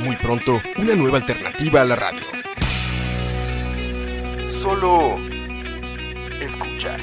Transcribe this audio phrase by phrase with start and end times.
[0.00, 2.20] Muy pronto, una nueva alternativa a la radio.
[4.50, 5.16] Solo
[6.40, 7.00] escuchar.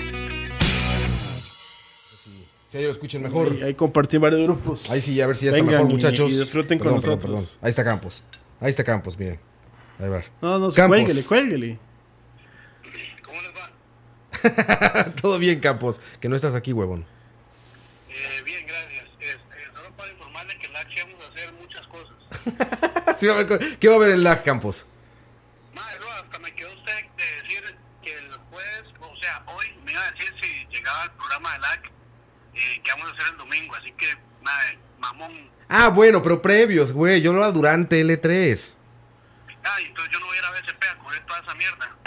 [2.70, 3.56] Si ellos lo escuchen mejor.
[3.56, 4.90] Y ahí compartí varios grupos.
[4.92, 6.32] Ahí sí, a ver si ya está Vengan mejor, y- muchachos.
[6.32, 7.58] y disfruten con nosotros.
[7.62, 8.24] Ahí está Campos.
[8.60, 9.40] Ahí está Campos, miren.
[10.00, 10.22] Ahí va.
[10.42, 10.98] No, no, Campos.
[10.98, 11.80] cuélguele, cuélguele.
[13.24, 15.12] ¿Cómo les va?
[15.22, 16.00] Todo bien, Campos.
[16.20, 17.06] Que no estás aquí, huevón.
[18.10, 19.06] Eh, bien, gracias.
[19.20, 19.40] Este,
[19.76, 22.14] solo para informarle que en la H vamos a hacer muchas cosas.
[23.18, 24.86] Sí, va a haber ¿Qué va a haber en lag, Campos?
[25.74, 29.92] Madre, no, hasta me quedó usted de decir que el jueves, o sea, hoy me
[29.92, 31.92] iba a decir si llegaba programa de LAC,
[32.56, 33.76] eh, que vamos a hacer el domingo.
[33.76, 34.08] Así que,
[34.42, 35.50] madre, mamón.
[35.68, 37.22] Ah, bueno, pero previos, güey.
[37.22, 38.78] Yo lo hago durante L3.
[39.64, 41.96] Ah, entonces yo no voy a ir a BCP a cubrir toda esa mierda.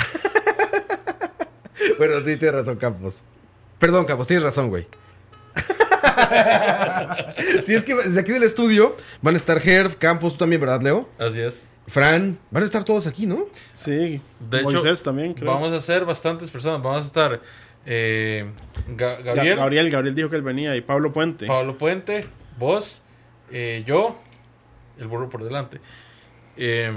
[1.99, 3.23] Bueno, sí, tienes razón, Campos.
[3.79, 4.87] Perdón, Campos, tienes razón, güey.
[7.67, 10.81] sí, es que desde aquí del estudio van a estar Herb, Campos, tú también, ¿verdad,
[10.83, 11.09] Leo?
[11.19, 11.69] Así es.
[11.89, 13.47] Fran, van a estar todos aquí, ¿no?
[13.73, 14.21] Sí.
[14.41, 15.51] De hecho, Moisés también, creo.
[15.51, 16.81] vamos a ser bastantes personas.
[16.83, 17.41] Vamos a estar
[17.85, 18.47] eh,
[18.91, 21.47] Ga- Ga- Gabriel, Gabriel, Gabriel dijo que él venía y Pablo Puente.
[21.47, 22.27] Pablo Puente,
[22.59, 23.03] vos,
[23.51, 24.17] eh, yo,
[24.99, 25.81] el burro por delante.
[26.57, 26.93] Eh,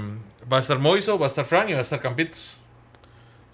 [0.50, 2.60] va a estar Moiso, va a estar Fran y va a estar Campitos.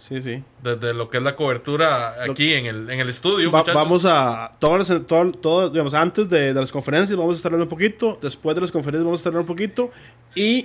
[0.08, 0.42] Sí, sí.
[0.64, 3.52] Desde lo que es la cobertura Lo- aquí en el, en el estudio.
[3.52, 7.36] Va- vamos a todas las- todo, todo, digamos, antes de, de las conferencias vamos a
[7.36, 9.90] estar hablando un poquito, después de las conferencias vamos a estar hablando un poquito
[10.34, 10.64] y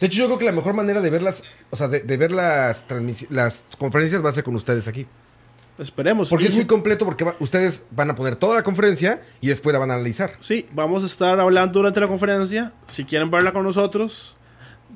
[0.00, 2.32] De hecho, yo creo que la mejor manera de verlas, o sea, de, de ver
[2.32, 2.86] las,
[3.28, 5.06] las conferencias va a ser con ustedes aquí.
[5.78, 6.28] esperemos.
[6.30, 9.46] Porque Y- es muy completo, porque va- ustedes van a poner toda la conferencia y
[9.48, 10.32] después la van a analizar.
[10.40, 12.72] Sí, vamos a estar hablando durante la conferencia.
[12.88, 14.36] Si quieren verla con nosotros,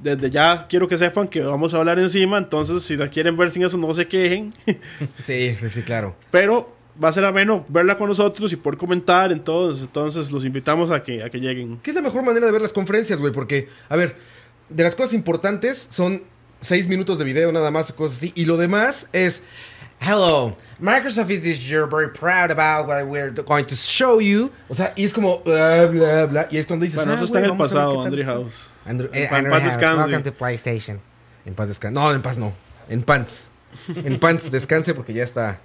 [0.05, 2.37] desde ya quiero que sepan que vamos a hablar encima.
[2.37, 4.53] Entonces, si la quieren ver sin eso, no se quejen.
[5.23, 6.15] Sí, sí, sí, claro.
[6.31, 9.33] Pero va a ser ameno verla con nosotros y por comentar.
[9.33, 11.79] Entonces, entonces los invitamos a que, a que lleguen.
[11.83, 13.33] ¿Qué es la mejor manera de ver las conferencias, güey?
[13.33, 14.17] Porque, a ver,
[14.69, 16.23] de las cosas importantes son
[16.61, 18.33] seis minutos de video nada más, cosas así.
[18.35, 19.43] Y lo demás es,
[20.05, 24.51] hello, Microsoft is this year very proud about what we're going to show you.
[24.69, 26.49] O sea, y es como, bla, bla, bla.
[26.51, 28.25] Y es cuando dices, Bueno, ah, eso está güey, en el pasado, Andrew.
[28.25, 28.71] House.
[28.87, 30.01] Andrew- En eh, pa- en paz descanse.
[30.03, 31.01] Welcome to PlayStation.
[31.47, 31.95] En paz descanse.
[31.95, 32.53] No, en paz no.
[32.89, 33.49] En pants.
[34.05, 35.59] En pants descanse porque ya está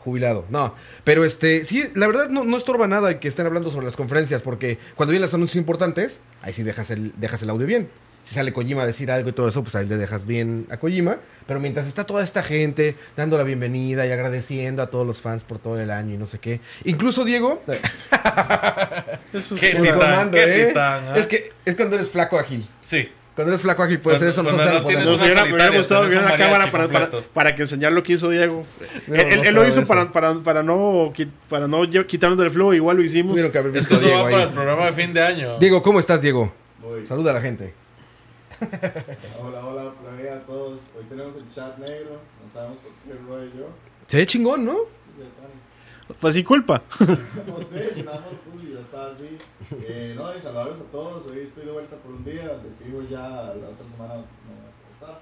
[0.00, 0.44] jubilado.
[0.50, 0.74] No,
[1.04, 4.42] pero este, sí, la verdad no, no estorba nada que estén hablando sobre las conferencias
[4.42, 7.88] porque cuando vienen los anuncios importantes, ahí sí dejas el, dejas el audio bien.
[8.24, 10.78] Si sale Kojima a decir algo y todo eso, pues ahí le dejas bien a
[10.78, 11.18] Kojima.
[11.46, 15.44] Pero mientras está toda esta gente dando la bienvenida y agradeciendo a todos los fans
[15.44, 16.60] por todo el año y no sé qué.
[16.84, 17.62] Incluso Diego,
[19.32, 20.66] Eso es Qué el titán, comando, qué ¿eh?
[20.68, 21.14] titán, ¿ah?
[21.16, 22.66] es que es cuando eres flaco ágil.
[22.80, 23.10] Sí.
[23.34, 25.20] Cuando eres flaco ágil puedes hacer eso, nosotros no lo tienes podemos.
[25.20, 28.02] Nos hubiera, me hubiera solitaria, gustado ver una cámara para, para, para que enseñar lo
[28.02, 28.64] que hizo Diego.
[29.08, 29.88] No, él, no lo hizo eso.
[29.88, 31.12] para, para, para no,
[31.48, 33.32] para no quitarnos del flow, igual lo hicimos.
[33.32, 35.12] Tuvieron que haber Es visto que a eso Diego va para el programa de fin
[35.12, 35.58] de año.
[35.58, 36.54] Diego, ¿cómo estás, Diego?
[37.04, 37.74] Saluda a la gente.
[39.42, 40.80] Hola, hola, hola a todos.
[40.96, 42.20] Hoy tenemos el chat negro.
[42.40, 43.68] No sabemos por qué y yo.
[44.06, 44.76] Se ve chingón, ¿no?
[46.16, 46.82] Fue sin culpa.
[47.46, 49.36] No sé, nada más estaba así.
[49.82, 51.26] Eh, no, y saludarlos a todos.
[51.26, 52.48] Hoy estoy de vuelta por un día.
[52.58, 54.22] De fijo ya la otra semana no
[54.94, 55.20] estar.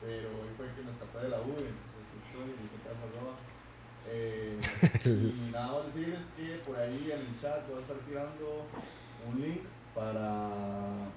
[0.00, 1.50] Pero hoy fue que me escapé de la U.
[1.50, 3.34] Entonces aquí estoy y hice caso a Roa.
[4.08, 4.58] Eh,
[5.04, 8.66] y nada más decirles que por ahí en el chat voy a estar tirando
[9.26, 9.62] un link
[9.94, 11.10] para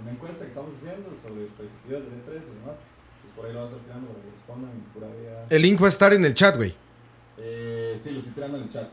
[0.00, 2.76] una encuesta que estamos haciendo sobre expectativas del E3 y demás.
[3.22, 5.46] Pues por ahí lo voy a estar tirando para que respondan y pura vida.
[5.50, 6.74] El link va a estar en el chat, güey.
[7.38, 8.88] Eh, sí, lo estoy tirando en el chat.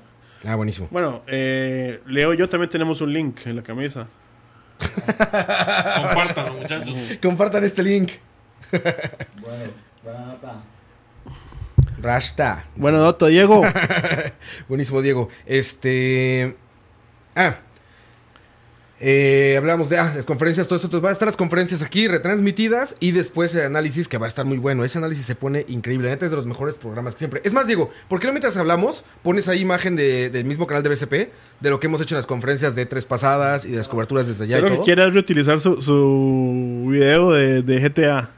[0.45, 0.88] Ah, buenísimo.
[0.91, 4.07] Bueno, eh, Leo y yo también tenemos un link en la camisa.
[4.97, 6.95] Compártanlo, muchachos.
[7.21, 8.12] Compartan este link.
[8.71, 10.63] Bueno, buena nota.
[12.01, 12.65] Rasta.
[12.75, 13.62] Bueno, nota, Diego.
[14.68, 15.30] Buenísimo, Diego.
[15.45, 16.57] Este.
[17.36, 17.57] Ah.
[19.03, 20.86] Eh, hablamos de ah, las conferencias, todo eso.
[20.86, 24.30] Entonces van a estar las conferencias aquí retransmitidas y después el análisis que va a
[24.30, 24.86] estar muy bueno.
[24.86, 26.07] Ese análisis se pone increíble.
[26.09, 27.42] Neta es de los mejores programas que siempre.
[27.44, 30.83] Es más, Diego, ¿por qué no mientras hablamos pones ahí imagen de- del mismo canal
[30.83, 31.31] de BCP
[31.62, 34.27] de lo que hemos hecho en las conferencias de tres pasadas y de las coberturas
[34.27, 38.30] desde allá y Solo que es reutilizar su, su video de, de GTA.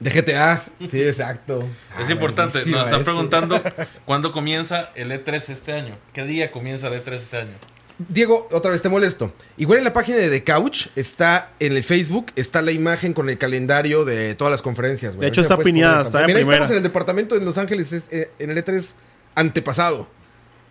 [0.00, 0.62] De GTA.
[0.90, 1.62] Sí, exacto.
[2.00, 3.62] Es Ah, importante, nos están preguntando
[4.06, 5.96] cuándo comienza el E3 este año.
[6.14, 7.52] ¿Qué día comienza el E3 este año?
[7.98, 9.32] Diego, otra vez te molesto.
[9.56, 13.28] Igual en la página de The Couch está en el Facebook, está la imagen con
[13.30, 15.14] el calendario de todas las conferencias.
[15.14, 15.22] güey.
[15.22, 16.56] De hecho, está piñada, está de Mira, primera.
[16.56, 18.94] estamos en el departamento en Los Ángeles, es, eh, en el E3
[19.34, 20.08] antepasado.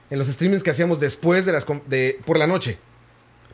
[0.10, 2.78] En los streamings que hacíamos después de las de por la noche.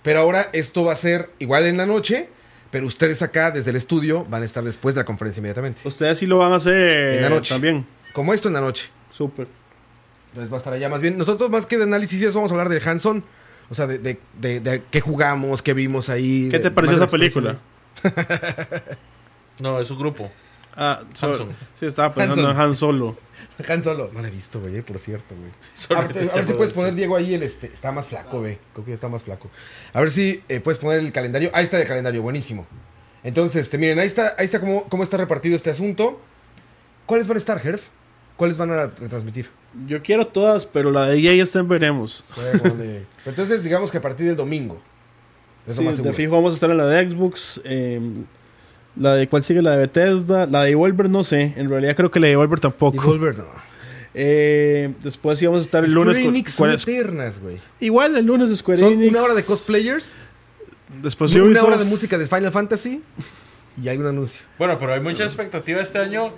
[0.02, 2.30] Pero ahora esto va a ser igual en la noche,
[2.72, 5.82] pero ustedes acá desde el estudio van a estar después de la conferencia inmediatamente.
[5.84, 7.54] Ustedes sí lo van a hacer En la noche.
[7.54, 7.86] también.
[8.14, 8.90] Como esto en la noche.
[9.16, 9.48] Súper.
[10.30, 11.18] Entonces va a estar allá más bien.
[11.18, 13.24] Nosotros más que de análisis y eso vamos a hablar de Hanson.
[13.70, 16.48] O sea, de, de, de- de qué jugamos, qué vimos ahí.
[16.52, 17.58] ¿Qué te pareció esa película?
[19.60, 20.32] No, es un grupo.
[20.76, 21.50] Ah, so-
[21.80, 23.18] sí, estaba pensando en Han Solo.
[23.68, 24.12] Han Solo.
[24.14, 25.50] No la he visto, güey, eh, por cierto, güey.
[26.00, 26.94] A ver, a ver si puedes poner.
[26.94, 27.68] Diego, ahí el este.
[27.68, 28.60] Está más flaco, güey.
[28.74, 29.50] Creo que ya está más flaco.
[29.94, 31.50] A ver si eh, puedes poner el calendario.
[31.54, 32.68] Ahí está el calendario, buenísimo.
[33.24, 36.22] Entonces, este, miren, ahí está, ahí está cómo, cómo está repartido este asunto.
[37.08, 37.82] ¿Cuáles van a estar, Herf?
[38.38, 39.50] ¿Cuáles van a retransmitir?
[39.88, 42.24] Yo quiero todas, pero la de EA está en veremos.
[43.26, 44.80] Entonces, digamos que a partir del domingo.
[45.68, 47.60] Sí, más de fijo vamos a estar en la de Xbox.
[47.66, 48.00] eh,
[48.96, 50.46] la de cuál sigue, la de Bethesda.
[50.46, 51.54] La de Devolver no sé.
[51.58, 53.02] En realidad creo que la de Devolver tampoco.
[53.12, 53.46] Devolver, no.
[54.20, 57.58] Eh, después íbamos a estar el Square lunes con- Enix son con- eternas, güey.
[57.80, 59.12] Igual el lunes Square Son Enix.
[59.12, 60.14] una hora de cosplayers,
[61.04, 61.68] Después una Ubisoft.
[61.68, 63.04] hora de música de Final Fantasy
[63.80, 64.42] y hay un anuncio.
[64.58, 66.34] Bueno, pero hay mucha expectativa este año.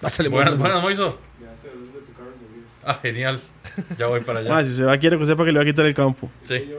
[0.00, 0.62] Pásale, Buenas, Moisés.
[0.62, 1.18] buenas, Moiso.
[2.88, 3.40] Ah, genial.
[3.98, 4.56] Ya voy para allá.
[4.58, 6.30] Ah, si se va, quiero que sepa que le va a quitar el campo.
[6.44, 6.70] Sí.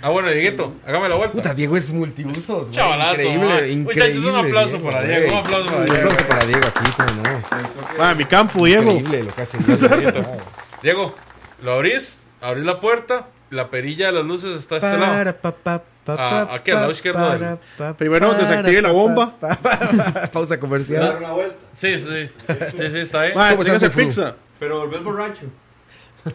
[0.00, 1.32] Ah, bueno, Dieguito, hágame la vuelta.
[1.34, 2.70] Puta, Diego es multiusos, güey.
[2.70, 3.70] Chavalazo, Increíble, man.
[3.70, 3.84] increíble.
[3.84, 5.02] Muchachos, un aplauso Diego, para.
[5.04, 6.00] Diego, un aplauso para Un Diego.
[6.08, 8.04] aplauso para Diego aquí, cómo no.
[8.04, 8.90] Ah, mi campo, Diego.
[8.92, 10.42] Increíble lo que hace Diego.
[10.82, 11.14] Diego,
[11.62, 15.12] lo abrís, abrís la puerta, la perilla de las luces está a este lado.
[15.12, 18.82] Para, pa, pa, pa, Ah, aquí al lado izquierdo para, del- pa, Primero para, desactive
[18.82, 19.34] la pa, bomba.
[19.38, 20.28] pa, pa.
[20.32, 21.16] Pausa Dar comercial.
[21.18, 21.56] una vuelta.
[21.74, 22.28] Sí, sí,
[22.76, 23.22] sí, sí, está.
[23.22, 24.02] Ah, ¿Cómo estás, tráigase Fru?
[24.04, 24.34] pizza.
[24.62, 25.46] Pero volvés borracho.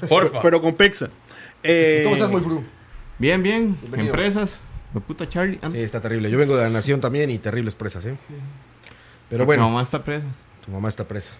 [0.09, 0.41] Porfa.
[0.41, 1.07] Pero con pizza.
[1.63, 2.61] Eh, ¿Cómo estás, muy fru?
[3.17, 3.77] Bien, bien.
[3.79, 4.13] Bienvenido.
[4.13, 4.59] Empresas.
[4.93, 5.57] La puta Charlie.
[5.71, 6.29] Sí, está terrible.
[6.29, 8.17] Yo vengo de la Nación también y terribles presas, ¿eh?
[9.29, 10.25] Pero bueno, mamá está presa.
[10.65, 11.35] tu mamá está presa.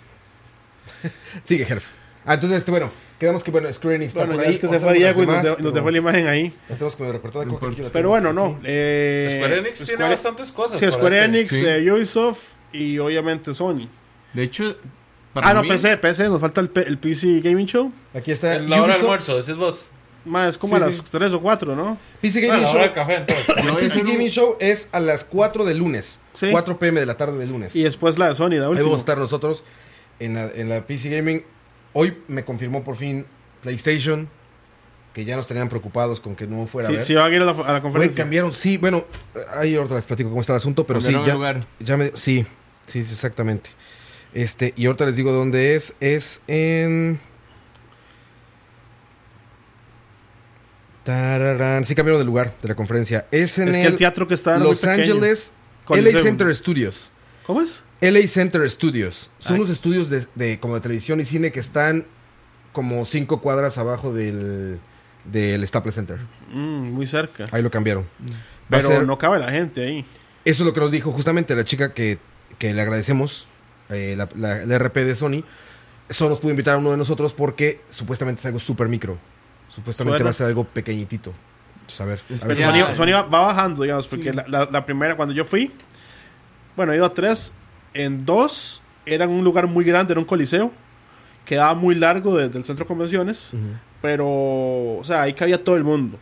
[1.43, 1.83] Sigue, Herf.
[2.25, 2.89] Ah, entonces, este, bueno,
[3.19, 4.53] quedamos que, bueno, Square Enix está Bueno, por ahí.
[4.53, 6.53] es que se fue de Diego y nos, de- dejó la imagen ahí.
[6.69, 8.09] Tenemos la Pero tengo.
[8.09, 8.57] bueno, no.
[8.63, 10.79] Eh, Square Enix tiene Square- bastantes cosas.
[10.79, 11.37] Sí, Square este.
[11.37, 11.65] Enix, Sí.
[11.67, 13.89] eh, Ubisoft y obviamente Sony.
[14.33, 14.77] De hecho,
[15.41, 17.91] para Ah, no, mí, PC, PC, nos falta el, P- el PC Gaming Show.
[18.13, 19.89] Aquí está En la hora del almuerzo, decís vos.
[20.25, 21.03] Más, es como Sí, a las sí.
[21.09, 21.97] 3 o 4, ¿no?
[22.21, 22.81] PC Bueno, Gaming la Show.
[22.81, 23.49] hora café, entonces.
[23.71, 26.19] a PC Gaming Show es a las 4 de lunes.
[26.33, 26.49] Sí.
[26.51, 27.75] 4 pm de la tarde de lunes.
[27.75, 28.83] Y después la de Sony, la Ahí última.
[28.83, 29.63] vamos a estar nosotros
[30.19, 31.43] en la, en la PC Gaming.
[31.93, 33.25] Hoy me confirmó por fin
[33.61, 34.29] PlayStation,
[35.13, 37.03] que ya nos tenían preocupados con que no fuera a Sí, ver.
[37.03, 38.21] sí, van a ir a la, a la conferencia.
[38.23, 39.05] cambiaron, sí, bueno,
[39.57, 41.67] ahí ahorita les platico cómo está el asunto, pero sí, cambiaron el ya, lugar.
[41.79, 42.45] ya me, sí,
[42.85, 43.71] sí, sí, exactamente.
[44.37, 47.19] Este, y ahorita les digo dónde es, es en...
[51.03, 53.25] Tararán, sí cambiaron de lugar de la conferencia.
[53.31, 54.83] Es en Es que el, el teatro que está era Los.
[54.83, 55.53] Ángeles.
[55.89, 57.11] LA Center Studios.
[57.45, 57.83] ¿Cómo es?
[58.01, 59.31] LA Center Studios.
[59.39, 59.59] Son Ay.
[59.61, 62.05] unos estudios de, de- como de televisión y cine que están
[62.73, 64.79] como cinco cuadras abajo del,
[65.25, 66.19] del Staples Center.
[66.51, 67.47] Mm, muy cerca.
[67.51, 68.03] Ahí lo cambiaron.
[68.03, 68.27] Va
[68.77, 70.05] Pero ser- no cabe la gente ahí.
[70.43, 72.19] Eso es lo que nos dijo justamente la chica que,
[72.59, 73.47] que le agradecemos,
[73.89, 75.43] eh, la, la- la RP de Sony.
[76.09, 79.17] Solo nos pudo invitar a uno de nosotros porque supuestamente es algo súper micro.
[79.69, 80.23] Supuestamente Suena.
[80.25, 81.33] va a ser algo pequeñitito.
[81.81, 82.21] Entonces, a ver.
[82.33, 82.37] A.
[82.37, 85.71] Sony, Sony va, va bajando, digamos, porque la, la- la primera, cuando yo fui,
[86.75, 87.53] bueno, he ido a tres,
[87.93, 90.71] en dos era un lugar muy grande, era un coliseo,
[91.45, 93.51] quedaba muy largo desde el centro de convenciones,
[94.01, 96.17] pero, o sea, ahí cabía todo el mundo.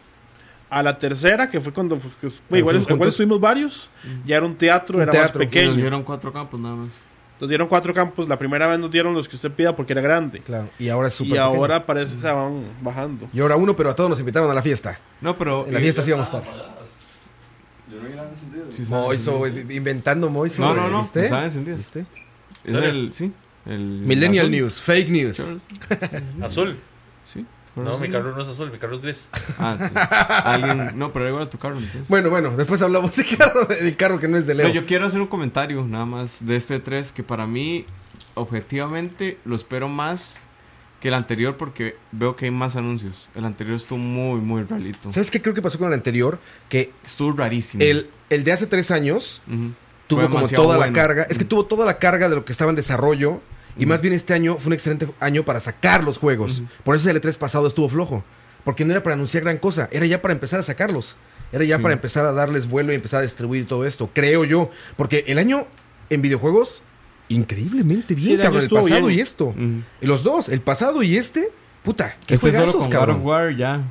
[0.69, 3.89] A la tercera, que fue cuando, que- igual, estuvimos varios,
[4.25, 5.74] ya era un teatro, Un era teatro, más Y nos pequeño.
[5.75, 6.89] dieron cuatro campos nada más.
[7.39, 10.01] Nos dieron cuatro campos, la primera vez nos dieron los que usted pida porque era
[10.01, 10.39] grande.
[10.39, 10.69] Claro.
[10.79, 11.45] Y ahora es súper Y pequeño.
[11.47, 13.27] ahora parece que se van bajando.
[13.33, 14.97] Y ahora uno, pero a todos nos invitaron a la fiesta.
[15.21, 15.65] No, pero.
[15.67, 16.53] En la eh, fiesta sí vamos a estar.
[17.91, 18.65] Yo no vi nada sentido.
[18.71, 20.61] sí saben Moiso, inventando Moiso.
[20.61, 21.01] No, no, no.
[21.01, 21.23] ¿Viste?
[21.25, 21.77] Estaban encendidas.
[21.77, 22.05] ¿Viste?
[22.63, 23.13] Es el.
[23.13, 23.31] Sí.
[23.65, 24.57] El Millennial azul.
[24.57, 25.57] News, fake news.
[26.41, 26.77] Azul.
[27.23, 27.45] Sí.
[27.75, 29.29] No, mi carro no es azul, mi carro es gris.
[29.60, 29.89] Ah, sí.
[30.46, 30.98] Alguien.
[30.98, 31.75] No, pero igual a tu carro.
[31.77, 32.08] Entonces.
[32.08, 34.67] Bueno, bueno, después hablamos de carro, del carro que no es de Leo.
[34.70, 37.86] No, yo quiero hacer un comentario nada más de este 3 que para mí,
[38.36, 40.39] objetivamente, lo espero más
[41.01, 43.27] que el anterior porque veo que hay más anuncios.
[43.36, 45.12] El anterior estuvo muy, muy rarito.
[45.12, 46.39] ¿Sabes qué creo que pasó con el anterior?
[46.70, 47.84] Que Estuvo rarísimo.
[47.84, 49.41] el, el de hace tres años
[50.08, 51.24] tuvo Fue como toda la carga.
[51.29, 53.41] Es que tuvo toda la carga de lo que estaba en desarrollo.
[53.77, 56.63] Y más bien este año fue un excelente año para sacar los juegos.
[56.84, 58.24] Por eso el E3 pasado estuvo flojo.
[58.63, 61.15] Porque no era para anunciar gran cosa, era ya para empezar a sacarlos.
[61.51, 61.82] Era ya Sí.
[61.84, 64.72] para empezar a darles vuelo y empezar a distribuir todo esto, creo yo.
[64.98, 65.67] Porque el año
[66.10, 66.82] en videojuegos,
[67.29, 68.63] increíblemente bien, Sí, el año cabrón.
[68.63, 69.20] El pasado bien.
[69.20, 69.53] y esto.
[70.01, 71.50] Y los dos, el pasado y este,
[71.84, 73.15] puta, qué Este solo con God cabrón.
[73.17, 73.84] of War ya.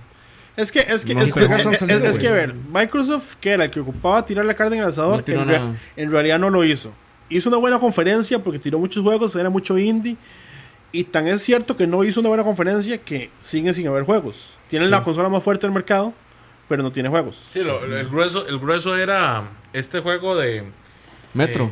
[0.57, 3.51] Es que, es que, No es, que- es- salido, es que, a ver, Microsoft, que
[3.51, 6.49] era el que ocupaba tirar la carne en el asador, No en, en realidad no
[6.51, 6.93] lo hizo.
[7.29, 10.17] Hizo una buena conferencia porque tiró muchos juegos, era mucho indie.
[10.93, 14.57] Y tan es cierto que no hizo una buena conferencia que sigue sin haber juegos.
[14.69, 16.13] Tienen la consola más fuerte del mercado,
[16.69, 17.49] pero no tiene juegos.
[17.53, 20.65] Sí, lo- el, grueso, el grueso era este juego de.
[21.33, 21.65] Metro.
[21.65, 21.71] eh,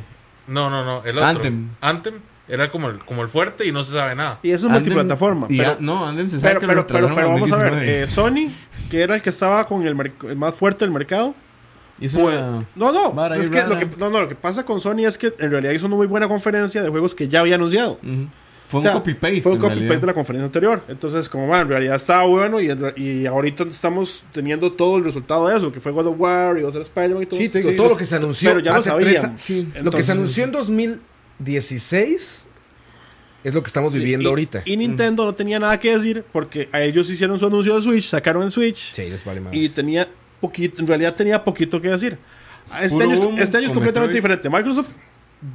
[0.48, 1.04] no, no, no.
[1.04, 1.28] El otro.
[1.28, 1.68] Anthem.
[1.80, 2.14] Anthem
[2.48, 4.40] era como el, como el fuerte y no se sabe nada.
[4.42, 5.46] Y eso es Andem- multiplataforma.
[5.48, 7.58] y Pero, a- no, Andem se sabe pero, que pero, lo pero, pero vamos a
[7.58, 8.02] ver, 2019.
[8.02, 8.50] eh, Sony,
[8.90, 9.96] que era el que estaba con el,
[10.28, 11.34] el más fuerte del mercado,
[12.02, 14.64] Hizo Pues, una- no, no, vara es que lo que, no, no, lo que pasa
[14.64, 17.40] con Sony es que en realidad hizo una muy buena conferencia de juegos que ya
[17.40, 17.98] había anunciado.
[18.68, 19.40] Fue O sea, un copy-paste.
[19.42, 20.82] Fue un copy-paste de la conferencia anterior.
[20.88, 25.46] Entonces, como va, en realidad estaba bueno y, y ahorita estamos teniendo todo el resultado
[25.48, 27.38] de eso, que fue God of War y ser Spider-Man y todo.
[27.38, 29.36] Sí, te digo, todo lo que se anunció Pero ya lo hace sabíamos.
[29.44, 30.52] tres lo que se anunció en
[31.40, 32.46] 2016
[33.44, 34.62] es lo que estamos viviendo y, ahorita.
[34.64, 38.04] Y Nintendo no tenía nada que decir porque a ellos hicieron su anuncio de Switch,
[38.04, 39.52] sacaron el Switch sí, les vale más.
[39.54, 40.08] y tenía
[40.42, 42.18] poquito, en realidad tenía poquito que decir.
[42.82, 44.50] Este Puro año, es- este año es con completamente diferente.
[44.50, 44.88] Microsoft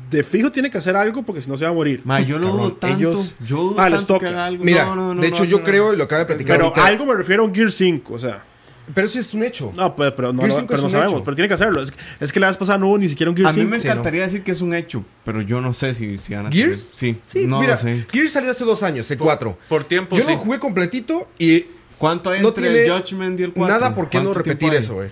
[0.10, 2.02] de fijo tiene que hacer algo porque si no se va a morir.
[2.04, 2.98] Ma, yo lo dudo tanto.
[2.98, 4.64] ellos- yo dudo Ah, les tanto que algo.
[4.64, 6.70] Mira, No, no, no, de no hecho yo creo, y lo acaba de platicar Pero
[6.70, 8.44] ahorita, algo me refiero a un Gear 5, o sea.
[8.94, 9.72] pero eso es un hecho.
[9.76, 11.24] No, pero no, 5 pero no sabemos, hecho.
[11.24, 11.82] pero tiene que hacerlo.
[11.82, 13.62] Es, que- es que la vez pasada no hubo ni siquiera un Gear A mí
[13.62, 13.70] 5.
[13.72, 13.92] me Sí, ¿no?
[13.94, 16.92] encantaría decir que es un hecho, pero yo no sé si, si van a ¿Gears?
[16.94, 17.78] Sí, Sí, no mira.
[17.78, 19.58] Gears salió hace dos años, el 4.
[19.70, 20.32] Por tiempo, Yo sí.
[20.32, 21.66] lo jugué completito y
[21.98, 23.74] ¿Cuánto hay no entre tiene el Judgment y el 4?
[23.80, 25.10] nada por qué no repetir eso, güey.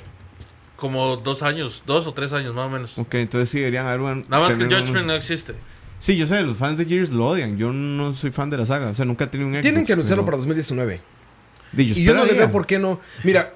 [0.75, 2.97] Como dos años, dos o tres años más o menos.
[2.97, 5.53] Ok, entonces sí deberían haber un- Nada más que un- Judgment no existe.
[5.99, 7.57] Sí, yo sé, los fans de Gears lo odian.
[7.57, 8.87] Yo no soy fan de la saga.
[8.89, 11.01] O sea, nunca he tenido un Tienen Xbox, que anunciarlo pero- para 2019.
[11.71, 12.99] Di, Y yo no le veo por qué no.
[13.23, 13.53] Mira,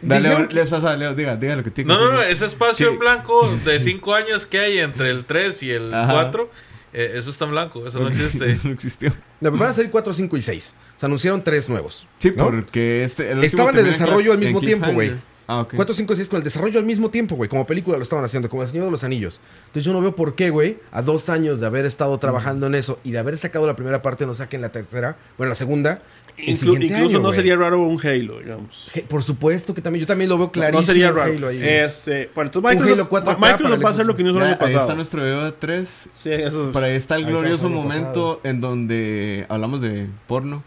[0.00, 2.22] Dale, dijeron Leo, que- Leo, Sasa, Leo, diga, diga lo que tiene No, no, no,
[2.22, 2.92] ese espacio Sí.
[2.92, 6.12] en blanco de cinco años que hay entre el 3 y el Ajá.
[6.12, 6.50] 4,
[6.94, 8.56] eh, eso está en blanco, eso no existe.
[8.62, 9.12] no existió.
[9.40, 10.74] no, van a salir 4, 5 y 6.
[10.96, 12.06] Se anunciaron tres nuevos.
[12.18, 12.44] Sí, ¿no?
[12.44, 13.32] porque este.
[13.32, 15.12] el Estaban de desarrollo al mismo tiempo, güey.
[15.46, 15.74] Ah, ok.
[15.76, 17.50] 4, 5 y 6 con el desarrollo al mismo tiempo, güey.
[17.50, 19.40] Como película lo estaban haciendo, como El Señor de los Anillos.
[19.66, 22.74] Entonces yo no veo por qué, güey, a dos años de haber estado trabajando en
[22.74, 26.00] eso y de haber sacado la primera parte, no saquen la tercera, bueno, la segunda.
[26.36, 27.34] El Inclu- siguiente incluso año, no güey.
[27.36, 28.90] sería raro un Halo, digamos.
[29.08, 30.80] Por supuesto que también, yo también lo veo clarísimo.
[30.80, 31.32] no sería raro.
[31.32, 34.16] Halo ahí, este, bueno, entonces Un Microsoft, Halo 4K Microsoft para va a hacer lo
[34.16, 34.96] que no hizo el año ahí está pasado.
[34.96, 36.08] nuestro video de 3.
[36.22, 40.62] Sí, eso es- Por ahí está el Ahí glorioso momento en donde hablamos de porno.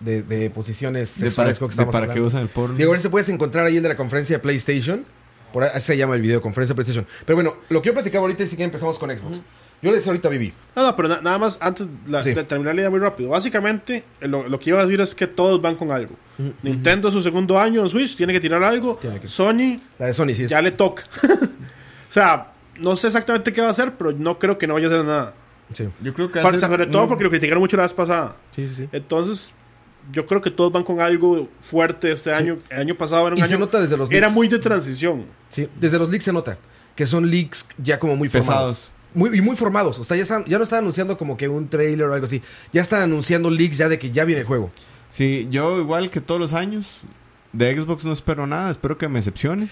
[0.00, 2.26] de, de- de posiciones De para, que para qué hablando.
[2.26, 2.76] usan el porno.
[2.76, 5.04] Diego, si puedes encontrar ahí el de la conferencia de PlayStation.
[5.52, 7.06] Por ahí así se llama el video, conferencia de PlayStation.
[7.26, 9.38] Pero bueno, lo que yo platicaba ahorita es que empezamos con Xbox.
[9.82, 10.52] Yo le decía ahorita a Vivi.
[10.74, 12.32] No, no, pero na- nada más antes la- Sí.
[12.34, 13.30] de terminar la idea muy rápido.
[13.30, 16.14] Básicamente, lo, lo que iba a decir es que todos van con algo.
[16.62, 18.98] Nintendo, su segundo año en Switch, tiene que tirar algo.
[18.98, 20.44] Que- Sony, La de Sony, sí.
[20.44, 21.04] es- ya le toca.
[21.22, 24.86] o sea, no sé exactamente qué va a hacer, pero no creo que no vaya
[24.86, 25.34] a hacer nada.
[25.72, 28.36] Sí, Yo creo que Para- sobre todo mm, porque lo criticaron mucho la vez pasada.
[28.50, 28.74] sí, sí.
[28.74, 28.88] sí.
[28.92, 29.52] Entonces,
[30.12, 32.56] yo creo que todos van con algo fuerte este año.
[32.70, 33.50] El año pasado era un Y año.
[33.50, 34.34] se nota desde los era leaks.
[34.34, 35.26] muy de transición.
[35.48, 36.56] Sí, desde los leaks se nota
[36.94, 38.70] que son leaks ya como muy formados.
[38.74, 38.92] Pesados.
[39.16, 39.98] Muy, y muy formados.
[39.98, 42.42] O sea, ya, están, ya no están anunciando como que un trailer o algo así.
[42.70, 44.70] Ya están anunciando leaks ya de que ya viene el juego.
[45.10, 47.00] Sí, yo igual que todos los años
[47.52, 49.68] de Xbox no espero nada, espero que me decepcione.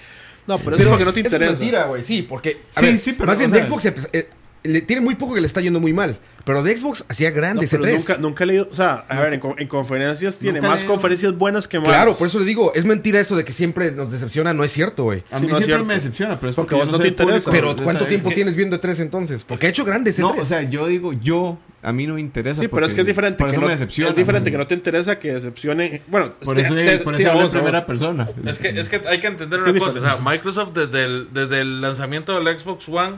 [0.46, 1.52] No, pero, eso es porque no te eso interesa.
[1.52, 2.02] Es mentira, güey.
[2.02, 2.58] Sí, porque.
[2.74, 4.28] a Sí, ver, sí, pero, Más bien o de Xbox eh,
[4.62, 6.18] le, tiene muy poco que le está yendo muy mal.
[6.44, 7.98] Pero de Xbox hacía No, grande ese pero 3.
[7.98, 8.68] nunca, nunca he leído.
[8.70, 10.92] O sea, a ver, en, co- en conferencias tiene más leído.
[10.92, 11.94] conferencias buenas que malas.
[11.94, 14.72] Claro, por eso le digo, es mentira eso de que siempre nos decepciona, no es
[14.72, 15.24] cierto, güey.
[15.30, 15.84] A Sí, mí no siempre cierto.
[15.86, 17.50] me decepciona, pero es Porque porque, vos no te interesa.
[17.50, 19.44] Pero ¿cuánto tiempo tienes viendo E3 entonces?
[19.44, 20.42] Porque ha hecho grande ese No, 3.
[20.42, 22.60] o sea, yo digo, yo, a mí no me interesa.
[22.60, 23.38] Sí, pero es que es diferente.
[23.38, 24.10] Por que eso no, me decepciona.
[24.10, 26.02] Es diferente que no te interesa que decepcione.
[26.08, 27.86] Bueno, Por eso, te- por eso en primera vos.
[27.86, 28.28] persona.
[28.46, 29.98] Es que, es que hay que entender Es que una cosa.
[29.98, 30.16] O sea.
[30.22, 33.16] Microsoft desde el, desde el lanzamiento del Xbox One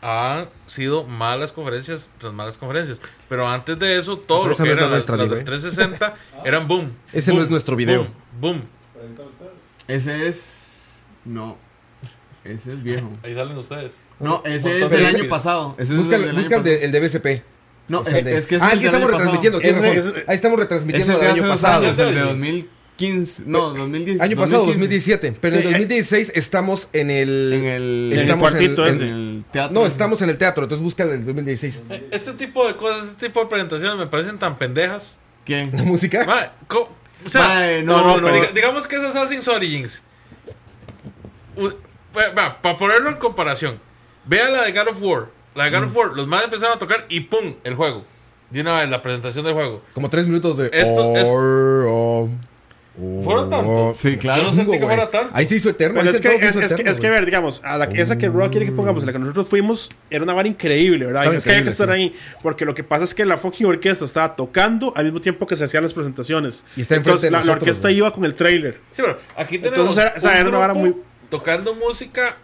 [0.00, 3.00] han sido malas conferencias tras malas conferencias.
[3.28, 6.12] Pero antes de eso, todo lo que era la, nuestra, la 360 ¿eh?
[6.44, 6.92] eran boom.
[7.12, 8.08] Ese no es nuestro video.
[8.40, 8.62] Boom.
[9.86, 11.02] Ese es.
[11.24, 11.56] No.
[12.44, 13.10] Ese es viejo.
[13.22, 14.00] Ahí salen ustedes.
[14.20, 15.74] No, ese es del año pasado.
[15.78, 17.42] Ese el, de, BCP.
[17.88, 19.58] No, o es, de, es, que ah, es Ah, el que estamos retransmitiendo.
[20.26, 21.88] Ahí estamos retransmitiendo el, del año pasado.
[21.88, 22.70] El de 2000
[23.46, 24.22] no, 2017.
[24.22, 25.32] Año pasado, 2017.
[25.40, 25.66] Pero sí, eh.
[25.66, 27.52] en 2016 estamos en el.
[27.52, 29.80] En el, estamos en el cuartito en, en el teatro.
[29.80, 31.80] No, estamos en el teatro, entonces busca el 2016.
[32.10, 35.18] Este tipo de cosas, este tipo de presentaciones me parecen tan pendejas.
[35.44, 35.70] ¿Quién?
[35.74, 36.52] ¿La música?
[37.24, 38.46] O sea, no, no, no.
[38.52, 40.02] Digamos que es Assassin's Origins.
[42.12, 43.80] Para ponerlo en comparación,
[44.24, 45.26] vea la de God of War.
[45.54, 45.96] La de God of mm.
[45.96, 47.54] War, los más empezaron a tocar y ¡pum!
[47.64, 48.04] el juego.
[48.50, 49.82] De una vez, la presentación del juego.
[49.92, 50.70] Como tres minutos de.
[50.72, 52.30] Esto, or, oh
[52.98, 53.92] um, ¿Fueron tanto?
[53.94, 54.42] Sí, claro.
[54.42, 55.30] Yo no sentí que fuera tanto.
[55.34, 56.00] Ahí se hizo eterno.
[56.00, 57.60] Pero es que, sentados se es, hizo es que, eterno, es que, a ver, digamos,
[57.64, 60.48] a la, esa que Rock quiere que pongamos, la que nosotros fuimos, era una vara
[60.48, 61.22] increíble, ¿verdad?
[61.22, 63.66] Estaba es que había que estar ahí, porque lo que pasa es que la fucking
[63.66, 66.64] orquesta estaba tocando al mismo tiempo que se hacían las presentaciones.
[66.76, 68.80] Y está enfrente Entonces, de la, orquesta iba con el trailer.
[68.90, 70.96] Sí, pero aquí tenemos Entonces era- o sea, era una vara muy-
[71.30, 72.36] tocando música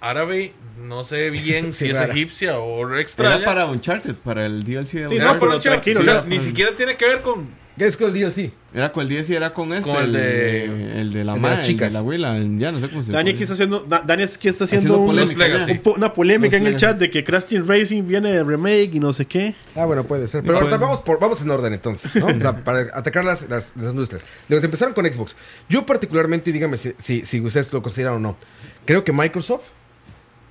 [0.00, 3.36] árabe, no sé bien si es egipcia o extraña.
[3.36, 6.28] Era para Uncharted, para el DLC de Sí, no, pero tranquilo, o sea, o sea,
[6.28, 8.52] ni siquiera tiene que ver con ¿Qué es con el DLC?
[8.72, 11.12] Era con el DLC, era con este, Con el el, de- el de la el
[11.12, 11.86] de las madre, chicas.
[11.86, 14.02] el de la abuela, el- ya no sé cómo se Dani aquí está haciendo, Da-
[14.06, 15.44] Dani aquí está haciendo, polémica,
[15.84, 18.90] un una polémica Los en el chat de que Crash Team Racing viene de remake
[18.94, 19.54] y no sé qué.
[19.74, 20.42] Ah, bueno, puede ser.
[20.44, 22.26] Pero ahorita vamos, por, vamos en orden entonces, ¿no?
[22.26, 24.24] O sea, para atacar las, las, las industrias.
[24.48, 25.34] Luego, empezaron con Xbox.
[25.68, 28.36] Yo particularmente, dígame si, si, si ustedes lo consideran o no,
[28.84, 29.64] creo que Microsoft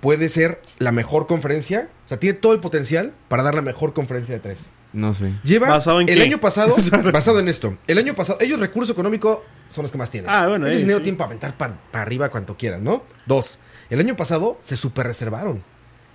[0.01, 3.93] puede ser la mejor conferencia, o sea, tiene todo el potencial para dar la mejor
[3.93, 4.59] conferencia de tres.
[4.93, 5.31] No sé.
[5.43, 6.23] Lleva ¿Basado en el qué?
[6.23, 6.75] año pasado,
[7.13, 10.29] basado en esto, el año pasado, ellos recurso económico son los que más tienen.
[10.31, 11.03] Ah, bueno, ellos dinero sí.
[11.05, 13.03] tienen para aventar para arriba cuanto quieran, ¿no?
[13.25, 13.59] Dos,
[13.89, 15.63] el año pasado se super reservaron.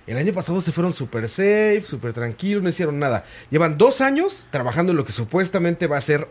[0.07, 3.25] El año pasado se fueron super safe, super tranquilos, no hicieron nada.
[3.51, 6.27] Llevan dos años trabajando en lo que supuestamente va a ser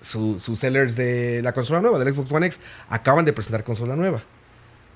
[0.00, 2.60] su- sus sellers de la consola nueva, del Xbox One X.
[2.88, 4.22] Acaban de presentar consola nueva.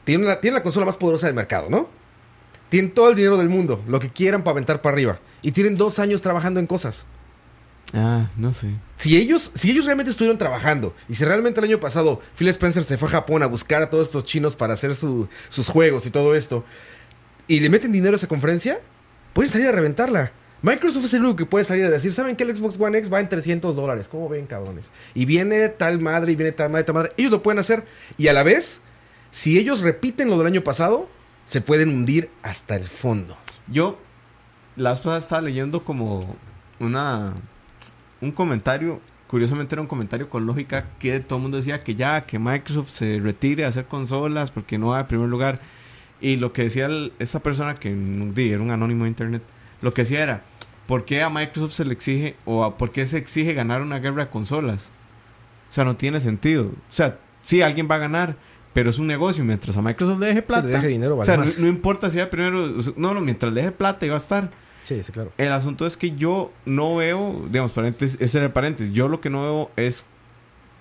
[0.05, 1.89] Tienen la, tienen la consola más poderosa del mercado, ¿no?
[2.71, 5.19] Tienen todo el dinero del mundo, lo que quieran para aventar para arriba.
[5.43, 7.05] Y tienen dos años trabajando en cosas.
[7.93, 8.69] Ah, no sé.
[8.97, 12.85] Si ellos, si ellos realmente estuvieron trabajando y si realmente el año pasado Phil Spencer
[12.85, 16.07] se fue a Japón a buscar a todos estos chinos para hacer su- sus juegos
[16.07, 16.65] y todo esto,
[17.49, 18.79] y le meten dinero a esa conferencia,
[19.33, 20.31] pueden salir a reventarla.
[20.63, 23.13] Microsoft es el único que puede salir a decir, ¿saben que el Xbox One X
[23.13, 24.07] va en 300 dólares?
[24.09, 24.93] ¿Cómo ven, cabrones?
[25.15, 27.13] Y viene tal madre y viene tal madre, tal madre.
[27.17, 27.85] Ellos lo pueden hacer.
[28.19, 28.83] Y a la vez,
[29.33, 31.09] si ellos repiten lo del año pasado,
[31.51, 33.37] se pueden hundir hasta el fondo.
[33.67, 33.99] Yo,
[34.77, 36.37] la vez pasada estaba leyendo como
[36.79, 37.35] una
[38.21, 42.21] un comentario, curiosamente era un comentario con lógica que todo el mundo decía que ya,
[42.21, 45.59] que Microsoft se retire a hacer consolas porque no va en primer lugar.
[46.21, 47.89] Y lo que decía el- esta persona, que
[48.37, 49.43] era un anónimo de internet,
[49.81, 50.45] lo que decía era,
[50.87, 54.27] ¿por qué a Microsoft se le exige o por qué se exige ganar una guerra
[54.27, 54.91] de consolas?
[55.69, 56.67] O sea, no tiene sentido.
[56.67, 58.37] O sea, sí, alguien va a ganar,
[58.73, 59.45] pero es un negocio.
[59.45, 60.67] Mientras a Microsoft le deje plata.
[60.67, 62.75] le deje dinero, o sea, no, importa si va primero.
[62.97, 64.51] No, no, mientras le deje plata y va a estar.
[64.85, 65.33] Sí, sí, claro.
[65.37, 68.93] El asunto es que yo no veo, digamos, paréntesis, ese era el paréntesis.
[68.93, 70.07] Yo lo que no veo es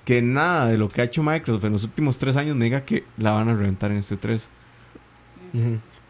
[0.05, 2.85] que nada de lo que ha hecho Microsoft en los últimos tres años me diga
[2.85, 4.49] que la van a reventar en este 3.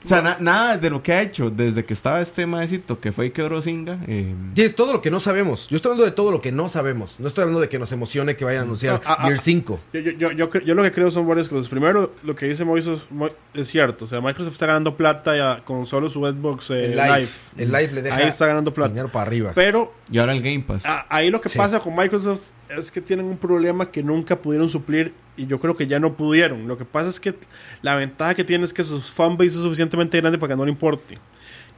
[0.03, 3.11] O sea, na- nada de lo que ha hecho desde que estaba este maecito que
[3.11, 3.99] fue y quebró Singa.
[4.07, 5.67] eh, Y es todo lo que no sabemos.
[5.67, 7.19] Yo estoy hablando de todo lo que no sabemos.
[7.19, 9.37] No estoy hablando de que nos emocione que vayan a anunciar No, ah, ah, Gear
[9.37, 9.79] 5.
[9.93, 11.67] Yo, yo, yo, yo, lo que creo son varias cosas.
[11.69, 14.05] Primero, lo que dice Moises Mo- es cierto.
[14.05, 17.17] O sea, Microsoft está ganando plata ya con solo su Xbox eh, el Live.
[17.19, 17.29] live.
[17.57, 18.89] El live le deja Ahí está ganando plata.
[18.89, 19.51] dinero para arriba.
[19.53, 20.85] Pero y ahora el Game Pass.
[20.85, 21.57] a- ahí lo que Sí.
[21.57, 25.75] pasa con Microsoft es que tienen un problema que nunca pudieron suplir y yo creo
[25.75, 26.67] que ya no pudieron.
[26.67, 27.33] Lo que pasa es que
[27.81, 30.71] la ventaja que tienen es que sus fanbase es suficientemente grande para que no le
[30.71, 31.17] importe.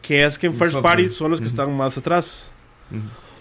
[0.02, 0.80] Que es que en First.
[0.80, 2.52] Party son los que están más atrás.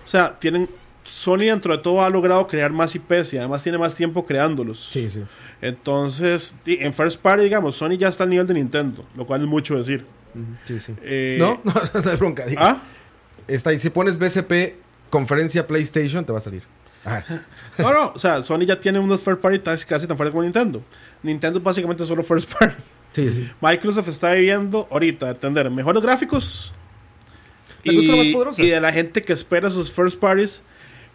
[0.05, 0.69] O sea, tienen...
[1.03, 4.79] Sony dentro de todo ha logrado crear más IPs y además tiene más tiempo creándolos.
[4.93, 5.25] Sí, sí.
[5.61, 9.49] Entonces, en First Party, digamos, Sony ya está al nivel de Nintendo, lo cual es
[9.49, 10.07] mucho decir.
[10.67, 10.95] sí, sí.
[11.03, 12.47] Eh, No, no, no hay bronca.
[12.47, 12.61] diga.
[12.63, 12.83] ¿Ah?
[13.49, 13.79] Está ahí.
[13.81, 14.77] Si pones BCP
[15.09, 16.63] conferencia PlayStation, te va a salir.
[17.79, 20.83] No, no, o sea, Sony ya tiene unos First Party casi tan fuertes como Nintendo.
[21.23, 22.75] Nintendo básicamente solo First Party.
[23.13, 23.51] Sí, sí.
[23.61, 26.73] Microsoft está viviendo ahorita de tener mejores gráficos
[27.83, 30.63] y, de la gente que espera sus first parties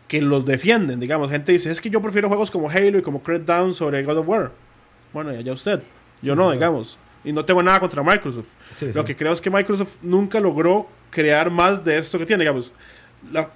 [0.08, 1.00] que los defienden.
[1.00, 4.18] Digamos, gente dice, es que yo prefiero juegos como Halo y como Crackdown sobre God
[4.18, 4.52] of War.
[5.14, 5.82] Bueno, ya, ya usted.
[6.22, 6.98] Yo no, digamos.
[7.24, 8.54] Y no tengo nada contra Microsoft.
[8.76, 12.44] Sí, Lo que creo es que Microsoft nunca logró crear más de esto que tiene.
[12.44, 12.74] Digamos,
[13.32, 13.50] la,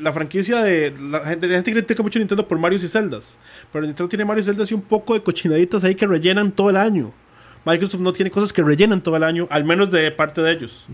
[0.00, 0.94] la franquicia de.
[1.00, 3.36] La gente, la gente critica mucho a Nintendo por Mario y Zeldas.
[3.72, 6.70] Pero Nintendo tiene Mario y Zeldas y un poco de cochinaditas ahí que rellenan todo
[6.70, 7.12] el año.
[7.64, 10.86] Microsoft no tiene cosas que rellenan todo el año, al menos de parte de ellos.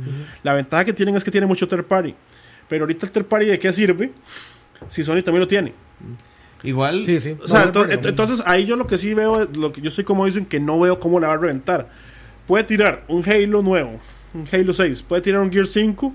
[0.43, 2.15] La ventaja que tienen es que tiene mucho third party.
[2.69, 4.13] Pero ahorita el third party de qué sirve
[4.89, 5.73] si Sony también lo tiene.
[6.63, 7.37] Igual, Sí, sí.
[7.41, 7.91] O sea, No, no.
[7.93, 10.81] entonces ahí yo lo que sí veo, lo que yo estoy como dicen que no
[10.81, 11.89] veo cómo la va a reventar.
[12.47, 14.01] Puede tirar un Halo nuevo,
[14.35, 16.13] un Halo 6, puede tirar un Gear 5,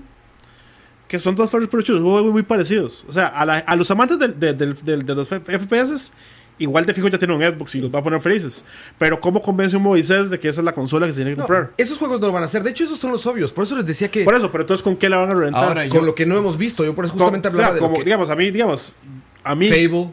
[1.12, 3.04] que son dos first person shooters, muy parecidos.
[3.06, 6.10] O sea, a, la- a los amantes del- del- del- de los FPS,
[6.58, 8.64] igual de fijo ya tienen un Xbox y los va a poner felices.
[8.98, 11.36] Pero ¿cómo convence un Moisés de que esa es la consola que se tiene que
[11.36, 11.72] No, comprar?
[11.76, 12.62] esos juegos no lo van a hacer.
[12.62, 13.52] De hecho, esos son los obvios.
[13.52, 15.64] Por eso les decía que Por eso, pero entonces ¿con qué la van a reventar?
[15.64, 16.82] Ahora, con yo- lo que no hemos visto.
[16.82, 18.04] Yo por eso Con- justamente o sea, hablaba de como, que...
[18.04, 18.94] digamos, a mí, digamos,
[19.44, 19.68] a mí...
[19.68, 20.10] Fable.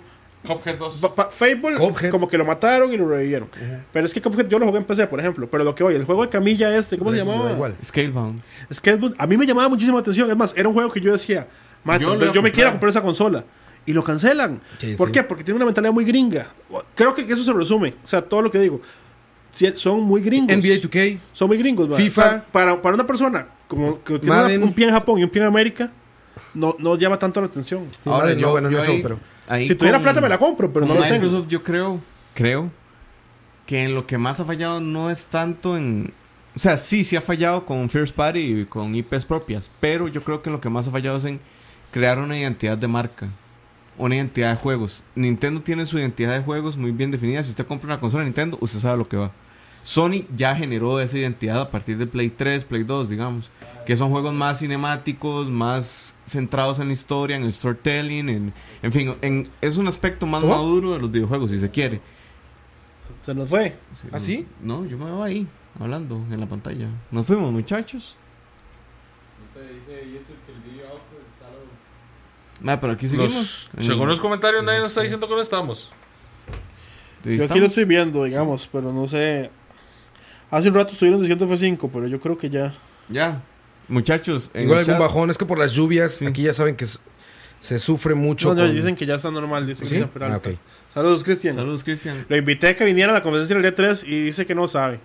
[0.47, 0.95] Cuphead 2.
[0.97, 2.11] Pa- pa- Fable, Cuphead.
[2.11, 3.49] como que lo mataron y lo revivieron.
[3.91, 5.49] Pero es que Cuphead yo lo jugué en PC, por ejemplo.
[5.49, 7.51] Pero lo que oye, el juego de camilla este, ¿cómo se llamaba?
[7.51, 7.75] igual.
[7.83, 8.41] Scalebound.
[8.73, 10.29] Scalebound, a mí me llamaba muchísima atención.
[10.29, 11.47] Es más, era un juego que yo decía,
[11.83, 12.51] "Ma, Yo yo me comprar.
[12.53, 13.43] quiera comprar esa consola.
[13.85, 14.61] y lo cancelan.
[14.77, 15.13] Sí, ¿Por sí.
[15.13, 15.23] qué?
[15.23, 16.47] Porque tiene una mentalidad muy gringa.
[16.93, 17.95] Creo que eso se resume.
[18.03, 18.79] O sea, todo lo que digo.
[19.75, 20.55] Son muy gringos.
[20.55, 21.19] NBA 2K.
[21.33, 21.87] Son muy gringos.
[21.89, 21.97] man.
[21.97, 22.45] FIFA.
[22.51, 25.41] Para, para una persona como que tiene una- un pie en Japón y un pie
[25.41, 25.91] en América,
[26.53, 27.87] no, no llama tanto la atención.
[28.05, 29.19] Ahora yo, bueno, no ahí- feo, pero.
[29.49, 31.23] Ahí Si tuviera con- plata me la compro, pero no con la tengo.
[31.23, 31.99] Microsoft yo creo,
[32.33, 32.71] creo
[33.65, 36.13] que en lo que más ha fallado no es tanto en...
[36.55, 40.23] O sea, sí, sí ha fallado con First Party y con IPs propias, pero yo
[40.23, 41.39] creo que en lo que más ha fallado es en
[41.91, 43.29] crear una identidad de marca,
[43.97, 45.03] una identidad de juegos.
[45.15, 47.43] Nintendo tiene su identidad de juegos muy bien definida.
[47.43, 49.31] Si usted compra una consola de Nintendo, usted sabe lo que va.
[49.83, 53.49] Sony ya generó esa identidad a partir de Play 3, Play 2, digamos.
[53.85, 58.91] Que son juegos más cinemáticos, más centrados en la historia, en el storytelling, en, en
[58.91, 60.55] fin, en- es un aspecto más ¿Cómo?
[60.55, 62.01] maduro de los videojuegos, si se quiere.
[63.19, 63.75] Se nos fue.
[64.11, 64.47] ¿Ah, sí?
[64.61, 65.47] No, yo me veo ahí,
[65.79, 66.87] hablando en la pantalla.
[67.11, 68.15] Nos fuimos, muchachos.
[69.53, 73.69] Dice, dice YouTube que el video output está pero aquí seguimos.
[73.79, 75.05] Según los comentarios, nadie no nos está sé.
[75.05, 75.91] diciendo que no estamos.
[77.23, 79.49] Yo aquí lo estoy viendo, digamos, pero no sé.
[80.51, 82.73] Hace un rato estuvieron diciendo F5, pero yo creo que ya.
[83.09, 83.41] Ya,
[83.89, 84.51] muchachos.
[84.53, 85.29] en Igual el algún chat- bajón.
[85.29, 86.25] Es que por las lluvias, Sí.
[86.25, 86.85] aquí ya saben que
[87.61, 88.49] se sufre mucho.
[88.49, 89.67] No, no, con- dicen que ya está normal.
[89.67, 89.95] Dicen ¿Sí?
[89.95, 90.47] que está Ah, ok.
[90.93, 91.55] Saludos, Cristian.
[91.55, 92.25] Saludos, Cristian.
[92.29, 94.67] Lo invité a que viniera a la conferencia del día 3 y dice que no
[94.67, 94.99] sabe.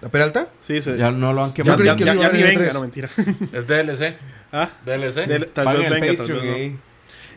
[0.00, 0.48] ¿La Peralta?
[0.60, 1.82] Sí, se, Ya no lo han ya, quemado.
[1.84, 3.08] ya, que ya- ya iba a ni venga, no mentira.
[3.52, 4.16] Es DLC.
[4.52, 5.26] Ah, DLC.
[5.26, 6.78] del- tal vez venga, tal vez no.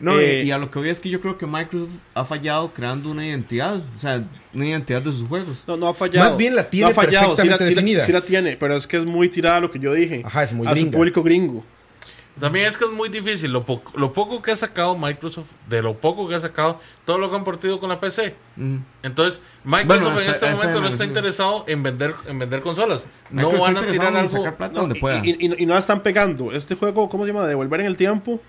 [0.02, 2.72] No, Eh, y, a lo que voy es que yo creo que Microsoft ha fallado
[2.74, 5.62] creando una identidad, o sea, una identidad de sus juegos.
[5.66, 6.28] No, no ha fallado.
[6.28, 8.04] Más bien la tiene no ha fallado, sí la, perfectamente sí la- definida.
[8.04, 10.22] sí la tiene, pero es que es muy tirada lo que yo dije.
[10.26, 11.64] Ajá, es muy a su público gringo.
[12.40, 13.52] También es que es muy difícil.
[13.52, 17.18] Lo, po- lo poco que ha sacado Microsoft, de lo poco que ha sacado, todo
[17.18, 18.34] lo que han partido con la PC.
[18.56, 18.76] Mm.
[19.02, 23.06] Entonces, Microsoft Bueno, en este momento en no está interesado en vender, en vender consolas.
[23.30, 24.28] No Microsoft van a tirar algo.
[24.30, 25.20] sacar plata No, donde y, pueda.
[25.24, 26.52] y- y- y no la están pegando.
[26.52, 27.46] Este juego, ¿cómo se llama?
[27.46, 28.40] De volver en el tiempo.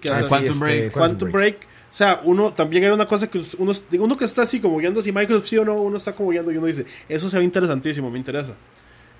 [0.00, 0.92] Que Ah, sí, Quantum este, Break.
[0.92, 1.56] Quantum Break.
[1.90, 4.76] O sea, uno también era una cosa que uno, digo, uno que está así como
[4.78, 7.36] viendo si Microsoft sí o no, uno está como viendo y uno dice, eso se
[7.36, 8.54] ve interesantísimo, me interesa.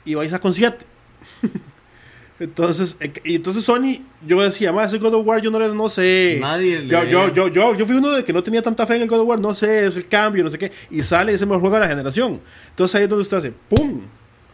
[0.05, 0.87] Y vais a con 7.
[2.41, 5.69] entonces, eh, y entonces Sony, yo decía, más ese God of War yo no le
[5.69, 6.39] no sé.
[6.41, 9.03] Nadie yo, yo, yo, yo, yo fui uno de que no tenía tanta fe en
[9.03, 10.71] el God of War, no sé, es el cambio, no sé qué.
[10.93, 12.41] Y sale ese mejor juego de la generación.
[12.69, 14.03] Entonces ahí es donde usted hace, ¡pum!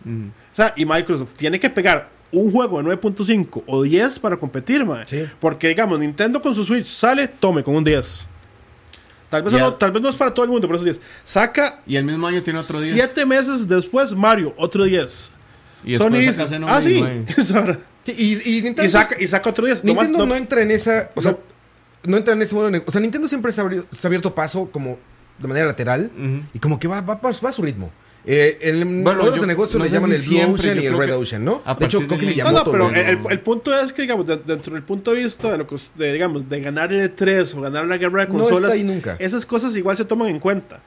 [0.05, 0.29] Mm.
[0.29, 4.85] O sea, y Microsoft tiene que pegar un juego de 9.5 o 10 para competir,
[4.85, 5.05] man.
[5.07, 5.25] Sí.
[5.41, 8.29] Porque, digamos, Nintendo con su Switch sale, tome con un 10.
[9.31, 11.01] Tal vez, no, tal vez no es para todo el mundo, pero esos 10.
[11.25, 12.93] Saca Y el mismo año tiene otro 10.
[12.93, 15.31] 7 meses después Mario, otro 10.
[15.85, 17.25] Y Sony dice, ah, sí, 9.
[17.37, 17.79] es ahora.
[18.05, 19.85] Sí, y, y Nintendo, Y saca, y saca otro 10.
[19.85, 21.11] Nomás Nintendo no, no- entra en esa.
[21.15, 21.39] O sea, no.
[22.05, 22.71] no entra en ese modo.
[22.87, 23.65] O sea, Nintendo siempre se ha,
[24.05, 24.99] abierto paso como
[25.39, 26.43] de manera lateral Ujú.
[26.55, 27.91] y como que va, va, va a su ritmo.
[28.29, 30.87] Eh, en Bueno, modelos yo- de negocio no le llaman si el Blue Ocean y
[30.87, 31.63] el Red Ocean, ¿no?
[31.79, 34.39] De hecho, creo que No, no, pero el, el- el punto es que, digamos, de-
[34.39, 37.61] dentro del punto de vista de lo que, de, digamos, de ganar el E3 o
[37.61, 39.15] ganar la guerra de No está consolas, ahí nunca.
[39.21, 40.83] esas cosas igual se toman en cuenta.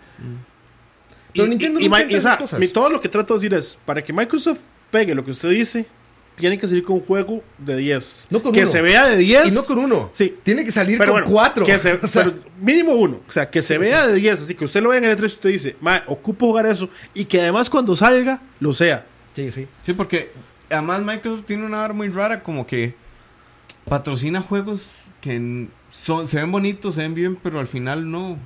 [1.33, 2.59] Pero Nintendo y, nunca Mi- entra en o sea, cosas.
[2.59, 4.59] mi- todo lo que trato de decir es, para que Microsoft
[4.91, 5.85] pegue lo que usted dice,
[6.39, 8.27] tiene que salir con un juego de 10.
[8.29, 8.67] No con que uno.
[8.67, 9.47] se vea de 10.
[9.47, 10.09] Y no con uno.
[10.11, 10.37] Sí.
[10.43, 11.65] Tiene que salir Pero con bueno, cuatro.
[11.65, 13.21] Que se- O sea, pero mínimo uno.
[13.27, 14.41] O sea, que se vea de 10.
[14.41, 16.89] Así que usted lo ve en el E3 y usted dice, ma, ocupo jugar eso.
[17.13, 19.05] Y que además cuando salga, lo sea.
[19.33, 19.67] sí, sí.
[19.81, 20.31] Sí, porque
[20.69, 22.93] además Microsoft tiene una hora muy rara, como que
[23.85, 24.85] patrocina juegos
[25.21, 28.37] que son, se ven bonitos, se ven bien, pero al final no.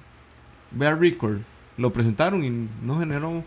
[0.71, 1.39] Vea Record,
[1.77, 2.49] lo presentaron y
[2.83, 3.43] no generó.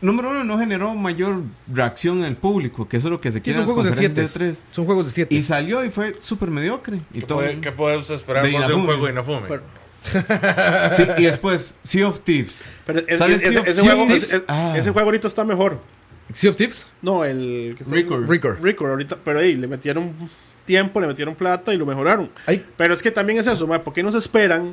[0.00, 3.38] Número uno, no generó mayor reacción en el público, que eso es lo que se
[3.38, 4.20] Sí, quiere son en las juegos de siete.
[4.20, 4.58] de E3.
[4.70, 5.34] Son juegos de siete.
[5.34, 6.98] Y salió y fue súper mediocre.
[7.14, 7.68] Y, ¿Qué, todo puede- qué
[8.14, 9.48] esperar De un juego de Inafume?
[9.48, 9.62] Pero-
[10.96, 12.64] Sí, y después, Sea of Thieves.
[12.84, 14.44] Pero es- es- Sea of ese juego, Thieves.
[14.48, 14.74] Ah.
[14.76, 15.80] ese juego ahorita está mejor.
[16.32, 16.86] Sea of Tips.
[17.02, 18.28] No, el que Record.
[18.28, 18.62] Record.
[18.62, 20.14] Record ahorita, pero ahí le metieron
[20.64, 22.30] tiempo, le metieron plata y lo mejoraron.
[22.46, 22.64] Ay.
[22.76, 24.70] Pero es que también es eso, ma, ¿por qué no se esperan?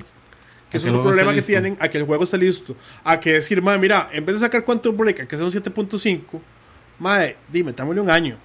[0.69, 2.75] Que es un problema que tienen a que el juego esté listo.
[3.03, 5.51] A que decir, madre, mira, en vez de sacar Quantum Break, a que sea un
[5.51, 6.21] 7.5,
[6.99, 8.37] madre, dime, dámosle un año.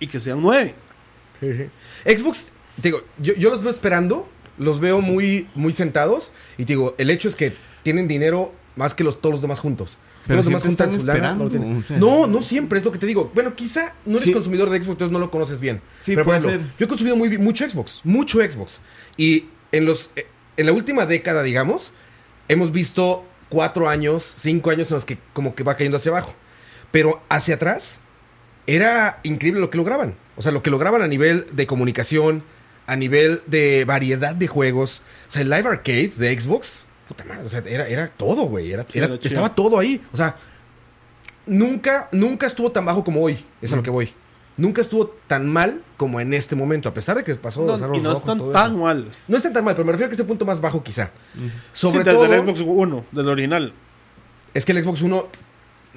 [0.00, 0.74] Y que sea un 9.
[2.06, 2.48] Xbox,
[2.82, 6.32] digo, yo, yo los veo esperando, los veo muy, muy sentados.
[6.58, 9.98] Y digo, el hecho es que tienen dinero más que los, todos los demás juntos.
[10.26, 11.96] Pero Todos los demás están su lana, esperando, no, o sea.
[11.98, 13.30] no, no siempre, es lo que te digo.
[13.32, 14.32] Bueno, quizá no eres Sí.
[14.32, 15.80] consumidor de Xbox, entonces no lo conoces bien.
[16.00, 16.76] Sí, Pero, por puede ejemplo, ser.
[16.78, 18.80] yo he consumido muy, mucho Xbox, mucho Xbox.
[19.16, 21.92] Y en, los, eh, en la última década, digamos,
[22.48, 26.34] hemos visto cuatro años, cinco años en los que como que va cayendo hacia abajo.
[26.90, 28.00] Pero hacia atrás
[28.66, 30.16] era increíble lo que lograban.
[30.36, 32.42] O sea, lo que lograban a nivel de comunicación,
[32.86, 35.02] a nivel de variedad de juegos.
[35.28, 38.72] O sea, el live arcade de Xbox, puta madre, o sea, era, era todo, güey.
[38.72, 39.28] Era, Sí, era- era chido.
[39.28, 40.00] estaba todo ahí.
[40.12, 40.36] O sea,
[41.46, 43.38] nunca, nunca estuvo tan bajo como hoy.
[43.62, 44.12] Es a lo que voy.
[44.56, 47.98] Nunca estuvo tan mal como en este momento, a pesar de que pasó No, los
[47.98, 49.08] y no están tan mal.
[49.28, 51.10] No están tan mal, pero me refiero a que este punto más bajo quizá.
[51.72, 53.72] Sobre Sí, desde todo, el Xbox One, del original.
[54.54, 55.22] es que el Xbox One,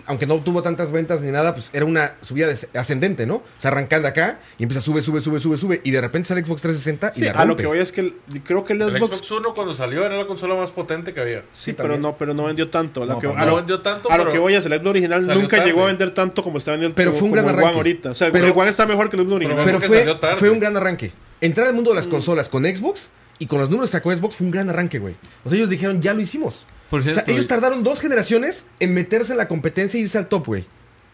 [0.05, 3.35] aunque no tuvo tantas ventas ni nada, pues era una subida ascendente, ¿no?
[3.35, 6.43] O sea, arrancando acá y empieza sube, sube, sube, sube, sube, y de repente sale
[6.43, 7.63] Xbox 360 y Sí, la a lo rompe.
[7.63, 10.17] que voy es que el- creo que el El Xbox, Xbox One cuando salió era
[10.17, 11.41] la consola más potente que había.
[11.53, 13.03] sí, Sí, pero no, pero no vendió tanto.
[13.03, 14.65] A lo No, que, a no lo- vendió tanto, a lo pero que voy es
[14.65, 15.65] el Xbox original nunca tarde.
[15.71, 17.69] llegó a vender tanto como está vendiendo Pero fue un gran como el arranque.
[17.71, 18.11] One ahorita.
[18.11, 19.63] O sea, Pero- el One está mejor que el Xbox original.
[19.65, 19.87] Pero porque
[20.19, 21.11] fue, fue un gran arranque.
[21.41, 24.35] Entrar al mundo de las consolas con Xbox y con los números que sacó Xbox
[24.35, 25.15] fue un gran arranque, güey.
[25.43, 26.65] O sea, ellos dijeron, ya lo hicimos.
[26.89, 30.17] Por O sea, cierto, ellos tardaron dos generaciones en meterse en la competencia e irse
[30.17, 30.65] al top, güey.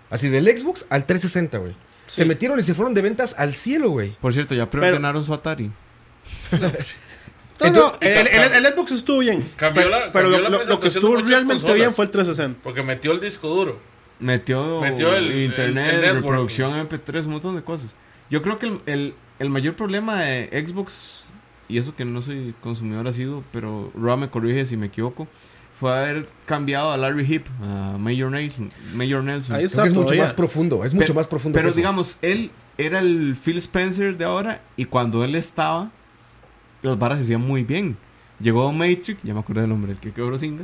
[0.09, 1.75] Así, del Xbox al 360, güey.
[2.07, 4.15] Se metieron y se fueron de ventas al cielo, güey.
[4.21, 5.71] por cierto, ya preordenaron su Atari.
[7.57, 9.45] No, no, Entonces- el, el- el Xbox estuvo bien.
[9.55, 11.75] Cambió pero la- pero cambió lo, la lo- lo que estuvo realmente consolas.
[11.77, 12.59] bien fue el 360.
[12.61, 13.79] Porque metió el disco duro.
[14.19, 16.21] Metió, Metió el- internet, el- el network.
[16.23, 17.95] reproducción MP3, un montón de cosas.
[18.29, 21.23] Yo creo que el, el- el mayor problema de Xbox,
[21.67, 25.28] y eso que no soy consumidor ha sido, pero Roa me corrige si me equivoco,
[25.80, 28.69] fue haber cambiado a Larry Heap, a Major Nelson.
[28.93, 29.56] Mayor Nelson.
[29.56, 30.23] Ahí está es mucho todavía.
[30.23, 30.86] más profundo.
[30.86, 31.56] Es mucho Pero- más profundo.
[31.56, 31.78] Pero que eso.
[31.78, 35.91] digamos, él era el Phil Spencer de ahora y cuando él estaba,
[36.82, 37.97] las varas se hacían muy bien.
[38.39, 40.63] Llegó Don Matrix, ya me acordé del nombre, el que quedó singa.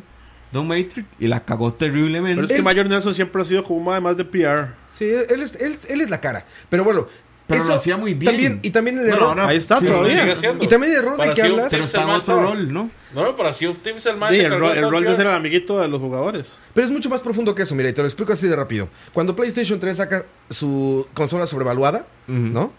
[0.52, 2.36] Don Matrix y la cagó terriblemente.
[2.36, 4.74] Pero es que Él- Mayor Nelson siempre ha sido como más más de PR.
[4.90, 6.46] Sí, él es, él, él es la cara.
[6.70, 7.08] Pero bueno.
[7.52, 8.32] Pero lo hacía muy bien.
[8.32, 9.40] También, y también el error.
[9.42, 10.10] Ahí está Phil todavía.
[10.10, 10.64] Spencer- Sigue haciendo.
[10.64, 11.68] y también el error Para de que Sea hablas.
[11.70, 12.90] Pero está en otro rol, ¿no?
[13.14, 15.28] No, para Sea of Thieves el man Sí, el, rol, el todo rol de ser
[15.28, 16.60] el amiguito de los jugadores.
[16.74, 18.88] Pero es mucho más profundo que eso, mira, y te lo explico así de rápido.
[19.14, 22.06] Cuando PlayStation 3 saca su consola sobrevaluada.
[22.28, 22.72] ¿no?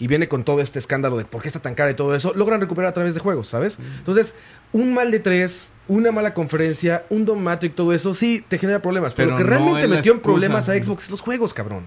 [0.00, 2.32] Y viene con todo este escándalo de por qué está tan cara y todo eso,
[2.36, 3.78] logran recuperar a través de juegos, ¿sabes?
[3.98, 4.34] Entonces,
[4.70, 8.80] un mal de 3, una mala conferencia, un Don Matrix, todo eso, sí te genera
[8.80, 9.14] problemas.
[9.14, 11.84] Pero, Pero lo que no realmente metió en problemas a Xbox es los juegos, cabrón.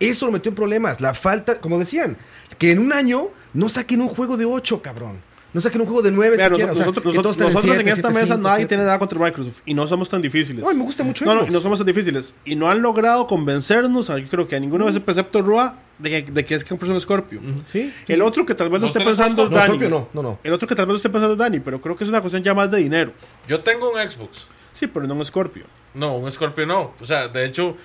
[0.00, 1.00] Eso lo metió en problemas.
[1.00, 2.16] La falta, como decían,
[2.58, 5.20] que en un año no saquen un juego de 8, cabrón.
[5.54, 6.72] No saquen un juego de 9 Mira, siquiera.
[6.72, 8.68] o sea, nosotros, nosotros- nosotros en siete, esta siete, mesa cinco, nadie siete.
[8.68, 10.62] tiene nada contra Microsoft y no somos tan difíciles.
[10.68, 12.34] Ay, me gusta mucho No, no, no somos tan difíciles.
[12.44, 16.10] Y no han logrado convencernos, yo creo que a ninguno de ese excepto Rua, de
[16.24, 17.40] que, de que es que compró un Scorpio.
[17.64, 17.90] Sí.
[18.06, 19.68] El otro que tal vez lo ¿Vos esté pensando es No, Dani.
[19.68, 20.38] Scorpio no, no, no.
[20.44, 22.20] El otro que tal vez lo esté pensando es Dani, pero creo que es una
[22.20, 23.12] cuestión ya más de dinero.
[23.48, 24.46] Yo tengo un Xbox.
[24.72, 25.64] Sí, pero no un Scorpio.
[25.94, 26.92] No, un Scorpio no.
[27.00, 27.78] O sea, de hecho,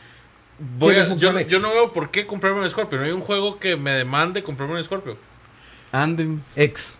[0.78, 1.62] voy Sí, a- el yo, X.
[1.62, 2.98] no veo por qué comprarme un Scorpio.
[3.00, 5.18] No hay un juego que me demande comprarme un Scorpio.
[5.92, 6.98] Anden, Ex.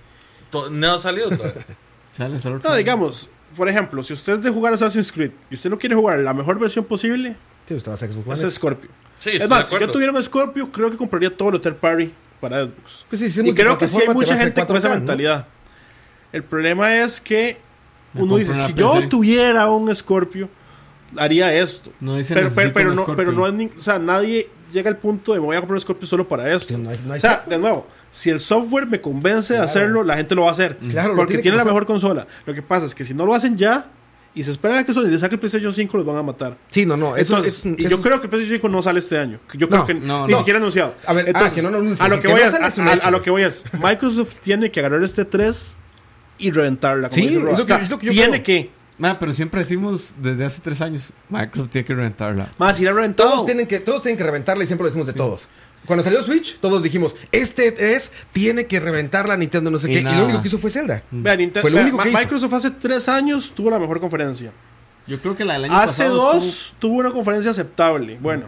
[0.52, 1.66] To- No ha salido todavía.
[2.12, 5.70] sale el No, digamos, por ejemplo, si usted es de jugar Assassin's Creed y usted
[5.70, 7.36] no quiere jugar la mejor versión posible,
[7.68, 8.54] Sí, usted va a Xbox One es X.
[8.56, 8.90] Scorpio.
[9.20, 12.12] Sí, es más, si yo tuviera un Scorpio, creo que compraría todo lo third party
[12.42, 13.06] para Xbox.
[13.08, 14.96] Pues sí, si es y creo que sí hay mucha gente con esa 4K, ¿no?
[14.98, 15.48] mentalidad.
[16.34, 17.60] El problema es que
[18.14, 20.50] Me uno dice, si yo tuviera un Scorpio,
[21.18, 21.92] haría esto.
[22.00, 24.98] No dice pero, pero, pero no, pero no es ni- o sea, nadie llega al
[24.98, 26.76] punto de me voy a comprar un Scorpio solo para esto.
[26.76, 27.50] Sí, no hay- no hay o sea, software.
[27.58, 30.78] de nuevo, si el software me convence de hacerlo, la gente lo va a hacer.
[30.90, 32.26] Claro, porque tiene la mejor consola.
[32.46, 33.92] Lo que pasa es que si no lo hacen ya
[34.34, 36.58] y se esperan a que Sony le saque el PlayStation 5, los van a matar.
[36.70, 37.18] Sí, no, no.
[37.18, 37.66] Eso Entonces, es.
[37.66, 39.40] y eso yo es- creo que el PlayStation 5 no sale este año.
[39.56, 40.38] Yo creo No, que no, ni no.
[40.38, 40.96] siquiera anunciado.
[41.06, 42.88] A ver, ah, Entonces, que no lo a lo que voy es, sale es un
[42.88, 45.76] a, a lo que voy es, Microsoft tiene que agarrar este 3
[46.38, 47.10] y reventarla.
[47.10, 47.52] como Sí, dice Roa.
[47.54, 48.44] es lo que- es lo que yo tiene creo.
[48.44, 48.81] que.
[49.02, 52.50] Ma, pero siempre decimos desde hace tres años, Microsoft tiene que rentarla.
[52.58, 53.30] Más, ir a reventado.
[53.32, 55.48] Todos tienen, que, todos tienen que reventarla y siempre lo decimos de todos.
[55.88, 59.94] Cuando salió Switch, todos dijimos, este 3 tiene que reventar la Nintendo no sé Y
[59.96, 60.00] qué.
[60.02, 60.20] Y nada.
[60.20, 61.02] lo único que hizo fue Zelda.
[61.10, 62.18] Vea, Nintendo- Fue lo único que hizo.
[62.20, 64.52] Microsoft hace tres años tuvo la mejor conferencia.
[65.08, 68.20] Yo creo que la del año Hace pasado dos tuvo una conferencia aceptable.
[68.22, 68.46] Bueno,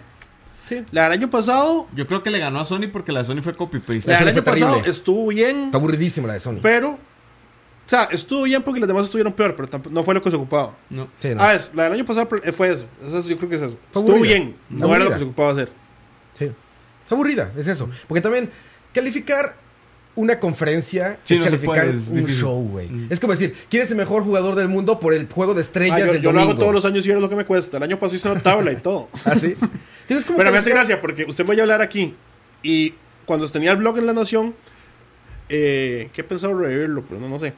[0.69, 0.83] Sí.
[0.91, 3.41] la del año pasado, yo creo que le ganó a Sony porque la de Sony
[3.41, 4.11] fue copy-paste.
[4.11, 4.91] la Eso del fue año pasado terrible.
[4.91, 6.59] estuvo bien, Está aburridísima la de Sony.
[6.61, 6.99] pero.
[7.85, 10.37] O sea, estuvo bien porque las demás estuvieron peor, pero no fue lo que se
[10.37, 10.75] ocupaba.
[10.89, 11.09] No.
[11.19, 11.43] Sí, no.
[11.43, 12.85] Ah, es, la del año pasado fue eso.
[13.05, 13.77] Eso es- yo creo que es eso.
[13.91, 14.33] Fue Estuvo aburrida.
[14.35, 14.95] bien, no Aburrida.
[14.95, 15.69] era lo que se ocupaba hacer.
[16.33, 16.45] Sí.
[17.03, 17.89] Está aburrida, es eso.
[18.07, 18.49] Porque también
[18.93, 19.55] calificar
[20.15, 22.41] una conferencia Sí, es no calificar puede, es un difícil.
[22.41, 22.87] show, güey.
[22.89, 23.07] Mm.
[23.11, 25.95] Es como decir, ¿quién es el mejor jugador del mundo por el juego de estrellas
[25.97, 26.59] Ah, yo del yo lo hago domingo?
[26.61, 27.77] todos los años y es lo que me cuesta.
[27.77, 29.09] El año pasado hice una tabla y todo.
[29.25, 29.55] ¿Ah, sí?
[30.07, 32.15] Pero me hace gracia porque usted voy a hablar aquí
[32.61, 32.93] y
[33.25, 34.53] cuando tenía el blog en La Nación,
[35.55, 37.53] eh, que he pensado revivirlo, pero no, no sé.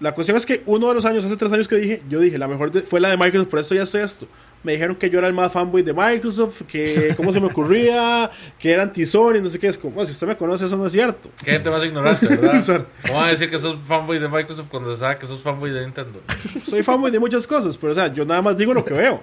[0.00, 2.36] La cuestión es que uno de los años, hace tres años que dije, yo dije,
[2.38, 4.26] la mejor de- fue la de Microsoft, por esto ya estoy esto.
[4.64, 8.28] Me dijeron que yo era el más fanboy de Microsoft, que cómo se me ocurría,
[8.58, 9.68] que era anti-Sony, no sé qué.
[9.68, 11.30] Es como, "Bueno, si usted me conoce, eso no es cierto.
[11.44, 12.86] Qué gente más ignorante, ¿verdad?
[13.06, 15.70] ¿Cómo van a decir que sos fanboy de Microsoft cuando se sabe que sos fanboy
[15.70, 16.20] de Nintendo?
[16.66, 19.20] Soy fanboy de muchas cosas, pero o sea, yo nada más digo lo que veo.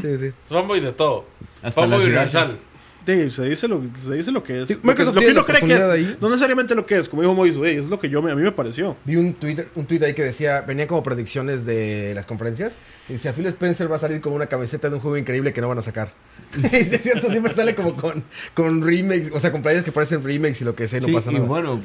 [0.00, 0.30] Sí, sí.
[0.48, 1.24] Sos fanboy de todo.
[1.62, 2.58] Hasta fanboy la universal.
[3.06, 4.68] De- se, dice lo, se dice lo que es.
[4.68, 5.82] Sí, lo que, lo que tiene uno cree que es.
[5.82, 6.16] ahí.
[6.20, 8.34] No necesariamente lo que es, como dijo Moiso, "Ey, es lo que yo, me- a
[8.34, 8.96] mí me pareció.
[9.04, 12.76] Vi un Twitter, un tweet ahí que decía, venía como predicciones de las conferencias.
[13.08, 15.60] Y decía, Phil Spencer va a salir con una camiseta de un juego increíble que
[15.60, 16.12] no van a sacar.
[16.72, 18.22] y es cierto, siempre sale como con,
[18.54, 21.06] con remakes, o sea, con playas que parecen remakes y lo que sea, y no
[21.08, 21.46] Sí, pasa y nada.
[21.46, 21.80] bueno,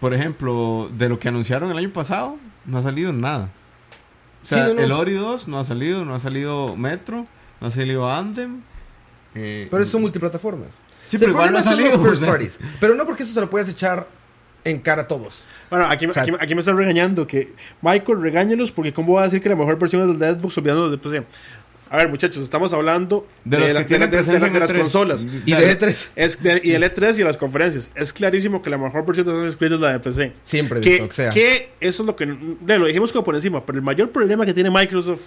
[0.00, 3.50] por ejemplo, de lo que anunciaron el año pasado, no ha salido nada.
[4.42, 4.80] O sea, Sí, no, no.
[4.82, 7.26] el Ori 2 no ha salido, no ha salido Metro,
[7.60, 8.60] no ha salido Anthem.
[9.34, 10.70] Eh, Pero eso son multiplataformas.
[11.08, 11.90] Sí, O sea, pero igual no ha salido.
[12.00, 12.28] first o sea.
[12.28, 12.58] parties.
[12.80, 14.06] Pero no porque eso se lo puedes echar
[14.64, 15.46] en cara a todos.
[15.70, 19.22] Bueno, aquí, O sea- aquí, aquí me están regañando que Michael, regáñelos porque cómo va
[19.22, 21.24] a decir que la mejor versión es del de Xbox olvidando de PC.
[21.90, 24.78] A ver, muchachos, estamos hablando De los la- de- de- de- de las E3.
[24.78, 25.26] consolas.
[25.44, 27.92] Y O sea, de E3, Es de- y el E3 y las conferencias.
[27.94, 30.32] Es clarísimo que la mejor versión de Assassin's Creed es la de PC.
[30.42, 31.30] siempre Que, de lo que sea.
[31.30, 32.24] que eso es lo que.
[32.26, 35.20] de, lo dijimos como por encima, pero el mayor problema que tiene Microsoft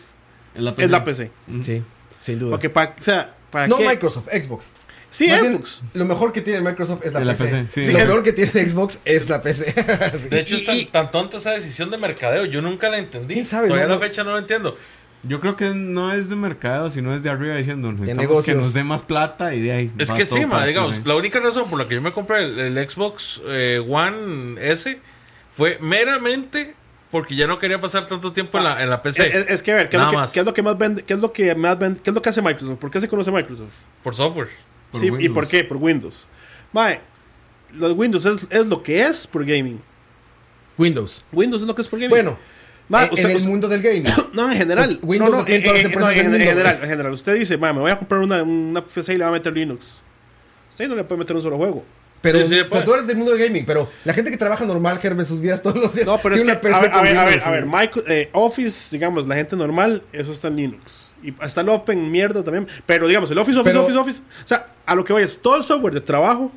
[0.56, 1.30] la es la PC.
[1.62, 1.84] Sí,
[2.22, 2.50] sin duda.
[2.52, 3.88] Porque pa- o sea, ¿para No qué?
[3.88, 4.72] Microsoft, Xbox.
[5.10, 5.84] Sí, Más bien, Xbox.
[5.94, 7.64] lo mejor que tiene Microsoft es la, PC.
[7.64, 7.92] PC, sí.
[7.94, 9.74] lo peor que tiene Xbox es la PC.
[10.18, 10.30] Sí.
[10.30, 12.46] De hecho, es tan, Y- tan tonta esa decisión de mercadeo.
[12.46, 13.36] Yo nunca la entendí.
[13.36, 13.68] ¿Quién sabe?
[13.68, 14.02] Todavía No, a no.
[14.02, 14.78] la fecha no lo entiendo.
[15.24, 17.94] Yo creo que no es de mercado, sino es de arriba diciendo
[18.46, 19.92] que nos dé más plata y de ahí.
[19.98, 22.44] Es que sí, para ma, digamos, la única razón por la que yo me compré
[22.44, 25.00] el, el Xbox eh, One S
[25.52, 26.76] fue meramente
[27.12, 29.28] porque ya no quería pasar tanto tiempo en la, en la PC.
[29.54, 30.32] Es, que a ver, ¿qué es, lo que, más.
[30.32, 31.04] qué es lo que más vende?
[31.04, 32.02] ¿Qué es lo que más vende?
[32.02, 32.78] ¿Qué es lo que hace Microsoft?
[32.80, 33.84] ¿Por qué se conoce Microsoft?
[34.04, 34.50] por software.
[34.92, 35.64] Por Sí, ¿Y por qué?
[35.64, 36.28] Por Windows.
[36.74, 37.00] Mae,
[37.74, 39.82] los Windows es, es lo que es por gaming.
[40.78, 41.24] Windows.
[41.32, 42.10] Windows es lo que es por gaming.
[42.10, 42.38] Bueno,
[42.90, 44.04] Ma, en, usted- en el usted- mundo del gaming.
[44.34, 45.00] No, en general.
[45.04, 47.14] Windows no, no, en, no, general, en general.
[47.14, 49.54] Usted dice, "Ma, me voy a comprar una, una PC y le voy a meter
[49.54, 50.04] Linux.
[50.70, 51.84] Usted no le puede meter un solo juego.
[52.22, 52.84] Pero, Sí, sí, pues.
[52.84, 53.66] tú eres del mundo del gaming.
[53.66, 56.06] Pero la gente que trabaja normal, Gerben, sus vidas todos los días.
[56.08, 57.66] No, pero es tiene que, una a ver, PC a ver, a ver, a ver.
[57.66, 61.12] Micro- eh, Office, digamos, la gente normal, eso está en Linux.
[61.24, 62.68] Y está el Open mierda también.
[62.86, 64.22] Pero digamos, el Office, Office, Pero- Office, Office.
[64.44, 66.52] O sea, a lo que voy es, todo el software de trabajo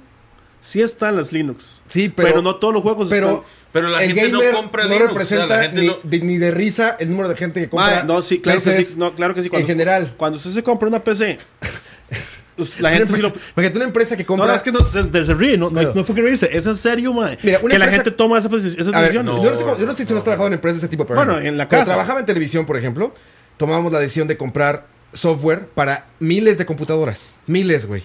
[0.61, 1.83] sí está en las Linux.
[1.89, 3.43] Sí, pero, Pero, no todos los juegos pero están.
[3.73, 5.87] Pero la el gente no gamer compra no Linux, representa o sea, la gente ni,
[5.87, 7.97] no- de, ni de risa el número de gente que compra.
[7.99, 8.95] Mae, no, sí, claro que sí.
[8.97, 9.51] No, claro que sí.
[9.53, 10.13] en general.
[10.17, 11.39] Cuando usted se compra una PC,
[12.79, 13.33] la gente sí lo.
[13.55, 14.47] Porque tú una empresa que compra.
[14.47, 17.13] No, es que no se, se ríe, no, no, es porque reírse, es en serio,
[17.13, 17.39] mae.
[17.43, 19.43] Mira, una que la empresa- gente toma esas, esas A ver, decisiones.
[19.43, 20.91] yo, no sé, cómo- yo no sé si no has trabajado en empresas de ese
[20.91, 21.05] tipo.
[21.07, 21.93] Pero Bueno, en la Cuando casa.
[21.95, 23.13] trabajaba en televisión, por ejemplo,
[23.57, 27.37] tomábamos la decisión de comprar software para miles de computadoras.
[27.47, 28.05] Miles, güey.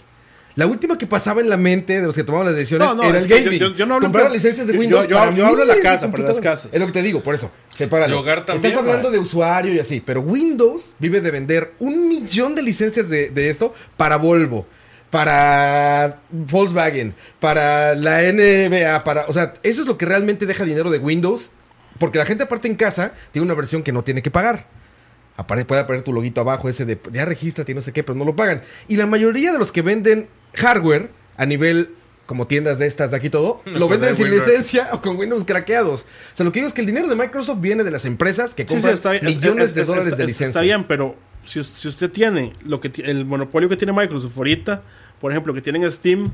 [0.55, 3.03] La última que pasaba en la mente de los que tomaban las decisiones No, no,
[3.03, 3.59] era el yo- gaming.
[3.59, 5.03] yo- yo no hablo licencias de Windows.
[5.03, 6.73] yo- yo para hablo de la casa, para las casas.
[6.73, 7.51] Es lo que te digo, por eso.
[7.75, 8.13] Sepáralo.
[8.13, 12.07] De hogar también, Estás hablando de usuario y así, pero Windows vive de vender un
[12.07, 14.65] millón de licencias de, de eso para Volvo,
[15.29, 20.89] para Volkswagen, para la NBA, para, o sea, eso es lo que realmente deja dinero
[20.89, 21.51] de Windows,
[21.99, 24.67] porque la gente aparte en casa tiene una versión que no tiene que pagar.
[25.37, 28.17] Apare- puede poner tu loguito abajo ese de ya regístrate y no sé qué, pero
[28.17, 28.61] no lo pagan.
[28.87, 31.89] Y la mayoría de los que venden hardware a nivel
[32.25, 34.47] como tiendas de estas de aquí todo, No, lo venden de sin Windows.
[34.47, 36.01] licencia o con Windows craqueados.
[36.01, 36.05] O
[36.37, 38.63] sea, lo que digo es que el dinero de Microsoft viene de las empresas que
[38.63, 39.27] Sí, sí, compran está bien.
[39.27, 40.49] es- millones es- de es- dólares está- de licencias.
[40.49, 44.81] Está bien, pero si, si usted tiene lo que el monopolio que tiene Microsoft ahorita,
[45.21, 46.31] por ejemplo, que tienen Steam,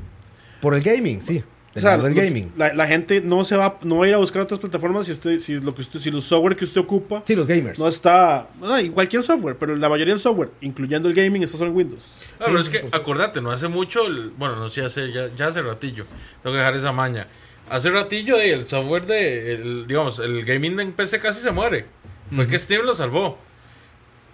[0.62, 1.42] Por el gaming, sí.
[1.74, 2.52] O sea, del lo- gaming.
[2.56, 5.12] La, la gente no se va, no va a ir a buscar otras plataformas si
[5.12, 7.78] usted, si lo que usted, si los software que usted ocupa Sí, los gamers.
[7.78, 11.56] no está, no, y cualquier software, pero la mayoría del software, incluyendo el gaming, está
[11.58, 12.02] solo en Windows.
[12.44, 15.62] Pero es que acordate, no hace mucho, el- bueno, no sé, hace, ya, ya hace
[15.62, 16.04] ratillo,
[16.42, 17.26] tengo que dejar esa maña.
[17.70, 21.86] Hace ratillo eh, el software de, el- digamos, el gaming en PC casi se muere.
[22.34, 23.38] Fue que Steam lo salvó.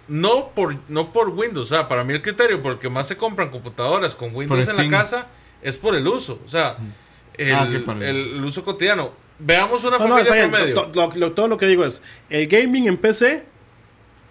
[0.07, 3.07] No por, no por Windows, o sea, para mí el criterio por el que más
[3.07, 5.27] se compran computadoras con Windows en la casa
[5.61, 6.77] es por el uso, o sea,
[7.39, 9.11] el- el- el uso cotidiano.
[9.39, 10.49] Veamos una No, no, bien.
[10.51, 10.73] promedio.
[10.73, 13.43] To- lo- lo- todo lo que digo es, el gaming en PC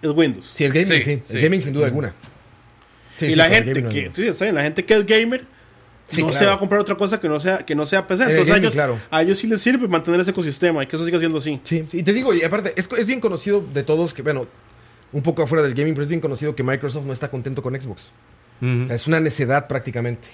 [0.01, 0.45] es Windows.
[0.45, 1.01] Sí, el gaming, sí.
[1.01, 1.41] Sí, El sí.
[1.41, 2.13] gaming sin duda alguna.
[3.15, 5.45] Sí, y sí, la gente no que, sí, está bien, la gente que es gamer
[6.07, 6.39] Sí, no claro.
[6.39, 8.23] se va a comprar otra cosa que no sea, que no sea PC.
[8.23, 8.99] El Entonces a gaming, ellos, claro.
[9.11, 11.59] a ellos sí les sirve mantener ese ecosistema y que eso siga siendo así.
[11.63, 14.47] Sí, sí, y te digo, y aparte, es, es bien conocido de todos que, bueno,
[15.11, 17.79] un poco afuera del gaming, pero es bien conocido que Microsoft no está contento con
[17.79, 18.09] Xbox.
[18.61, 20.27] O sea, es una necedad prácticamente.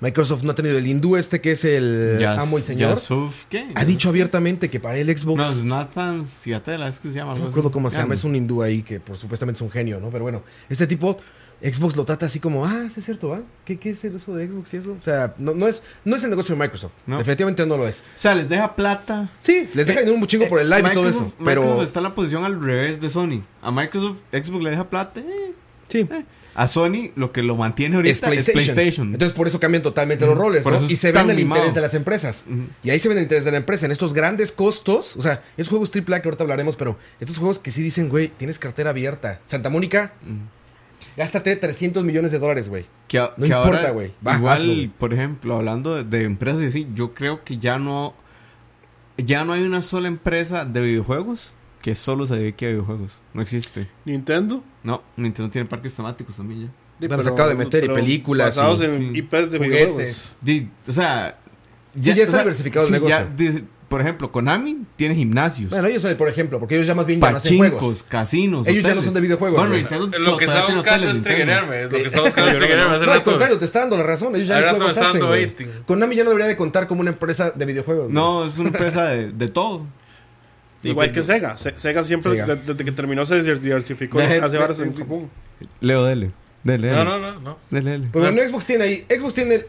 [0.00, 2.90] Microsoft no ha tenido el hindú este que es el Yas- amo y señor.
[2.90, 3.68] Yasuf, ¿qué?
[3.74, 5.38] Ha dicho abiertamente que para el Xbox...
[5.38, 7.34] No, es Nathan Ciatela, es que se llama.
[7.34, 9.98] No acuerdo cómo se llama, es un hindú ahí que por supuestamente es un genio,
[10.00, 10.10] ¿no?
[10.10, 11.18] Pero bueno, este tipo,
[11.62, 13.40] Xbox lo trata así como, ah, sí es cierto, ¿ah?
[13.64, 14.92] ¿Qué, ¿Qué es eso de Xbox y eso?
[14.92, 16.92] O sea, no, no, es, no es el negocio de Microsoft.
[17.06, 17.16] No.
[17.16, 18.00] Definitivamente no lo es.
[18.00, 19.30] O sea, les deja plata.
[19.40, 21.32] Sí, les deja dinero un chingo por el live y todo eso.
[21.42, 23.40] Pero Microsoft está en la posición al revés de Sony.
[23.62, 25.20] A Microsoft, Xbox le deja plata.
[25.20, 25.52] eh.
[25.88, 26.06] sí,
[26.56, 28.58] A Sony lo que lo mantiene ahorita es PlayStation.
[28.60, 29.12] es PlayStation.
[29.12, 30.78] Entonces por eso cambian totalmente los roles, Por ¿no?
[30.78, 31.56] eso Y se ven el mimado.
[31.60, 32.44] interés de las empresas.
[32.82, 35.16] Y ahí se ven el interés de la empresa en estos grandes costos.
[35.16, 38.28] O sea, esos juegos AAA que ahorita hablaremos, pero estos juegos que sí dicen, güey,
[38.28, 39.40] tienes cartera abierta.
[39.44, 40.14] Santa Mónica,
[41.16, 42.84] Gástate 300 millones de dólares, güey.
[43.08, 44.12] Que, No que importa, güey.
[44.36, 48.14] Igual, hazlo, por ejemplo, hablando de, de empresas y así, yo creo que ya no.
[49.18, 51.54] Ya no hay una sola empresa de videojuegos
[51.86, 53.20] que solo se dedique a videojuegos.
[53.32, 53.86] No existe.
[54.04, 54.60] Nintendo.
[54.82, 56.66] No, Nintendo tiene parques temáticos también ya.
[57.00, 59.18] Sí, Bueno, se acaba de meter y pero películas Basados y- en sí.
[59.20, 59.58] IPs de.
[59.58, 60.34] Juguetes.
[60.40, 61.38] Di- o sea.
[61.94, 63.16] ya está diversificado el negocio.
[63.16, 65.70] ya di- por ejemplo, Konami tiene gimnasios.
[65.70, 67.78] Bueno, ellos son, el, por ejemplo, porque ellos ya más bien ya no hacen juegos.
[67.78, 68.66] pachincos, casinos.
[68.66, 69.04] Ellos ya no hoteles.
[69.04, 69.74] son de videojuegos, Bueno.
[69.76, 71.82] Nintendo Lo que tiene buscando hoteles, es triggerarme.
[71.84, 73.06] Lo que estaba buscando es triggerarme.
[73.06, 74.34] No, al contrario, te está dando la razón.
[74.34, 75.54] Ellos ya me juegos está hacen.
[75.86, 78.10] Konami ya no debería de contar como una empresa de videojuegos.
[78.10, 79.86] No, es una empresa de, de todo.
[80.90, 81.56] Igual que Sega.
[81.56, 82.46] Se- Sega siempre, Sega.
[82.54, 85.30] desde que terminó, se diversificó hace de- en Japón.
[85.80, 86.30] Leo, dele.
[86.64, 87.04] Dele, dele.
[87.04, 87.58] No, no, no, no.
[87.70, 88.08] Dele, dele.
[88.12, 89.06] Pero bueno, Xbox tiene ahí.
[89.08, 89.60] Xbox tiene,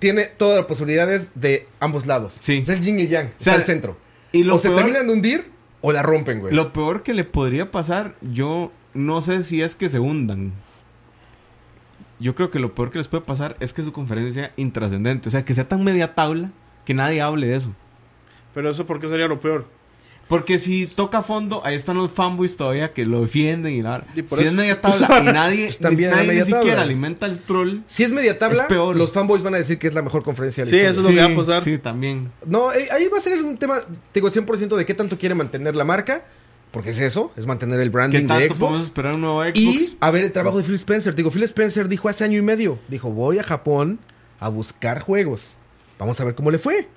[0.00, 2.38] tiene todas las posibilidades de ambos lados.
[2.40, 2.62] Sí.
[2.62, 3.30] Es el yin y yang.
[3.36, 3.96] sea, está el centro.
[4.32, 5.50] Y lo o se terminan de hundir
[5.80, 6.52] o la rompen, güey.
[6.54, 10.52] Lo peor que le podría pasar, yo no sé si es que se hundan.
[12.20, 15.28] Yo creo que lo peor que les puede pasar es que su conferencia sea intrascendente.
[15.28, 16.50] O sea, que sea tan media tabla
[16.84, 17.72] que nadie hable de eso.
[18.54, 19.66] Pero eso, ¿por qué sería lo peor?
[20.28, 24.04] Porque si toca fondo, ahí están los fanboys todavía que lo defienden y nada.
[24.14, 26.82] Si eso- es media tabla y nadie, Pues también ni, nadie media ni siquiera tabla.
[26.82, 27.80] alimenta el troll.
[27.86, 28.96] Si es media tabla, Es peor.
[28.96, 30.90] los fanboys van a decir que es la mejor conferencia de la Sí, historia.
[30.90, 31.62] eso es lo que va a pasar.
[31.62, 32.30] Sí, también.
[32.46, 33.78] No, eh, ahí va a ser un tema,
[34.14, 36.24] digo, 100% de qué tanto quiere mantener la marca.
[36.70, 38.80] Porque es eso, es mantener el ¿Qué branding de Xbox.
[38.80, 39.56] esperar un nuevo Xbox?
[39.56, 41.14] Y a ver el trabajo de Phil Spencer.
[41.14, 42.80] Digo, Phil Spencer dijo hace año y medio.
[42.88, 44.00] Dijo, voy a Japón
[44.40, 45.56] a buscar juegos.
[46.00, 46.88] Vamos a ver cómo le fue.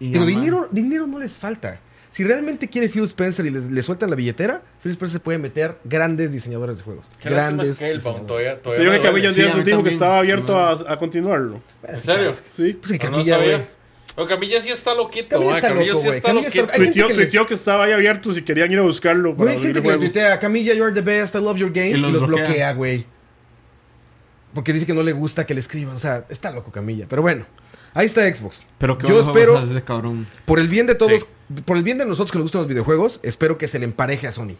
[0.00, 1.80] Y Digo, dinero, dinero no les falta.
[2.10, 5.76] Si realmente quiere Phil Spencer y le, le sueltan la billetera, Phil Spencer puede meter
[5.84, 7.12] grandes diseñadores de juegos.
[7.20, 7.78] Qué grandes.
[8.26, 10.58] todavía, todavía vio me que Camilla un Sí, día mí dijo que estaba abierto No.
[10.58, 11.60] a, a continuarlo.
[11.86, 12.32] ¿En serio?
[12.34, 12.72] Sí.
[12.80, 13.50] Pues que No, no Camilla, güey.
[13.52, 13.68] sabía.
[14.16, 16.72] O Camilla sí está loquito, Camilla ma, está Camilla loco, sí está Camilla está- loquito.
[16.82, 19.36] Gente Tuiteó, que le- tuiteó que estaba ahí abierto si querían ir a buscarlo.
[19.36, 22.00] Para hay gente que le tuitea Camilla, you're the best, I love your games.
[22.00, 22.72] Y Y los bloquea.
[22.72, 23.04] güey.
[24.54, 25.94] Porque dice que no le gusta que le escriban.
[25.94, 27.06] O sea, está loco Camilla.
[27.08, 27.46] Pero bueno,
[27.94, 28.68] ahí está Xbox.
[28.78, 29.54] Pero qué Yo espero,
[29.84, 30.26] cabrón.
[30.46, 31.26] por el bien de todos, Sí.
[31.64, 34.26] Por el bien de nosotros que nos gustan los videojuegos, espero que se le empareje
[34.26, 34.56] a Sony.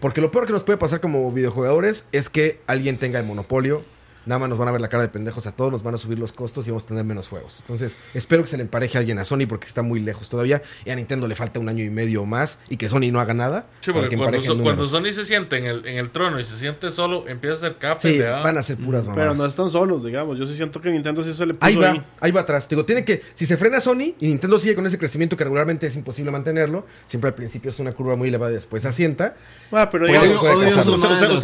[0.00, 3.82] Porque lo peor que nos puede pasar como videojugadores es que alguien tenga el monopolio.
[4.28, 5.98] Nada más nos van a ver la cara de pendejos a todos, nos van a
[5.98, 7.60] subir los costos y vamos a tener menos juegos.
[7.62, 10.60] Entonces, espero que se le empareje a alguien a Sony porque está muy lejos todavía.
[10.84, 13.32] Y a Nintendo le falta un año y medio más y que Sony no haga
[13.32, 13.64] nada.
[13.80, 14.90] Sí, para porque que cuando, so-.
[14.90, 17.78] Sony se siente en el, en el trono y se siente solo, empieza a hacer
[17.78, 18.00] capa.
[18.00, 19.16] Sí, van a ser puras mamadas.
[19.16, 20.38] Pero no están solos, digamos.
[20.38, 22.02] Yo sí siento que Nintendo sí se le puso Ahí va, ahí.
[22.20, 22.68] ahí va atrás.
[22.68, 25.86] Digo, tiene que, si se frena Sony y Nintendo sigue con ese crecimiento que regularmente
[25.86, 29.36] es imposible mantenerlo, siempre al principio es una curva muy elevada y después se asienta.
[29.72, 30.44] Ah, pero digamos,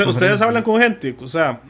[0.06, 1.62] ustedes hablan con gente, o sea,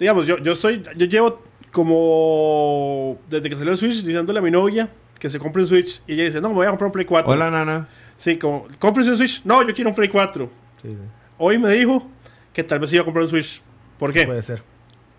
[0.00, 4.50] digamos, yo, yo estoy, yo llevo como desde que salió el Switch diciéndole a mi
[4.50, 4.88] novia
[5.20, 7.04] que se compre un Switch y ella dice, no, me voy a comprar un Play
[7.04, 7.30] 4.
[7.30, 7.88] Hola, nana.
[8.16, 9.42] Sí, como, cómprese un Switch.
[9.44, 10.50] No, yo quiero un Play 4.
[11.36, 12.08] Hoy me dijo
[12.52, 13.62] que tal vez iba a comprar un Switch.
[13.98, 14.26] ¿Por qué?
[14.26, 14.62] Puede ser.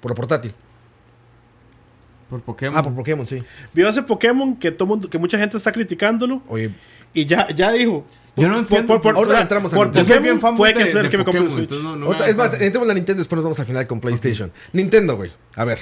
[0.01, 0.53] Por lo portátil.
[2.32, 2.77] Por Pokémon.
[2.77, 3.43] Ah, por Pokémon, sí.
[3.73, 6.71] Vio ese Pokémon que todo mundo, que mucha gente está criticándolo Oye,
[7.13, 8.05] y ya, ya dijo.
[8.38, 8.95] Yo no entiendo.
[8.95, 9.99] Entramos a por Nintendo.
[9.99, 11.71] Yo soy Pokémon bien fanboy puede que de que me compre un Switch.
[11.84, 13.99] no- no es más, entremos a la Nintendo y después nos vamos al final con
[13.99, 14.51] PlayStation.
[14.73, 15.32] Nintendo, güey.
[15.55, 15.79] A ver,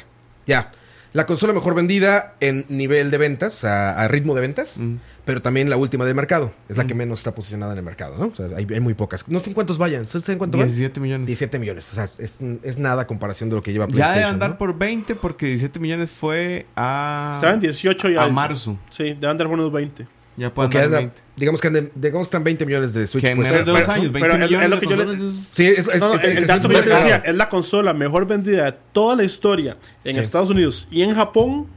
[0.47, 0.69] ya.
[1.11, 4.97] La consola mejor vendida en nivel de ventas, sea, a ritmo de ventas, Mm.
[5.25, 6.53] pero también la última del mercado.
[6.69, 8.27] Es la que menos está posicionada en el mercado, ¿no?
[8.27, 9.27] O sea, hay, hay muy pocas.
[9.27, 10.05] No sé en cuántos vayan.
[10.05, 10.67] ¿Saben cuánto van?
[10.67, 11.25] 17 millones.
[11.25, 11.91] 17 millones.
[11.91, 14.15] O sea, es, es nada a comparación de lo que lleva Ya PlayStation.
[14.19, 14.57] debe andar ¿no?
[14.59, 17.31] por 20 porque 17 millones fue a.
[17.33, 18.23] Estaba en 18 ya.
[18.25, 18.77] A marzo.
[18.91, 20.05] Sí, debe andar por unos 20.
[20.39, 21.21] Ya puede Porque andar en anda- 20.
[21.35, 23.23] digamos que anden- digamos están 20 millones de Switch.
[23.23, 23.51] Que en pues.
[23.51, 24.69] menos de dos pero- años, 20 pero es- es millones.
[24.69, 26.37] lo de que yo le- consolas es- Sí, es, es- No, no, es- el, es-
[26.37, 27.31] el es dato que más yo te decía caro.
[27.31, 30.19] es la consola mejor vendida de toda la historia en Sí.
[30.19, 31.67] Estados Unidos y en Japón.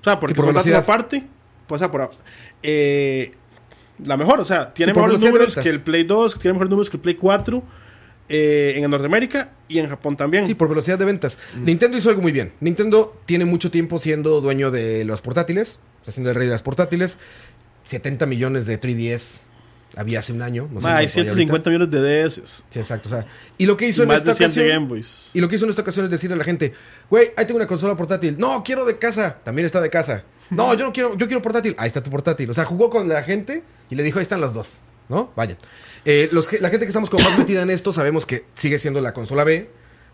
[0.00, 0.80] O sea, porque por datos velocidad.
[0.80, 1.26] aparte.
[1.66, 2.10] Pues, o sea, por,
[2.62, 3.32] eh,
[4.04, 5.64] la mejor, o sea, tiene mejores números ventas.
[5.64, 7.62] que el Play 2, tiene mejores números que el Play 4
[8.28, 10.46] eh, en Norteamérica y en Japón también.
[10.46, 11.38] Sí, por velocidad de ventas.
[11.56, 11.64] Mm.
[11.64, 12.52] Nintendo hizo algo muy bien.
[12.60, 16.62] Nintendo tiene mucho tiempo siendo dueño de los portátiles, está siendo el rey de las
[16.62, 17.18] portátiles.
[17.86, 19.42] 70 millones de 3DS
[19.96, 20.68] había hace un año.
[20.70, 22.64] No sé Ma, hay cuánto hay 150 millones de DS.
[22.68, 23.08] Sí, exacto.
[23.08, 23.24] O sea,
[23.56, 24.68] y lo que hizo Y en esta de 100 de ocasión.
[24.68, 25.30] Game Boys.
[25.32, 26.74] Y lo que hizo en esta ocasión es decirle a la gente,
[27.08, 28.36] güey, ahí tengo una consola portátil.
[28.38, 29.38] No, quiero de casa.
[29.42, 30.24] También está de casa.
[30.50, 31.74] No, yo no quiero, yo quiero portátil.
[31.78, 32.50] Ahí está tu portátil.
[32.50, 34.80] O sea, jugó con la gente y le dijo, ahí están las dos.
[35.08, 35.32] ¿No?
[35.36, 35.56] Vayan.
[36.04, 39.00] Eh, los la gente que estamos como más metida en esto sabemos que sigue siendo
[39.00, 39.68] la consola B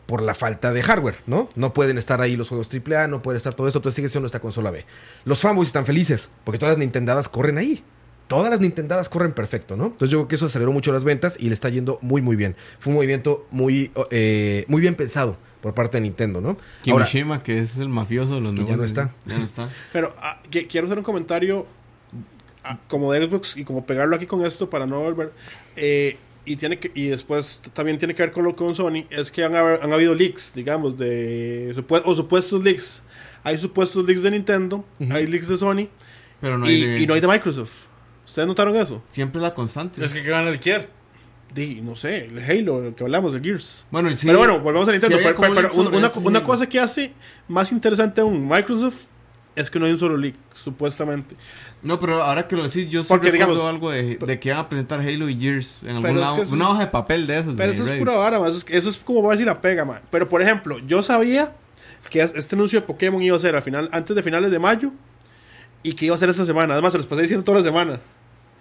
[0.07, 1.49] por la falta de hardware, ¿no?
[1.55, 4.27] No pueden estar ahí los juegos AAA, no puede estar todo eso, entonces sigue siendo
[4.27, 4.85] esta consola B.
[5.25, 7.83] Los fanboys están felices porque todas las Nintendadas corren ahí.
[8.29, 9.87] Todas las Nintendadas corren perfecto, ¿no?
[9.87, 12.35] Entonces yo creo que eso aceleró mucho las ventas y le está yendo muy, muy
[12.37, 12.57] bien.
[12.79, 16.49] Fue un movimiento muy, eh, muy bien pensado por parte de Nintendo, ¿no?
[16.49, 18.79] Ahora, Kimishima, que es el mafioso de los ya negocios.
[18.79, 19.15] no está.
[19.27, 19.69] Ya no está.
[19.93, 21.67] Pero ah, que- quiero hacer un comentario
[22.65, 25.33] ah, como de Xbox y como pegarlo aquí con esto para no volver.
[25.77, 29.31] Eh, y tiene que y después también tiene que ver con lo con Sony es
[29.31, 31.75] que han, han habido leaks digamos de
[32.05, 33.03] o supuestos leaks.
[33.45, 35.89] Hay supuestos leaks de Nintendo hay leaks de Sony
[36.41, 37.87] Pero no y, hay de- y no hay de Microsoft.
[38.25, 40.05] Ustedes notaron eso Siempre es la constante.
[40.05, 40.89] Es que que van a liquear.
[41.55, 43.85] Di, no sé el Halo el que hablamos el Gears.
[43.91, 47.13] Bueno, sí- pero bueno volvemos a Nintendo pero, pero- pero una, una cosa que hace
[47.49, 49.07] más interesante aún Microsoft
[49.55, 51.35] es que no hay un solo leak supuestamente
[51.83, 54.61] No, pero ahora que lo decís, yo sí Porque, recuerdo algo de, de que iban
[54.61, 56.37] a presentar Halo y Gears en algún es lado.
[56.37, 57.55] que una hoja de papel de esas.
[57.57, 58.37] Pero de eso es pura vara.
[58.39, 60.01] Eso es, eso es como ver si la pega, man.
[60.11, 61.55] Pero por ejemplo, yo sabía
[62.11, 64.59] que es- este anuncio de Pokémon iba a ser al final, antes de finales de
[64.59, 64.93] mayo
[65.83, 66.75] y que iba a ser esta semana.
[66.75, 68.01] Además, se los pasé diciendo toda la semana.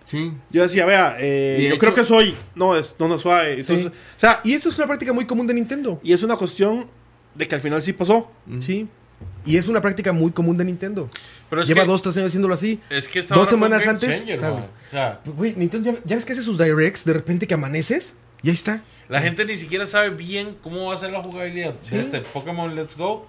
[0.06, 0.34] Sí.
[0.50, 2.36] Yo decía, vea, eh, de yo hecho- creo que soy.
[2.56, 3.60] No, es, no, no, suave.
[3.60, 6.00] Entonces, O sea, Y eso es una práctica muy común de Nintendo.
[6.04, 6.88] y es una cuestión
[7.36, 8.30] de que al final sí pasó.
[8.60, 8.88] Sí.
[9.46, 11.10] Y es una práctica muy común de Nintendo.
[11.50, 12.80] Pero es Lleva que, dos, tres años haciéndolo así.
[12.90, 14.52] es que dos semanas antes, changer, man.
[14.52, 18.16] O sea, Güey, Nintendo, ¿ya, ya ves que hace sus directs de repente que amaneces?
[18.44, 18.82] Y ahí está.
[19.08, 22.76] la gente ni siquiera sabe bien cómo va a ser la jugabilidad de este Pokémon
[22.76, 23.28] Let's Go.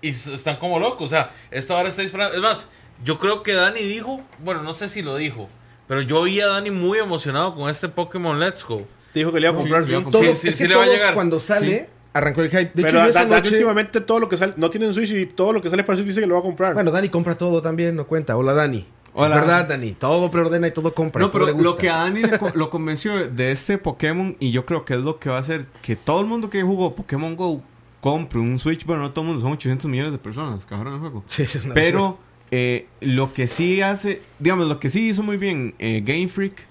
[0.00, 1.08] Y están como locos.
[1.08, 2.36] O sea, esta hora está disparando.
[2.36, 2.68] Es más,
[3.04, 5.48] yo creo que Dani dijo, bueno, no sé si lo dijo,
[5.86, 8.86] pero yo vi a Dani muy emocionado con este Pokémon Let's Go.
[9.14, 9.92] Dijo que le iba a comprar, sí.
[9.94, 10.12] comprar.
[10.22, 11.14] Todos, sí, es sí que le va a llegar.
[11.14, 12.70] cuando sale, arrancó el hype.
[12.74, 13.50] De Pero hecho, yo Da- noche...
[13.50, 16.08] últimamente todo lo que sale, no tienen Switch y todo lo que sale para Switch
[16.08, 16.74] dice que lo va a comprar.
[16.74, 18.36] Bueno, Dani compra todo también, no cuenta.
[18.36, 18.86] Hola, Dani.
[19.14, 19.26] Hola.
[19.28, 19.92] Es verdad, Dani.
[19.92, 21.20] Todo preordena y todo compra.
[21.20, 21.68] No, todo pero le gusta.
[21.70, 24.94] lo que a Dani le co- lo convenció de este Pokémon, y yo creo que
[24.94, 27.62] es lo que va a hacer que todo el mundo que jugó Pokémon Go
[28.00, 28.84] compre un Switch.
[28.84, 31.24] Bueno, no todo el mundo, son 800 millones de personas que el juego.
[31.26, 31.84] Sí, sí, es una locura.
[31.84, 32.18] Pero
[32.50, 36.66] eh, lo que sí hace, digamos, lo que sí hizo muy bien eh, Game Freak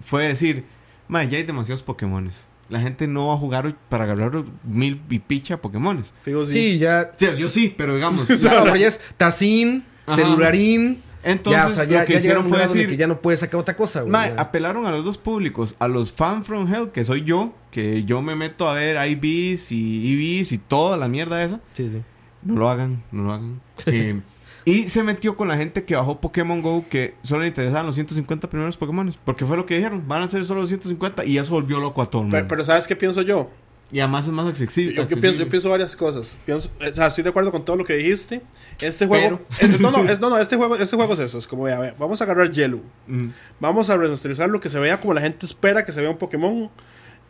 [0.00, 0.64] fue decir,
[1.08, 2.46] "Ma, ya hay demasiados Pokémones.
[2.68, 6.12] La gente no va a jugar para agarrar mil y picha Pokémones.
[6.22, 6.52] Fijo, sí.
[6.52, 7.12] Sí, ya...
[7.16, 10.16] Sea, yo sí, pero digamos, ahora ya es Tacín, Ajá.
[10.16, 11.02] celularín...
[11.24, 13.40] Entonces, ya, o sea, ya, lo que ya hicieron fue decir, que ya no puedes
[13.40, 14.12] sacar otra cosa, güey.
[14.12, 14.34] Ma, ya.
[14.34, 18.22] apelaron a los dos públicos, a los fan from hell, que soy yo, que yo
[18.22, 21.60] me meto a ver IBs y EVs y toda la mierda esa.
[21.72, 22.02] Sí, sí.
[22.42, 23.60] No lo hagan, no lo hagan.
[23.86, 24.20] Eh,
[24.68, 27.94] y se metió con la gente que bajó Pokémon Go, que solo le interesaban los
[27.94, 29.14] 150 primeros Pokémon.
[29.24, 32.02] Porque fue lo que dijeron, van a ser solo los 150 y eso volvió loco
[32.02, 32.36] a todo el mundo.
[32.36, 33.48] Pero, pero ¿sabes qué pienso yo?
[33.90, 34.94] y además es más accesible.
[34.94, 36.36] Yo, pienso, yo pienso varias cosas.
[36.44, 38.42] Pienso, o sea, estoy de acuerdo con todo lo que dijiste.
[38.80, 39.40] Este juego.
[39.58, 41.38] Pero- este- no, no, es- no, no, este juego, este juego es eso.
[41.38, 42.82] Es como, vea, vea, vamos a agarrar Yellow.
[43.06, 43.28] Mm.
[43.60, 46.18] Vamos a remasterizar lo que se vea como la gente espera que se vea un
[46.18, 46.70] Pokémon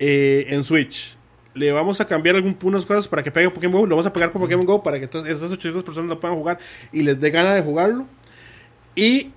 [0.01, 1.16] eh, en Switch.
[1.59, 3.87] Le vamos a cambiar algunas cosas para que pegue Pokémon Go.
[3.87, 6.37] Lo vamos a pegar con Pokémon Go para que entonces esas 800 personas lo puedan
[6.37, 6.59] jugar
[6.93, 8.07] y les dé ganas de jugarlo.
[8.95, 9.31] Y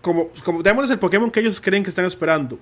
[0.00, 2.58] como, como démosles el Pokémon que ellos creen que están esperando.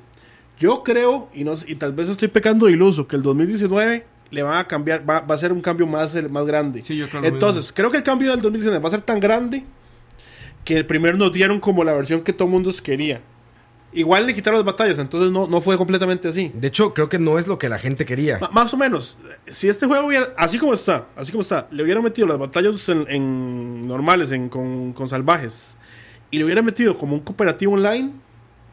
[0.58, 4.42] Yo creo, y, no, y tal vez estoy pecando de iluso, que el 2019 le
[4.42, 6.82] van a cambiar, va, va a ser un cambio más, el- más grande.
[6.82, 9.64] Sí, yo creo Entonces, creo que el cambio del 2019 va a ser tan grande
[10.64, 13.22] que el primero nos dieron como la versión que todo el mundo quería.
[13.92, 16.52] Igual le quitaron las batallas, entonces no, no fue completamente así.
[16.54, 18.38] De hecho, creo que no es lo que la gente quería.
[18.52, 19.18] Más o menos,
[19.48, 22.88] si este juego hubiera, así como está, así como está, le hubieran metido las batallas
[22.88, 25.76] en, en normales, en, con, con salvajes,
[26.30, 28.12] y le hubieran metido como un cooperativo online,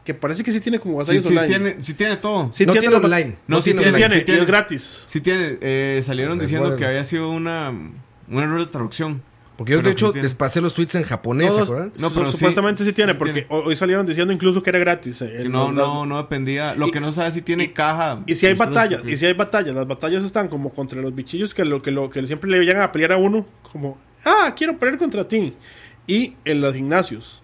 [0.04, 1.46] que parece que sí tiene como batallas sí online.
[1.48, 2.50] tiene, sí tiene todo.
[2.52, 3.36] Sí no tiene online.
[3.48, 4.40] No, sí Sí online, tiene, sí y tiene.
[4.40, 5.04] es gratis.
[5.08, 5.58] Sí tiene.
[5.60, 9.22] eh, salieron diciendo que había sido una, un error de traducción.
[9.58, 11.90] Porque yo, Pero de hecho, les pasé los tweets en japonés, ¿se Todos-?
[11.98, 14.78] No, pero sí- supuestamente sí, sí tiene, porque ho- hoy salieron diciendo incluso que era
[14.78, 15.20] gratis.
[15.22, 16.76] eh, Que no, no, no dependía.
[16.76, 18.22] Lo y- que no sabe si tiene y- caja.
[18.26, 21.54] Y si hay batallas, y si hay batallas, las batallas están como contra los bichillos
[21.54, 24.78] que lo que lo que siempre le llegan a pelear a uno, como, ah, quiero
[24.78, 25.52] pelear contra ti.
[26.06, 27.42] Y en los gimnasios.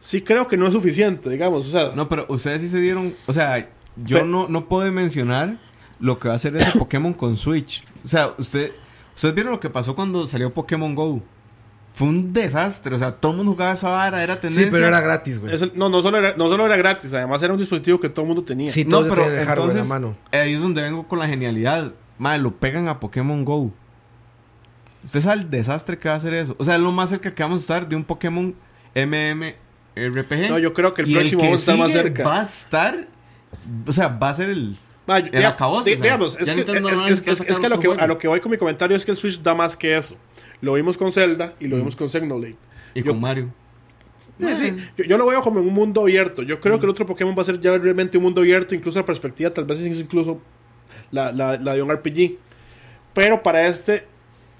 [0.00, 3.14] Sí creo que no es suficiente, digamos, o sea, No, pero ustedes sí se dieron.
[3.26, 5.54] O sea, yo no, no puedo mencionar
[6.00, 7.84] lo que va a hacer ese Pokémon con Switch.
[8.04, 8.72] O sea, usted,
[9.18, 11.22] ustedes vieron lo que pasó cuando salió Pokémon Go.
[11.94, 12.94] Fue un desastre.
[12.94, 14.64] O sea, todo el mundo jugaba esa vara, era tendencia.
[14.66, 15.52] Sí, pero era gratis, güey.
[15.54, 18.22] eso- no, no solo, era, no solo era gratis, además era un dispositivo que todo
[18.22, 18.70] el mundo tenía.
[18.70, 20.16] Sí, No, pero el entonces, mano.
[20.30, 21.92] ahí es donde vengo con la genialidad.
[22.18, 23.72] Madre, lo pegan a Pokémon Go.
[25.04, 26.54] Usted sabe el desastre que va a hacer eso.
[26.58, 28.54] O sea, es lo más cerca que vamos a estar de un Pokémon
[28.94, 30.48] MMORPG.
[30.50, 32.24] No, yo creo que el Y próximo que vamos a estar más cerca.
[32.24, 33.06] Va a estar.
[33.86, 34.76] O sea, va a ser el.
[35.08, 37.04] Ma, yo- el ya- acabose, di- o sea, digamos, ya es que, Nintendo es- no
[37.06, 38.58] es- necesita es- es sacar que a lo que a lo que voy con mi
[38.58, 40.14] comentario es que el Switch da más que eso.
[40.60, 42.56] Lo vimos con Zelda y lo vimos con Xenoblade.
[42.94, 43.52] Y yo- con Mario.
[44.38, 44.76] Sí, sí.
[44.98, 46.42] Yo, yo lo veo como en un mundo abierto.
[46.44, 48.98] Yo creo que el otro Pokémon va a ser ya realmente un mundo abierto, incluso
[48.98, 50.40] la perspectiva tal vez es incluso
[51.10, 52.36] la, la, la de un RPG.
[53.14, 54.06] Pero para este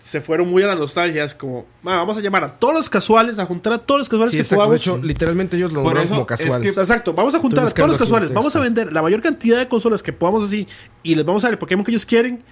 [0.09, 1.23] se fueron muy a la nostalgia.
[1.25, 4.09] Es como, "Ma, vamos a llamar a todos los casuales, a juntar a todos los
[4.09, 4.63] casuales Sí, que exacto.
[4.63, 4.81] De podamos.
[4.81, 6.63] hecho, literalmente ellos lo nombraron como es casual.
[6.63, 8.33] que- exacto, vamos a juntar a todos los casuales.
[8.33, 10.67] Vamos a vender la mayor cantidad de consolas que podamos así
[11.03, 12.43] y les vamos a dar el Pokémon que ellos quieren.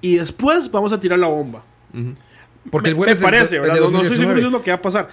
[0.00, 1.64] Y después vamos a tirar la bomba.
[2.70, 3.76] Porque el me, bueno me es el- parece, el ¿verdad?
[3.76, 4.40] No, no estoy seguro 2019.
[4.40, 5.08] si es lo que va a pasar.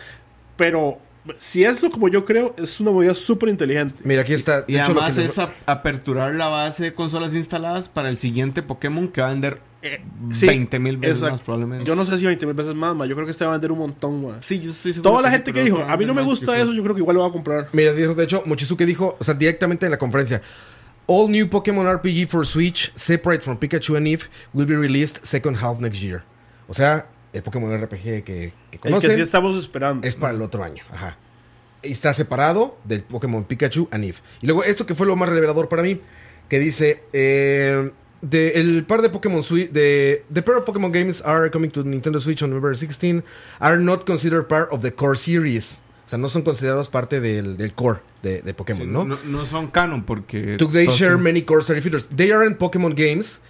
[0.57, 0.99] Pero
[1.37, 3.95] si es lo como yo creo, es una movida súper inteligente.
[4.03, 4.65] Mira, aquí está.
[4.67, 9.07] Y además que- es a- aperturar la base de consolas instaladas para el siguiente Pokémon
[9.07, 11.33] que va a vender Eh, sí, 20 mil veces exacto.
[11.33, 11.83] más probablemente.
[11.85, 13.05] Yo no sé si 20 mil veces más, ma.
[13.05, 14.37] Yo creo que este va a vender un montón, ma.
[14.41, 16.71] sí, yo estoy seguro Toda la gente que dijo, a mí no me gusta eso,
[16.71, 17.67] yo creo que igual lo va a comprar.
[17.73, 20.41] Mira, de hecho, Mochizuke dijo, o sea, directamente en la conferencia.
[21.05, 24.23] All new Pokémon RPG for Switch, separate from Pikachu and Eve,
[24.53, 26.23] will be released second half next year.
[26.69, 30.07] O sea, el Pokémon RPG que, que El conocen que sí estamos esperando.
[30.07, 30.81] es para el otro año.
[30.89, 31.17] Ajá.
[31.81, 34.17] Y está separado del Pokémon Pikachu and Eve.
[34.41, 35.99] Y luego, esto que fue lo más revelador para mí,
[36.47, 37.91] que dice, eh,
[38.23, 41.83] de, el par de Pokémon Switch, de, the pair of Pokémon games are coming to
[41.83, 43.23] Nintendo Switch on November 16,
[43.59, 45.81] are not considered part of the core series.
[46.07, 49.03] O sea, no son considerados parte del, del core de, de Pokémon, Sí, ¿no?
[49.05, 49.17] ¿no?
[49.25, 50.57] no son canon porque.
[50.57, 52.07] Do they share son- many core story features?
[52.07, 53.41] They aren't Pokémon games.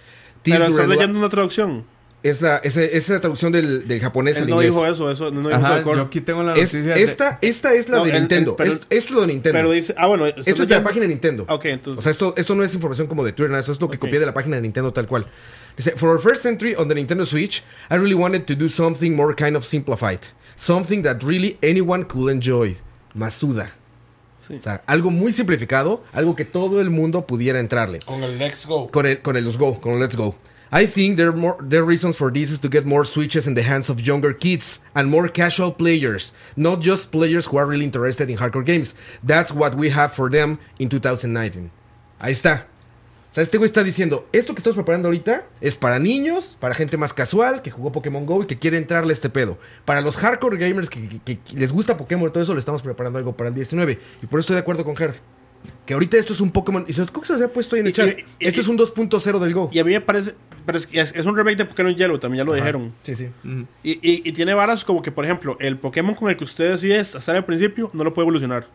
[0.42, 1.84] Pero estás leyendo una traducción.
[2.24, 4.70] Es, la, es, es la traducción del, del japonés Él al no inglés.
[4.72, 6.94] dijo eso, eso no dijo eso de yo aquí tengo la Es- noticia.
[6.94, 8.56] de- esta, esta es la No, de el- el- Nintendo.
[8.56, 9.56] pero- Es- esto es lo de Nintendo.
[9.58, 11.44] Pero dice, ah, bueno, esto es de la página de Nintendo.
[11.48, 11.98] Ok, entonces.
[11.98, 13.98] O sea, esto, esto no es información como de Twitter, nada, eso es lo que
[13.98, 15.26] copié de la página de Nintendo tal cual.
[15.76, 19.10] Dice, for our first entry on the Nintendo Switch, I really wanted to do something
[19.14, 20.20] more kind of simplified.
[20.56, 22.76] Something that really anyone could enjoy.
[23.14, 23.74] Masuda.
[24.36, 24.54] Sí.
[24.56, 28.00] O sea, algo muy simplificado, algo que todo el mundo pudiera entrarle.
[28.00, 28.88] Con el Let's Go.
[28.88, 30.36] Con el, con el Let's Go, con el Let's Go.
[30.72, 33.54] I think there are, more, are reasons for this is to get more switches in
[33.54, 37.84] the hands of younger kids and more casual players, not just players who are really
[37.84, 38.94] interested in hardcore games.
[39.22, 41.70] That's what we have for them in 2019.
[42.18, 42.66] Ahí está.
[43.30, 46.72] O sea, este güey está diciendo, esto que estamos preparando ahorita es para niños, para
[46.74, 49.58] gente más casual, que jugó Pokémon GO y que quiere entrarle a este pedo.
[49.84, 52.82] Para los hardcore gamers que, que- que les gusta Pokémon y todo eso, le estamos
[52.82, 53.98] preparando algo para el 19.
[54.22, 55.16] Y por eso estoy de acuerdo con Herd.
[55.84, 56.84] Que ahorita esto es un Pokémon.
[56.86, 58.08] Y se se los había puesto ahí en el chat.
[58.38, 59.68] Este es un 2.0 del Go.
[59.72, 60.34] Y a mí me parece.
[60.66, 62.94] Pero es, que es- es un remake de Pokémon Yellow, también ya lo dijeron.
[63.02, 63.28] Sí, sí.
[63.82, 66.70] Y, y- y tiene varas como que, por ejemplo, el Pokémon con el que usted
[66.70, 68.66] decide estar al principio no lo puede evolucionar.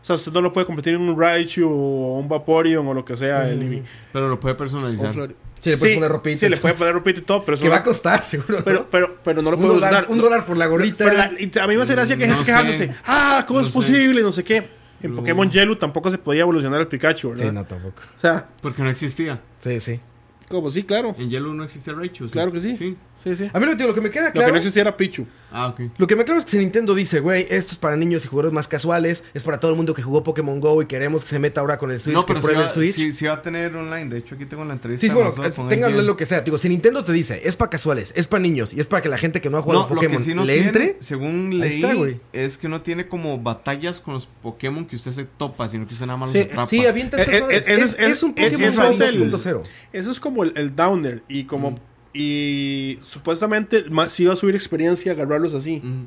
[0.00, 3.04] O sea, usted no lo puede competir en un Raichu o un Vaporeon o lo
[3.04, 3.48] que sea.
[3.48, 3.84] el.
[4.12, 5.12] Pero lo puede personalizar.
[5.12, 6.78] Sí, le puedes poner ropita, Sí, le puede entonces.
[6.78, 8.58] poner ropita y todo, pero eso Que no- va a costar, seguro.
[8.58, 8.64] ¿no?
[8.64, 10.06] pero, pero, pero no lo dólar, evolucionar.
[10.08, 11.04] un dólar por la gorrita.
[11.04, 12.52] Pero la- y a mí me hace gracia que hay No gente sé.
[12.86, 13.00] quejándose.
[13.06, 13.74] Ah, ¿cómo No es sé.
[13.78, 14.22] posible?
[14.22, 14.68] No sé qué.
[15.02, 15.14] En.
[15.14, 17.44] Pokémon Yellow tampoco se podía evolucionar el Pikachu, ¿verdad?
[17.44, 18.02] Sí, no, tampoco.
[18.16, 19.40] O sea, Porque no existía.
[19.60, 20.00] Sí, sí.
[20.48, 21.14] Como sí, claro.
[21.18, 22.26] En Yellow no existía Raichu.
[22.28, 22.32] ¿sí?
[22.32, 22.76] Claro que sí.
[22.76, 22.96] Sí.
[23.14, 23.50] Sí, sí.
[23.52, 24.46] A mí lo, que digo, lo que me queda Lo claro.
[24.46, 25.26] que no existía era Pichu.
[25.54, 25.80] Ah, ok.
[25.98, 28.28] Lo que me claro es que si Nintendo dice, güey, esto es para niños y
[28.28, 31.28] jugadores más casuales, es para todo el mundo que jugó Pokémon Go y queremos que
[31.28, 32.94] se meta ahora con el Switch, No, que pero sí pruebe va, el Switch.
[32.94, 34.08] sí, sí va a tener online.
[34.08, 35.06] De hecho, aquí tengo la entrevista.
[35.06, 36.40] Sí, bueno, eh, ténganle lo que sea.
[36.40, 39.10] Digo, si Nintendo te dice, es para casuales, es para niños y es para que
[39.10, 40.96] la gente que no ha jugado No, lo Pokémon que sí no le tiene, entre.
[41.00, 41.92] según leí, está,
[42.32, 45.92] es que no tiene como batallas con los Pokémon que usted se topa, sino que
[45.92, 46.66] usted nada más Sí, los atrapa.
[46.66, 47.58] Sí, avienta Eh, eh, madres.
[47.68, 49.62] ese es, es- es un Pokémon eso Go es el- 2.0.
[49.92, 51.22] Eso es como el, el downer.
[51.28, 51.78] Y como.
[52.14, 55.78] Y supuestamente ma- sí va a subir experiencia agarrarlos así.
[55.84, 56.06] Ujú.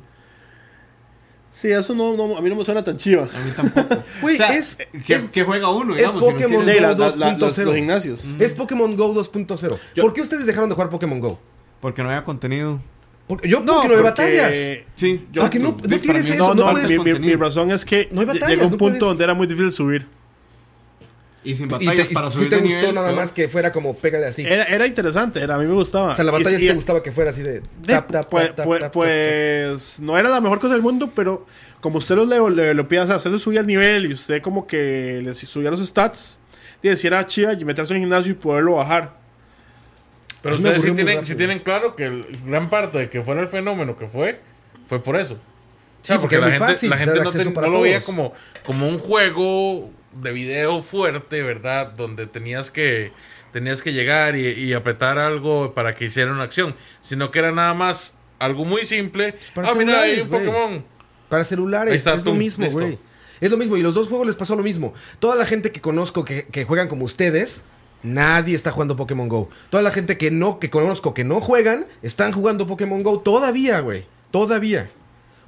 [1.50, 3.22] Sí, eso no, no- a mí no me suena tan chiva.
[3.34, 4.02] A mí tampoco.
[4.20, 5.92] Güey, O sea, es- ¿qué, es- qué juega uno?
[5.94, 7.64] es Digamos, si no Pokémon la- Go la- la- los, 2.0.
[7.64, 8.24] los gimnasios.
[8.38, 9.78] Es Pokémon Go 2.0.
[9.94, 11.40] Yo- ¿Por qué ustedes dejaron de jugar Pokémon Go?
[11.80, 12.80] Porque no había contenido.
[13.26, 14.54] Porque yo porque no hay batallas.
[14.94, 17.38] Sí, Yo- Porque no- no tienes eso, No, no no, puedes- mi, mi- mi contenido.
[17.38, 19.72] razón es que No hay batallas, llegó un no punto puedes- donde era muy difícil
[19.72, 20.06] subir.
[21.48, 23.16] Y sin Y batallas te, y para sí subir te de gustó nivel, nada ¿no?
[23.16, 24.44] más que fuera como pégale así.
[24.44, 26.10] Era, era interesante, era, a mí me gustaba.
[26.10, 28.10] o sea, la Y- batalla sí y- te gustaba que fuera así de de- tap,
[28.10, 31.08] tap, pues, tap, tap, pues- tap, tap, pues, no era la mejor cosa del mundo,
[31.14, 31.46] pero
[31.80, 34.66] como usted lo, le, le, lo piensa, usted le subía el nivel y usted como
[34.66, 36.38] que le subía los stats,
[36.82, 39.14] y decía era chiva y meterse en el gimnasio y poderlo bajar.
[40.42, 41.24] Pero ustedes sí tienen, rápido.
[41.24, 44.40] sí tienen claro que el- gran parte de que fuera el fenómeno que fue,
[44.88, 45.34] fue por eso.
[45.34, 45.36] O
[46.06, 47.68] sea, Sí, porque porque, la muy gente, fácil, la o sea, gente no, te- no
[47.68, 48.32] lo veía como,
[48.64, 49.90] como un juego
[50.20, 51.92] de video fuerte, ¿verdad?
[51.92, 53.12] Donde tenías que
[53.52, 57.52] tenías que llegar y, y apretar algo para que hiciera una acción, sino que era
[57.52, 59.34] nada más algo muy simple.
[59.54, 60.28] para Ah, mira, hay un.
[60.28, 60.84] Pokémon.
[61.28, 62.98] Para celulares, está, es lo mismo, güey.
[63.40, 64.94] Es lo mismo, y los dos juegos les pasó lo mismo.
[65.18, 67.62] Toda la gente que conozco que, que juegan como ustedes,
[68.02, 69.50] nadie está jugando Pokémon Go.
[69.68, 73.80] Toda la gente que no, que conozco que no juegan, están jugando Pokémon Go todavía,
[73.80, 74.06] güey.
[74.30, 74.90] Todavía.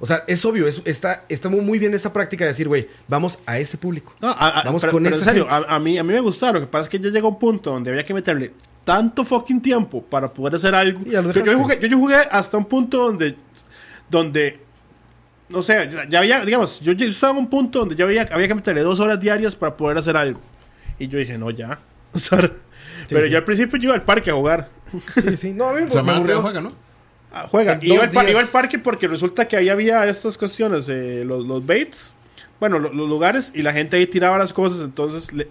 [0.01, 3.39] O sea, es obvio, es- está, está muy, bien esa práctica de decir, güey, vamos
[3.45, 4.13] a ese público.
[4.21, 6.19] No, a- a- Vamos pero, con pero en serio, a, a mí, a mí me
[6.21, 6.53] gustaba.
[6.53, 8.53] Lo que pasa es que ya llegó un punto donde había que meterle
[8.85, 11.01] tanto fucking tiempo para poder hacer algo.
[11.05, 13.35] Yo, yo jugué, yo, yo jugué hasta un punto donde,
[14.09, 14.59] donde
[15.49, 18.21] no sé, ya, ya había, digamos, yo, yo estaba en un punto donde ya había,
[18.31, 20.39] había que meterle dos horas diarias para poder hacer algo.
[20.97, 21.79] Y yo dije, no, ya.
[22.13, 22.37] O sea,
[23.07, 23.29] pero sí.
[23.31, 24.69] yo al principio yo iba al parque a jugar.
[25.13, 25.51] Sí, sí.
[25.53, 26.41] No, a mí me, me aburrió.
[26.41, 26.71] juega, ¿no?
[27.31, 27.77] Ah, juega.
[27.81, 31.65] Iba al, iba al parque porque resulta que ahí había estas cuestiones, eh, los, los
[31.65, 32.15] baits,
[32.59, 35.47] bueno, lo- los, lugares, y la gente ahí tiraba las cosas, entonces le-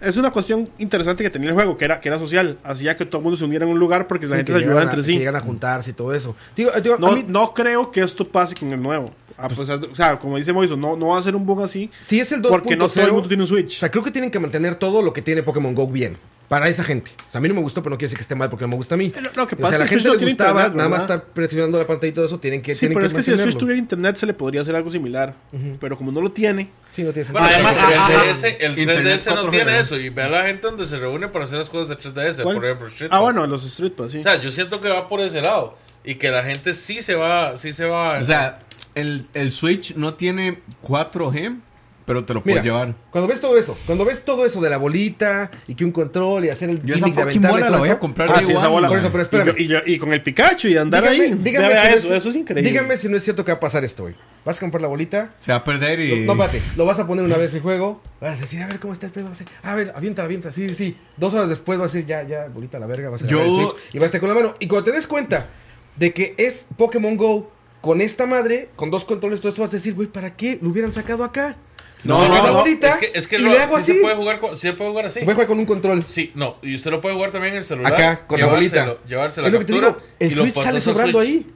[0.00, 3.06] es una cuestión interesante que tenía el juego, que era, que era social, hacía que
[3.06, 4.80] todo el mundo se uniera en un lugar porque la Sí, gente que se ayudaba
[4.80, 5.18] llegan a- entre que sí.
[5.18, 6.36] llegan a juntarse y todo eso.
[6.54, 9.14] Digo, digo, No, mí- no creo que esto pase con el nuevo.
[9.38, 11.62] A pesar de- o sea, como dice Moiso, no, no va a ser un bug
[11.62, 11.90] así.
[12.00, 12.48] Si es el 2.0.
[12.50, 13.76] Porque no todo el mundo tiene un Switch.
[13.76, 16.16] O sea, creo que tienen que mantener todo lo que tiene Pokémon Go bien.
[16.48, 17.10] Para esa gente.
[17.28, 18.64] O sea, a mí no me gustó, pero no quiere decir que esté mal porque
[18.64, 19.12] no me gusta a mí.
[19.14, 20.60] Lo- lo que o pasa sea, es la que el gente no le tiene gustaba
[20.60, 22.38] internet, nada más estar presionando la pantalla y todo eso.
[22.38, 24.34] Tienen que, Sí, tienen pero que es que si el Switch tuviera internet se le
[24.34, 25.34] podría hacer algo similar.
[25.80, 27.44] Pero como no lo tiene, Sí, no tiene sentido.
[27.46, 29.98] Bueno, Además, el, ah, ah, 3DS, el Internet 3DS no 4G, tiene eso.
[29.98, 32.42] Y ve a la gente donde se reúne para hacer las cosas de 3DS.
[32.42, 32.54] ¿cuál?
[32.56, 34.18] Por ejemplo, Street Ah, bueno, los Street Pass, sí.
[34.20, 35.76] O sea, yo siento que va por ese lado.
[36.04, 37.56] Y que la gente sí se va.
[37.58, 38.60] Sí se va O sea,
[38.94, 41.58] el, el Switch no tiene 4G,
[42.06, 42.94] pero te lo Mira, puedes llevar.
[43.10, 46.44] cuando ves todo eso, cuando ves todo eso de la bolita y que un control
[46.46, 48.68] y hacer el Yo esa de aventarle bola la voy a comprar Ah, sí, esa
[48.68, 48.88] bola.
[48.88, 49.54] Por eso, pero espérame.
[49.58, 51.34] Y, yo- y- y con el Pikachu y andar dígame, ahí.
[51.42, 52.70] dígame Vea, si no eso, es, eso es increíble.
[52.70, 54.14] Dígame si no es cierto que va a pasar esto, güey.
[54.44, 55.34] Vas a comprar la bolita.
[55.40, 56.24] Se va a perder y...
[56.24, 56.34] No,
[56.76, 58.00] lo vas a poner una vez el juego.
[58.20, 59.28] Vas a decir, a ver cómo está el pedo.
[59.28, 60.52] Vas a decir, a ver, avienta, avienta.
[60.52, 60.96] Sí, sí, sí.
[61.16, 63.10] Dos horas después vas a decir, ya, ya, bolita la verga.
[63.10, 64.54] Vas a Yo- el Switch y vas a estar con la mano.
[64.60, 65.48] Y cuando te des cuenta
[65.96, 67.50] de que es Pokémon Go
[67.80, 70.70] con esta madre, con dos controles, todo esto vas a decir, güey, ¿para qué lo
[70.70, 71.56] hubieran sacado acá?
[72.04, 73.92] No, no, no, bolita Es que, es que y lo- le hago sí así.
[73.94, 75.18] se puede jugar, con- se puede jugar así.
[75.20, 76.04] Se puede jugar con un control.
[76.04, 77.92] Sí, no, y usted lo puede jugar también en el celular.
[77.94, 78.76] Acá, con la bolita.
[78.86, 81.30] llevárselo- Llevarse la Es lo que te digo, el Switch sale al sobrando Switch.
[81.46, 81.52] ahí.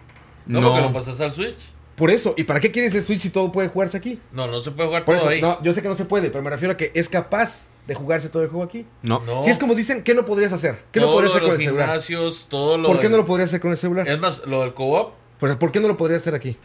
[0.47, 0.68] No, No.
[0.68, 1.57] porque lo pasas al Switch.
[1.95, 4.18] Por eso, ¿y para qué quieres el Switch si todo puede jugarse aquí?
[4.32, 5.41] No, no se puede jugar Por todo eso, ahí.
[5.43, 7.95] no, yo sé que no se puede, pero me refiero a que es capaz de
[7.95, 8.86] jugarse todo el juego aquí.
[9.03, 9.20] No.
[9.26, 9.45] No.
[9.45, 10.82] Si es como dicen, ¿qué no podrías hacer?
[10.93, 11.86] ¿Qué no podrías hacer con los el celular?
[11.88, 14.09] gimnasios, todo lo ¿Por qué no lo podrías hacer con el celular?
[14.09, 15.12] Es más, lo del co-op.
[15.38, 16.57] Pues, ¿Por qué no lo podrías hacer aquí?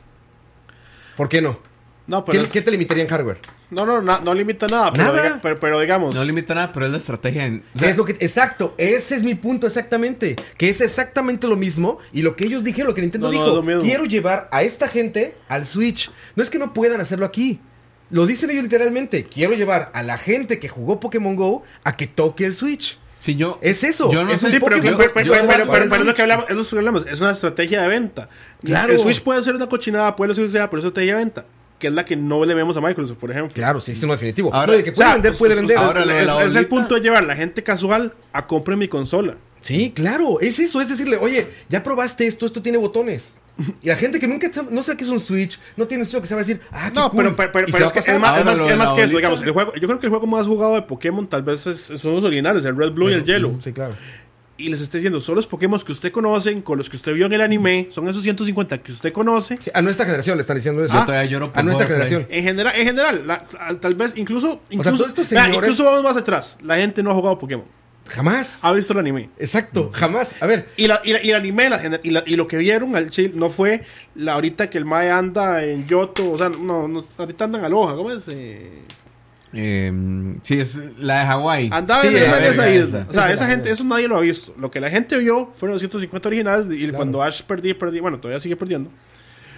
[1.17, 1.57] ¿Por qué no?
[2.07, 3.37] No, ¿Qué, pero es- qué te limitaría en hardware?
[3.71, 4.91] no, no, no, no limita nada.
[4.93, 5.23] Pero, Nada.
[5.23, 7.45] diga- pero, pero digamos, No limita nada, pero es la estrategia.
[7.45, 10.35] en- o sea, es lo que, exacto, ese es mi punto exactamente.
[10.57, 11.97] Que es exactamente lo mismo.
[12.13, 13.81] Y lo que ellos dijeron, lo que Nintendo No, dijo.
[13.81, 16.11] quiero llevar a esta gente al Switch.
[16.35, 17.59] No es que no puedan hacerlo aquí.
[18.11, 19.23] Lo dicen ellos literalmente.
[19.23, 22.99] Quiero llevar a la gente que jugó Pokémon Go a que toque el Switch.
[23.17, 23.57] si yo...
[23.63, 24.11] Es eso.
[24.11, 24.97] Yo no es Sí, pero, Pokémon pero, Go.
[24.99, 27.05] pero, pero, pero- para pero- el pero es lo que hablamos, es lo que hablamos,
[27.07, 28.29] es una estrategia de venta.
[28.63, 28.93] Claro.
[28.93, 31.45] El Switch puede ser una cochinada, puede ser una estrategia de venta,
[31.85, 33.53] que es la que no le vemos a Microsoft, por ejemplo.
[33.53, 34.51] Claro, sí, es uno definitivo.
[34.51, 35.77] Ahora- No, de que O puede sea, vender, pues, puede pues, vender.
[35.77, 39.35] ahora lo es, el punto de llevar a la gente casual a comprar mi consola.
[39.61, 43.35] Sí, claro, es eso, es decirle, oye, ya probaste esto, esto tiene botones.
[43.83, 46.09] Y la gente que nunca sabe- no sabe qué es un Switch, no tiene un
[46.09, 47.17] Switch que se va a decir, ah, qué No, cool.
[47.23, 48.89] pero, pero, pero- pero es, que es más, es Ahora más, lo es de más
[48.89, 49.41] la que eso, digamos.
[49.41, 52.15] El juego, yo creo que el juego más jugado de Pokémon tal vez es- son
[52.15, 53.57] los originales, el Red, Blue y el Yellow.
[53.61, 53.93] Sí, claro.
[54.57, 57.25] Y les estoy diciendo, son los Pokémon que usted conoce, con los que usted vio
[57.25, 59.57] en el anime, son esos 150 que usted conoce.
[59.61, 60.93] Sí, a nuestra generación le están diciendo eso.
[60.93, 62.25] Yo todavía lloro por a nuestra generación.
[62.29, 65.83] En general, en general la- la- tal vez incluso, incluso, todos estos vea, señores- incluso
[65.83, 66.57] vamos más atrás.
[66.63, 67.65] La gente no ha jugado Pokémon,
[68.07, 68.59] Jamás.
[68.63, 69.29] ha visto el anime.
[69.39, 70.31] Exacto, jamás.
[70.39, 71.69] A ver, Y, la, y, la- y el anime
[72.03, 73.83] y, la- y lo que vieron al chill no fue
[74.15, 77.65] la ahorita que el Mae anda en Yoto, o sea, no, no ahorita andan a
[77.67, 78.25] Aloha, ¿cómo es?
[78.29, 78.69] Eh,
[79.55, 81.69] eh, sí, es la de Hawái.
[81.71, 82.99] andaba Sí, en, esa isla.
[83.01, 83.09] esa.
[83.09, 83.73] O sea, Esa gente, verga.
[83.73, 84.53] eso nadie lo ha visto.
[84.59, 88.19] Lo que la gente vio fueron los 150 originales y cuando Ash perdí, perdí, bueno,
[88.19, 88.89] todavía sigue perdiendo.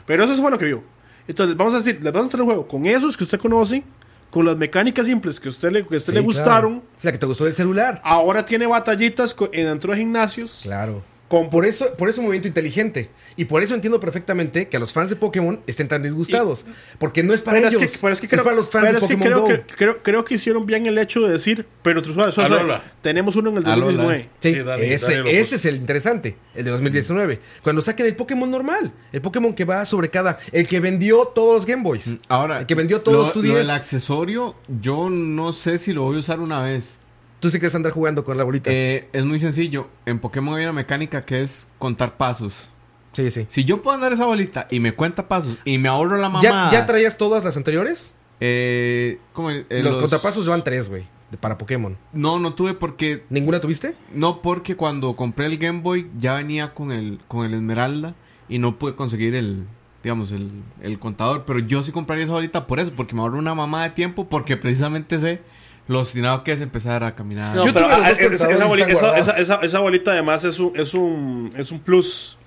[0.06, 0.84] Pero eso fue lo que vio.
[1.28, 3.84] Entonces, vamos a decir, les vamos a traer un juego con esos que usted conoce,
[4.30, 6.80] con las mecánicas simples que a usted le, que a usted sí, le gustaron.
[6.80, 6.86] claro.
[6.98, 8.00] Es la que te gustó del celular.
[8.04, 10.60] Ahora tiene batallitas en dentro de gimnasios.
[10.64, 11.04] Claro.
[11.28, 13.10] Con- Por eso, por eso un movimiento inteligente.
[13.36, 16.66] Y por eso entiendo perfectamente que a los fans de Pokémon estén tan disgustados.
[16.98, 17.84] Porque no es para Pero ellos.
[17.84, 19.58] es que, pero es que creo, para los fans pero de es que Pokémon creo,
[19.60, 19.66] Go.
[19.68, 22.12] que, creo, creo que hicieron bien el hecho de decir, pero tú
[22.42, 22.82] Alola.
[23.02, 24.04] tenemos uno en el Alola.
[24.04, 24.28] 2019.
[24.40, 27.40] Sí, ese, ese es el interesante, el de 2019.
[27.62, 31.54] Cuando saquen el Pokémon normal, el Pokémon que va sobre cada, el que vendió todos
[31.56, 33.58] los Game Boys, Ahora, el que vendió todos lo, los lo 2DS.
[33.58, 36.98] del accesorio, yo no sé si lo voy a usar una vez.
[37.40, 38.72] Tú sí quieres andar jugando con la bolita.
[38.72, 39.88] Eh, es muy sencillo.
[40.06, 42.72] En Pokémon hay una mecánica que es contar pasos.
[43.14, 43.46] sí, sí.
[43.48, 46.30] Si yo puedo andar esa bolita y me cuenta pasos y me ahorro la ¿Ya,
[46.30, 46.72] mamada.
[46.72, 48.14] ¿Ya traías todas las anteriores?
[48.40, 49.52] eh, ¿cómo?
[49.52, 51.06] Eh, los, contrapasos llevan tres, güey,
[51.40, 51.98] para Pokémon.
[52.14, 53.96] No, no tuve porque ¿Ninguna tuviste?
[54.14, 58.14] No, porque cuando compré el Game Boy ya venía con el, con el Esmeralda
[58.50, 59.66] y no pude conseguir el,
[60.04, 60.50] digamos, el,
[60.82, 61.46] el contador.
[61.46, 64.28] Pero yo sí compraría esa bolita por eso, porque me ahorro una mamá de tiempo,
[64.28, 65.42] porque precisamente sé
[65.88, 67.56] lo obstinado que es empezar a caminar.
[67.56, 69.18] No, pero los esa, bolita, están esa, guardados.
[69.28, 72.38] esa- esa- esa bolita además es un, es un, es un plus.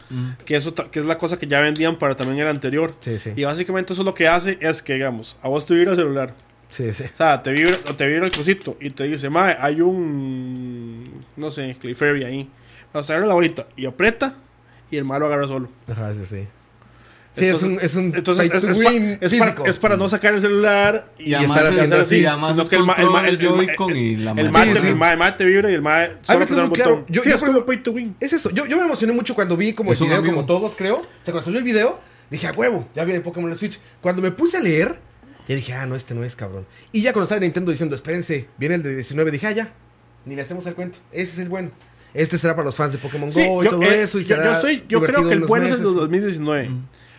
[0.45, 2.97] Que, eso, que es la cosa que ya vendían para también el anterior.
[2.99, 3.33] Sí, sí.
[3.37, 6.35] Y básicamente eso lo que hace es que, digamos, a vos te vibra el celular.
[6.69, 7.05] Sí, sí.
[7.05, 11.25] O sea, te vibra, o te vibra el cosito y te dice, mae, hay un,
[11.37, 12.51] no sé, Clefairy ahí.
[12.93, 14.35] O sea, agarra la bolita y aprieta
[14.91, 15.69] y el malo agarra solo.
[15.89, 16.47] Ajá, sí, sí.
[17.33, 18.79] Sí, Entonces- es un, es un Entonces, es, es
[19.21, 22.03] es para, es para no sacar el celular y, Y además estar es- haciendo sí,
[22.17, 22.27] así.
[22.27, 22.83] además sino que el
[23.29, 23.39] el
[23.97, 24.87] y la el mae Sí, sí.
[24.89, 25.89] el mae- el mae te vibra y el mí
[26.23, 26.91] solo quedó un claro.
[26.97, 27.07] botón.
[27.09, 28.17] Yo- Sí, yo es como pay to win.
[28.19, 28.51] Es eso.
[28.51, 30.35] Yo, yo me emocioné mucho cuando vi como el video, amigo.
[30.35, 30.97] como todos, creo.
[30.97, 32.01] O sea, cuando salió el video,
[32.31, 33.79] dije, a huevo, ya viene Pokémon en el Switch.
[34.01, 34.99] Cuando me puse a leer,
[35.47, 36.67] ya dije, ah, no, este no es, cabrón.
[36.91, 39.73] Y ya cuando sale Nintendo diciendo, espérense, viene el de 19, dije, ah, ya,
[40.25, 40.99] ni le hacemos el cuento.
[41.13, 41.71] Ese es el bueno.
[42.13, 44.19] Este será para los fans de Pokémon Sí, Go y yo, todo eh, eso.
[44.19, 45.95] Y yo, será yo estoy, yo creo que el bueno es el de meses.
[46.01, 46.71] 2019.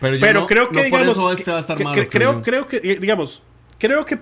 [0.02, 1.84] Pero, yo Pero no- creo que, no por digamos, eso este va a estar que-
[1.84, 2.02] malo.
[2.02, 2.08] que-
[2.42, 3.42] creo, que, eh, digamos,
[3.78, 4.18] creo que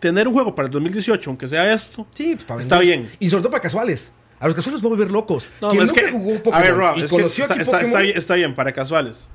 [0.00, 3.08] tener un juego para el 2018, aunque sea esto, Sí, pues para Está bien.
[3.20, 4.12] Y sobre todo para casuales.
[4.40, 5.48] A los casuales los voy a volver locos.
[5.60, 7.44] No, Quien no, es nunca que, jugó a Pokémon ver, Rob, y es que conoció
[7.44, 9.30] está, bien, está bien para casuales.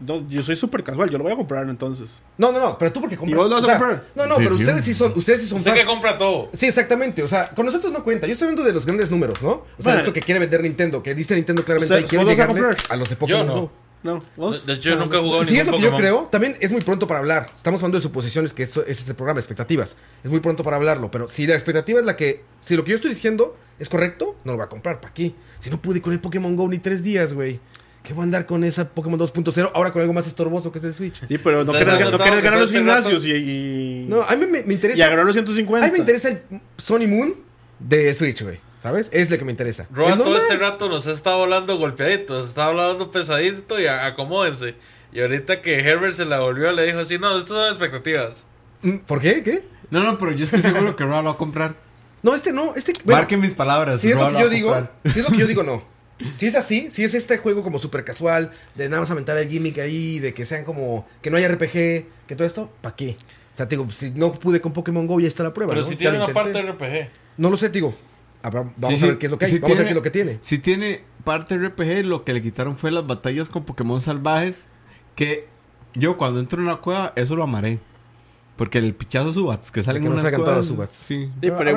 [0.00, 2.22] No, yo soy súper casual, yo lo voy a comprar entonces.
[2.38, 3.36] No, no, no, pero tú porque compras.
[3.40, 4.04] vos lo vas a o sea, comprar?
[4.14, 4.62] No, no, Sí, pero sí.
[4.64, 5.80] ustedes sí son, ustedes sí son Usted fans.
[5.80, 6.50] que compra todo.
[6.52, 7.20] Sí, exactamente.
[7.24, 8.28] O sea, con nosotros no cuenta.
[8.28, 9.48] Yo estoy hablando de los grandes números, ¿no?
[9.50, 9.98] O sea, Bueno.
[9.98, 12.44] esto que quiere vender Nintendo, que dice Nintendo claramente ¿Usted- y quiere a
[12.90, 13.72] a los de Yo Pokémon no.
[14.02, 14.64] No, vos.
[14.64, 16.80] De hecho, yo nunca he jugado Si es lo que yo creo, también es muy
[16.80, 17.50] pronto para hablar.
[17.54, 19.96] Estamos hablando de suposiciones, que eso es este programa, expectativas.
[20.22, 22.90] Es muy pronto para hablarlo, pero si la expectativa es la que, si lo que
[22.90, 25.00] yo estoy diciendo es correcto, no lo voy a comprar.
[25.00, 25.34] ¿Para qué?
[25.60, 27.58] Si no pude con el Pokémon Go ni tres días, güey.
[28.02, 30.84] ¿Qué voy a andar con esa Pokémon 2.0 ahora con algo más estorboso que es
[30.84, 31.26] el Switch?
[31.26, 34.34] Sí, pero no han no notado quieres que ganar los gimnasios y, y, No, a
[34.36, 35.04] mí me, me y interesa.
[35.04, 35.84] agarrar los 150.
[35.84, 36.40] A mí me interesa el
[36.76, 37.34] Sony Moon
[37.80, 38.60] de Switch, güey.
[38.82, 39.08] ¿Sabes?
[39.12, 39.86] Es lo que me interesa.
[39.90, 44.76] Roa todo este rato nos está volando golpeadito, nos está hablando pesadito y acomódense.
[45.12, 48.46] Y ahorita que Herbert se la volvió, le dijo así, no, estas son expectativas.
[49.06, 49.42] ¿Por qué?
[49.42, 49.64] ¿Qué?
[49.90, 51.74] No, no, pero yo estoy seguro que Roa lo va a comprar.
[52.20, 52.94] No, este no, este.
[53.04, 54.00] bueno, Marquen mis palabras.
[54.00, 55.84] si es Roa lo que yo digo, si es lo que yo digo, no.
[56.36, 59.48] Si es así, si es este juego como súper casual, de nada más aventar el
[59.48, 61.70] gimmick ahí, de que sean como, que no haya RPG,
[62.26, 63.16] que todo esto, ¿para qué?
[63.54, 65.70] O sea, te digo, si no pude con Pokémon Go, ya está la prueba.
[65.74, 65.88] Pero ¿no?
[65.88, 67.08] si tiene una parte RPG.
[67.36, 67.94] No lo sé, te digo.
[68.42, 69.50] Habrá- vamos Sí, a ver qué es lo que hay.
[69.50, 70.38] sí vamos a ver tiene- qué es lo que tiene.
[70.40, 74.64] Si tiene parte RPG, lo que le quitaron fue las batallas con Pokémon salvajes.
[75.14, 75.48] Que
[75.94, 77.78] yo cuando entro en una cueva, eso lo amaré.
[78.56, 80.96] Porque el pichazo Subats que salen que en no unas cuevas, los Zubats.
[80.96, 81.30] Sí.
[81.40, 81.70] Sí, Pero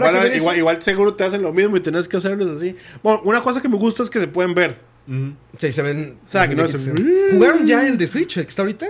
[0.58, 2.76] igual, seguro te hacen lo mismo y tenés que hacerlos así.
[3.04, 4.80] Bueno, una cosa que me gusta es que se pueden ver.
[5.58, 6.18] Sí, se ven.
[6.26, 8.46] O sea, se que ven no que se- se- ¿Jugaron ya el de Switch, el
[8.46, 8.88] que está ahorita?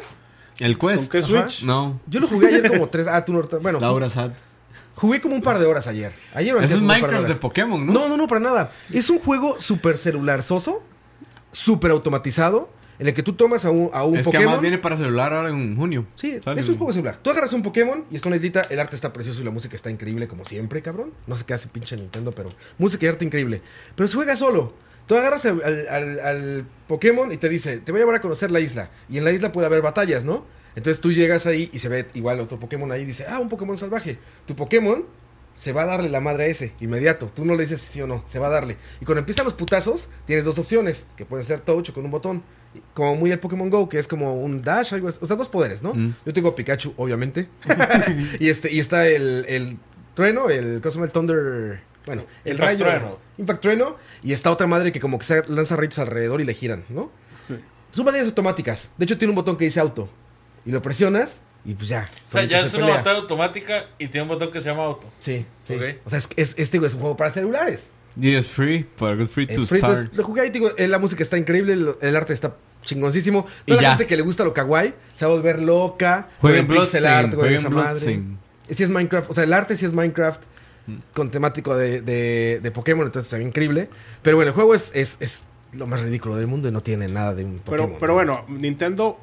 [0.59, 1.03] El Quest.
[1.03, 1.49] ¿Con qué Ajá.
[1.49, 1.63] Switch?
[1.65, 1.99] No.
[2.07, 3.07] Yo lo jugué ayer como tres.
[3.07, 3.41] Ah, tú no.
[3.61, 4.31] Bueno, Laura Sad.
[4.95, 6.11] Jugué como un par de horas ayer.
[6.33, 7.35] Ayer es un de Minecraft de.
[7.35, 7.93] Pokémon, ¿no?
[7.93, 8.71] No, no, no, para nada.
[8.91, 10.83] Es un juego súper celular soso,
[11.51, 12.69] súper automatizado,
[12.99, 14.47] en el que tú tomas a un, a un es que Pokémon.
[14.47, 16.05] además viene para celular ahora en junio.
[16.15, 16.61] Sí, Sale.
[16.61, 17.17] es un juego celular.
[17.17, 19.75] Tú agarras un Pokémon y está una islita, el arte está precioso y la música
[19.75, 21.11] está increíble, como siempre, cabrón.
[21.25, 23.61] No sé qué hace pinche Nintendo, pero música y arte increíble.
[23.95, 24.73] Pero se juega solo.
[25.07, 28.21] Tú agarras al, al- al- al Pokémon y te dice, te voy a llevar a
[28.21, 28.91] conocer la isla.
[29.09, 30.45] Y en la isla puede haber batallas, ¿no?
[30.75, 33.49] Entonces tú llegas ahí y se ve igual otro Pokémon ahí y dice, ah, un
[33.49, 34.17] Pokémon salvaje.
[34.45, 35.05] Tu Pokémon
[35.53, 37.27] se va a darle la madre a ese, inmediato.
[37.27, 38.77] Tú no le dices sí o no, se va a darle.
[39.01, 42.11] Y cuando empiezan los putazos, tienes dos opciones, que pueden ser touch o con un
[42.11, 42.43] botón.
[42.93, 45.19] Como muy el Pokémon Go, que es como un dash, algo así.
[45.21, 45.93] O sea, dos poderes, ¿no?
[45.93, 46.15] Mm.
[46.25, 47.49] Yo tengo Pikachu, obviamente.
[48.39, 49.77] y este, y está el, el
[50.13, 51.05] trueno, el, ¿cómo se llama?
[51.07, 51.81] El Thunder.
[52.05, 52.85] Bueno, el Impact rayo.
[52.85, 53.19] Trueno.
[53.37, 53.97] Impact Trueno.
[54.23, 57.11] Y está otra madre que como que se lanza rayos alrededor y le giran, ¿no?
[57.89, 58.91] Son batallas automáticas.
[58.97, 60.09] De hecho, tiene un botón que dice auto.
[60.65, 62.07] Y lo presionas y pues ya.
[62.23, 62.97] O sea, ya se es una pelea.
[62.97, 65.07] batalla automática y tiene un botón que se llama auto.
[65.19, 65.75] Sí, sí.
[66.05, 67.89] O sea, es, es, es, digo, es un juego para celulares.
[68.19, 69.93] Y es free, pero es free to Es free, start.
[69.93, 73.45] entonces, lo jugué ahí, digo, eh, la música está increíble, el arte está chingoncísimo.
[73.65, 73.89] Y Toda la ya.
[73.91, 76.27] gente que le gusta lo kawaii se va a volver loca.
[76.39, 78.21] Jueguen pixel art, güey, jueguen esa madre.
[78.69, 80.41] Sí es Minecraft, o sea, el arte sí es Minecraft
[81.13, 83.89] con temático de, de, de Pokémon, entonces ve increíble.
[84.21, 87.07] Pero bueno, el juego es, es, es lo más ridículo del mundo y no tiene
[87.07, 87.87] nada de un Pokémon.
[87.89, 89.19] Pero, pero bueno, Nintendo.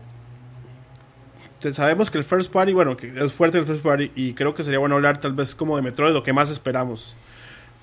[1.72, 4.10] Sabemos que el first party, bueno, que es fuerte el first party.
[4.14, 7.14] Y creo que sería bueno hablar tal vez como de Metroid, lo que más esperamos.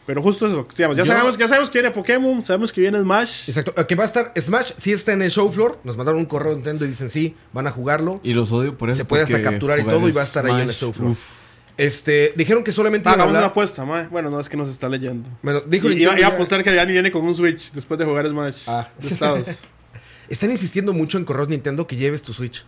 [0.05, 2.99] Pero justo eso, digamos, ya, Yo- sabemos, ya sabemos que viene Pokémon, sabemos que viene
[2.99, 3.49] Smash.
[3.49, 6.27] Exacto, que va a estar Smash, sí está en el show floor, nos mandaron un
[6.27, 8.19] correo de Nintendo y dicen sí, van a jugarlo.
[8.23, 8.97] Y los odio por eso.
[8.97, 10.93] Se puede hasta capturar y todo y va a estar ahí en el Smash, show
[10.93, 11.11] floor.
[11.11, 11.29] uf.
[11.77, 14.07] Este, dijeron que solamente Ah, una apuesta, mae.
[14.07, 15.27] Bueno, no es que nos está leyendo.
[15.41, 18.27] Bueno, dijo Y- iba, a apostar que Dani viene con un Switch después de jugar
[18.29, 18.63] Smash.
[18.67, 18.87] Ah.
[18.99, 19.63] De Estados.
[20.29, 22.63] Están insistiendo mucho en correos Nintendo que lleves tu Switch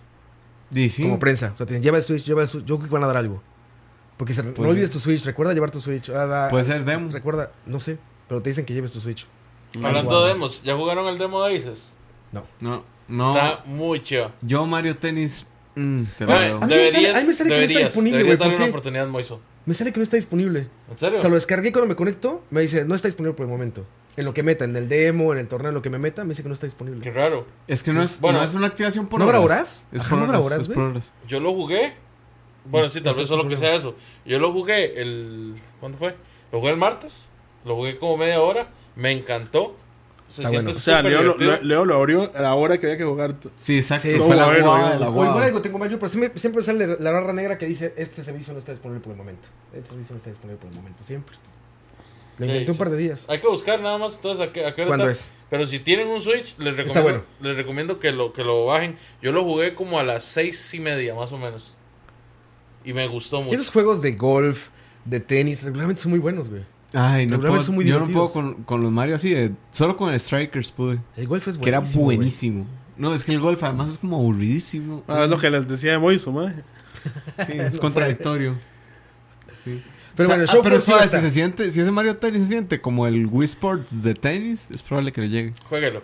[0.72, 1.03] Y sí.
[1.03, 1.51] como prensa.
[1.53, 2.65] O sea, te dicen, lleva el Switch, lleva el Switch.
[2.65, 3.41] Yo creo que van a dar algo.
[4.18, 6.09] Porque se- no Pues- olvides tu Switch, recuerda llevar tu Switch.
[6.09, 7.09] Ah, ah, Puede ser demo.
[7.11, 7.97] Recuerda, no sé,
[8.28, 9.28] pero te dicen que lleves tu Switch.
[9.84, 11.93] Hablando de demos, ¿ya jugaron el demo de Aces?
[12.32, 12.43] No.
[12.59, 13.36] No, no.
[13.36, 14.32] Está muy chido.
[14.41, 15.45] Yo Mario Tennis.
[15.76, 17.82] mm, te lo a mí me sale- a mí me sale que no está deberías,
[17.89, 18.70] disponible, deberías güey, ¿por darle una qué?
[18.72, 19.39] oportunidad, Moiso.
[19.68, 20.68] Me sale que no está disponible.
[20.89, 21.18] ¿En serio?
[21.20, 23.86] O sea, lo descargué cuando me conecto, me dice, no está disponible por el momento.
[24.18, 26.24] En lo que meta, en el demo, en el torneo, en lo que me meta,
[26.24, 27.01] me dice que no está disponible.
[27.01, 27.45] Qué raro.
[27.68, 29.41] Es que no es, Bueno, no es una activación por ¿no horas.
[29.41, 29.88] horas?
[29.91, 30.45] Es Ajá, por ¿no horas.
[30.45, 31.13] horas, es por horas.
[31.28, 31.93] Yo lo jugué.
[32.65, 33.95] Bueno, sí, tal vez solo que sea eso.
[34.26, 35.61] Yo lo jugué el.
[35.80, 36.15] ¿Cuándo fue?
[36.51, 37.30] Lo jugué el martes.
[37.63, 38.68] Lo jugué como media hora.
[38.95, 39.76] Me encantó.
[40.28, 40.72] Se siente bueno.
[40.72, 41.68] o sea, Leo, lo- divertido.
[41.68, 43.36] Leo lo abrió a la hora que había que jugar.
[43.55, 44.09] Sí, exacto.
[44.09, 46.97] Sí, fue la de la O igual algo tengo mal yo, pero siempre, siempre sale
[46.99, 49.47] la barra negra que dice, este servicio no está disponible por el momento.
[49.74, 51.38] Este servicio no está disponible por el momento, siempre.
[52.39, 53.25] Lo Sí, inventé un par de días.
[53.29, 55.29] Hay que buscar nada más entonces a qué, a qué hora ¿Cuándo está.
[55.31, 55.35] es?
[55.49, 57.23] Pero si tienen un Switch, les recomiendo, Está bueno.
[57.41, 58.95] les recomiendo que lo, que lo bajen.
[59.21, 61.75] Yo lo jugué como a las seis y media, más o menos.
[62.85, 63.55] Y me gustó mucho.
[63.55, 64.69] Esos juegos de golf,
[65.05, 66.61] de tenis, regularmente son muy buenos, güey.
[66.93, 68.31] Ay, no Regularmente puedo, son muy yo no puedo divertidos.
[68.55, 69.51] con, con los Mario así de...
[69.71, 70.99] Solo con el Strikers pude.
[71.17, 72.03] El golf es Que era buenísimo.
[72.05, 72.17] güey.
[72.17, 72.65] buenísimo.
[72.97, 75.03] No, es que el golf además es como aburridísimo.
[75.07, 76.53] Ah, es lo que les decía de Moiso, mae.
[77.45, 78.55] Sí, es contradictorio.
[79.65, 79.81] Sí.
[80.18, 81.80] Pero O sea, bueno, el ah, pero floor sí suave, a si se siente, si
[81.80, 85.30] ese Mario Tennis se siente como el Wii Sports de tenis, es probable que le
[85.30, 85.53] llegue.
[85.70, 86.01] Jueguelo.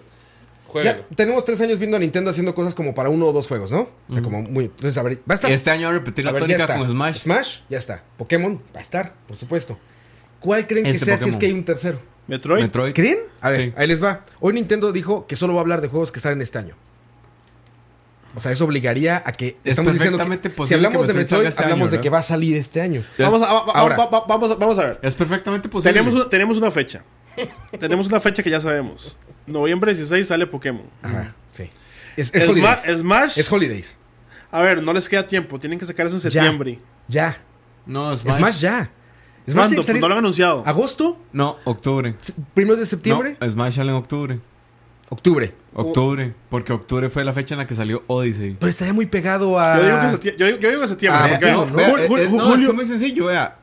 [0.84, 3.72] Ya, tenemos tres años viendo a Nintendo haciendo cosas como para uno o dos juegos,
[3.72, 3.90] ¿no?
[4.10, 4.66] O sea, como muy.
[4.66, 5.52] Entonces, a ver, va a estar.
[5.52, 6.78] Este año va a repetir a la ver, ya tónica está.
[6.78, 7.18] con Smash.
[7.20, 8.04] Smash, ya está.
[8.18, 9.78] Pokémon va a estar, por supuesto.
[10.40, 12.00] ¿Cuál creen que sea si es que hay un tercero?
[12.28, 12.64] Metroid.
[12.64, 12.94] Metroid.
[12.94, 13.20] ¿Creen?
[13.42, 13.74] A ver, Sí.
[13.76, 14.22] ahí les va.
[14.40, 16.76] Hoy Nintendo dijo que solo va a hablar de juegos que salen este año.
[18.36, 21.46] O sea, eso obligaría a que Es estamos diciendo que si hablamos que de Metroid
[21.46, 23.04] este hablamos año, de que va a salir este año.
[23.20, 23.96] Vamos a, va- va- Ahora.
[23.98, 25.00] va- va- vamos, a- vamos a ver.
[25.04, 25.94] Es perfectamente posible.
[25.94, 27.04] Tenemos una, tenemos una fecha.
[27.80, 29.18] tenemos una fecha que ya sabemos.
[29.46, 30.86] Noviembre 16 sale Pokémon.
[31.02, 31.70] Ajá, sí.
[32.18, 32.82] Es, es Holidays.
[33.00, 33.38] Smash.
[33.38, 33.98] Es Holidays.
[34.52, 35.60] a ver, no les queda tiempo.
[35.60, 36.80] Tienen que sacar eso en septiembre.
[37.08, 37.38] Ya.
[37.86, 38.36] No, Smash.
[38.38, 38.92] Smash, ya.
[39.50, 39.94] Smash ¿Cuándo?
[40.00, 40.64] no lo han anunciado.
[40.66, 42.16] agosto, No, octubre.
[42.54, 44.40] primero de septiembre, No, Smash sale en octubre.
[45.14, 45.54] Octubre.
[45.74, 46.34] Octubre.
[46.50, 48.56] Porque octubre fue la fecha en la que salió Odyssey.
[48.60, 49.78] Pero estaría muy pegado a.
[49.78, 50.50] Yo digo que septiembre.
[50.52, 51.22] Yo, yo digo septiembre.
[51.24, 52.68] Ah, no, ju- eh, eh, no, es julio.
[52.70, 53.58] que muy sencillo, vea.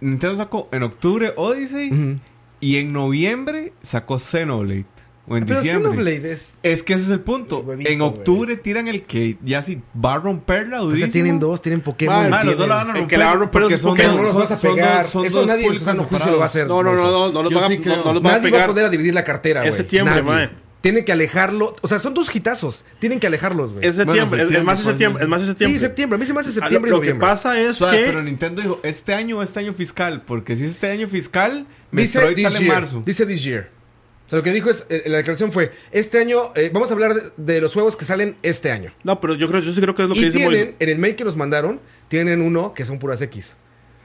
[0.00, 2.18] Nintendo sacó en octubre Odyssey Ujú.
[2.60, 4.86] y en noviembre sacó Xenoblade.
[5.30, 5.90] O en Pero diciembre.
[5.90, 6.54] Xenoblade es.
[6.62, 7.58] Es que ese es el punto.
[7.60, 11.12] Huevito, en octubre tiran el que ya sí va a romperla durísimo.
[11.12, 12.30] tienen dos, tienen Pokémon.
[12.30, 13.08] Man, Ah, los dos tienen- la van a El romper.
[13.08, 14.10] que la va a romper porque es son Pokémon.
[14.12, 15.02] Pero no los son- vas a son pegar.
[15.02, 16.66] dos- son Eso dos nadie en su sano juicio lo va a hacer.
[16.66, 18.66] No, no, no, no, no los van a, no, no a Nadie va a pegar.
[18.68, 20.48] poder a dividir la cartera, Es septiembre, mae.
[20.80, 21.74] Tienen que alejarlo.
[21.82, 22.84] O sea, son dos hitazos.
[23.00, 23.84] Tienen que alejarlos, güey.
[23.86, 24.44] Es septiembre.
[24.44, 25.22] Bueno, es- es más de septiembre, septiembre.
[25.24, 25.78] Es más de septiembre.
[25.78, 26.16] Sí, septiembre.
[26.16, 27.26] A mí se me hace Ah, lo- septiembre y Lo que noviembre.
[27.28, 28.04] pasa es que.
[28.06, 30.22] pero Nintendo dijo, este año o este año fiscal.
[30.24, 32.74] Porque si es este año fiscal, Dice Metroid this sale en year.
[32.80, 33.02] marzo.
[33.04, 33.70] Dice this year.
[34.26, 36.94] O sea, lo que dijo es, eh, la declaración fue, este año, eh, vamos a
[36.94, 38.92] hablar de, de los juegos que salen este año.
[39.02, 40.88] No, pero yo creo, yo sí creo que es lo que Y dice tienen, en
[40.90, 43.56] el mail que nos mandaron, tienen uno que son puras X.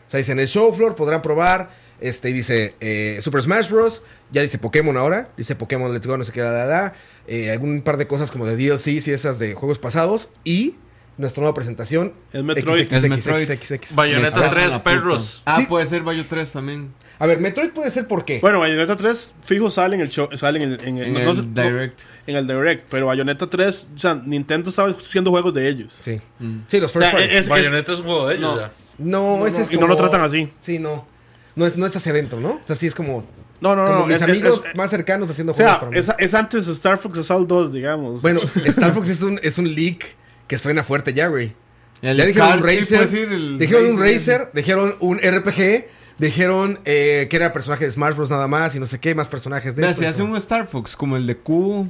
[0.07, 1.69] O sea, dicen el show floor, podrán probar.
[2.03, 4.01] Este, y dice eh, Super Smash Bros.
[4.31, 5.29] Ya dice Pokémon ahora.
[5.37, 6.93] Dice Pokémon Let's Go, no sé qué, la, la, la.
[7.27, 10.29] Eh, algún par de cosas como de DLCs y esas de juegos pasados.
[10.43, 10.75] Y
[11.17, 12.13] nuestra nueva presentación.
[12.33, 12.91] Es Metroid.
[12.91, 13.47] Es Metroid.
[13.95, 14.83] Bayonetta Me cago en 3, la puta.
[14.83, 15.43] perros.
[15.45, 15.65] Ah, Sí.
[15.67, 16.89] puede ser Bayo 3 también.
[17.19, 18.39] A ver, Metroid puede ser por qué.
[18.41, 21.19] Bueno, Bayonetta 3 fijo sale en el show, sale en el, en el, En no-
[21.19, 22.01] el no Direct.
[22.27, 25.93] en el Direct, pero Bayonetta 3, o sea, Nintendo estaba haciendo juegos de ellos.
[26.01, 26.19] Sí.
[26.39, 26.61] Mm.
[26.67, 27.33] Sí, los O first sea, party.
[27.35, 28.59] es- es- Bayonetta es un juego de ellos no.
[28.59, 28.71] ya.
[28.97, 29.93] No, No, ese no, es y no como...
[29.93, 30.51] lo tratan así.
[30.59, 31.07] Sí, no.
[31.55, 32.53] No es, no es hacia adentro, ¿no?
[32.55, 33.25] O sea, sí es como...
[33.61, 34.05] No, no, como no.
[34.07, 35.97] mis es- amigos es- más cercanos haciendo o juegos sea, para mí.
[35.97, 38.21] es, es antes de Star Fox Assault 2, digamos.
[38.21, 40.05] Bueno, Star Fox es un, es un leak
[40.47, 41.53] que suena fuerte ya, güey.
[42.01, 44.49] El ya dijeron un sí, Racer, dijeron un Racer.
[44.53, 45.85] Dijeron un RPG,
[46.17, 48.29] dijeron eh, que era personaje de Smash Bros.
[48.29, 50.13] nada más y no sé qué, más personajes de esto, si eso.
[50.13, 51.87] hace un Star Fox como el de Q,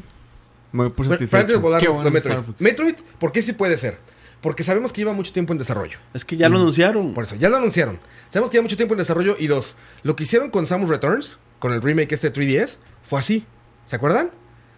[0.71, 2.37] me por Pero- pero antes de volar Qué bueno Metroid.
[2.59, 3.97] Metroid, ¿por qué sí puede ser?
[4.43, 5.97] Porque sabemos que lleva mucho tiempo en desarrollo.
[6.13, 7.13] es que ya lo anunciaron.
[7.15, 7.97] Por eso, ya lo anunciaron.
[8.29, 9.35] Sabemos que lleva mucho tiempo en desarrollo.
[9.39, 13.19] Y dos, lo que hicieron con Samus Returns, con el remake este de 3DS, fue
[13.19, 13.45] así.
[13.85, 14.29] ¿Se acuerdan?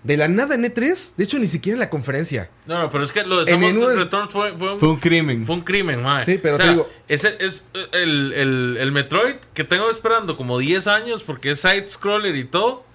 [0.04, 2.52] De la nada en E3, de hecho ni siquiera en la conferencia.
[2.68, 5.44] No, no, pero es que lo de Samus Returns fue, fue un, Fue un crimen.
[5.44, 6.24] fue un crimen, mae.
[6.24, 10.38] Sí, pero o sea, te digo- Ese es el, el, el Metroid que tengo esperando
[10.38, 12.86] como 10 años porque es side-scroller y todo.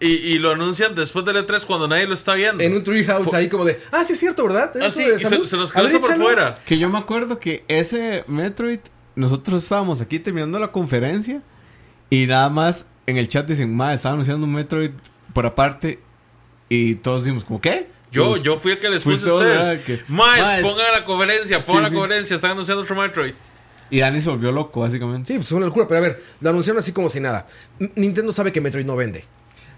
[0.00, 2.62] Y, y lo anuncian después del E3 cuando nadie lo está viendo.
[2.62, 4.72] En un treehouse ahí como de, ah, sí es cierto, ¿verdad?
[4.82, 6.56] Ah, sí, de y se, se nos quedó eso por fuera.
[6.66, 8.80] Que yo me acuerdo que ese Metroid,
[9.14, 11.42] nosotros estábamos aquí terminando la conferencia
[12.10, 14.90] y nada más en el chat dicen, ma, estaba anunciando un Metroid
[15.32, 16.00] por aparte
[16.68, 17.86] y todos dijimos, como, ¿qué?
[18.10, 19.80] Yo, Pues, yo fui el que les puse a ustedes.
[19.84, 20.60] Que- Más, Más.
[20.60, 21.94] pongan la conferencia, pongan Sí, la sí.
[21.94, 23.32] conferencia, están anunciando otro Metroid.
[23.90, 25.28] Y Dani se volvió loco, básicamente.
[25.32, 27.46] Sí, pues es una locura, pero a ver, lo anunciaron así como si nada.
[27.78, 29.24] N- Nintendo sabe que Metroid no vende.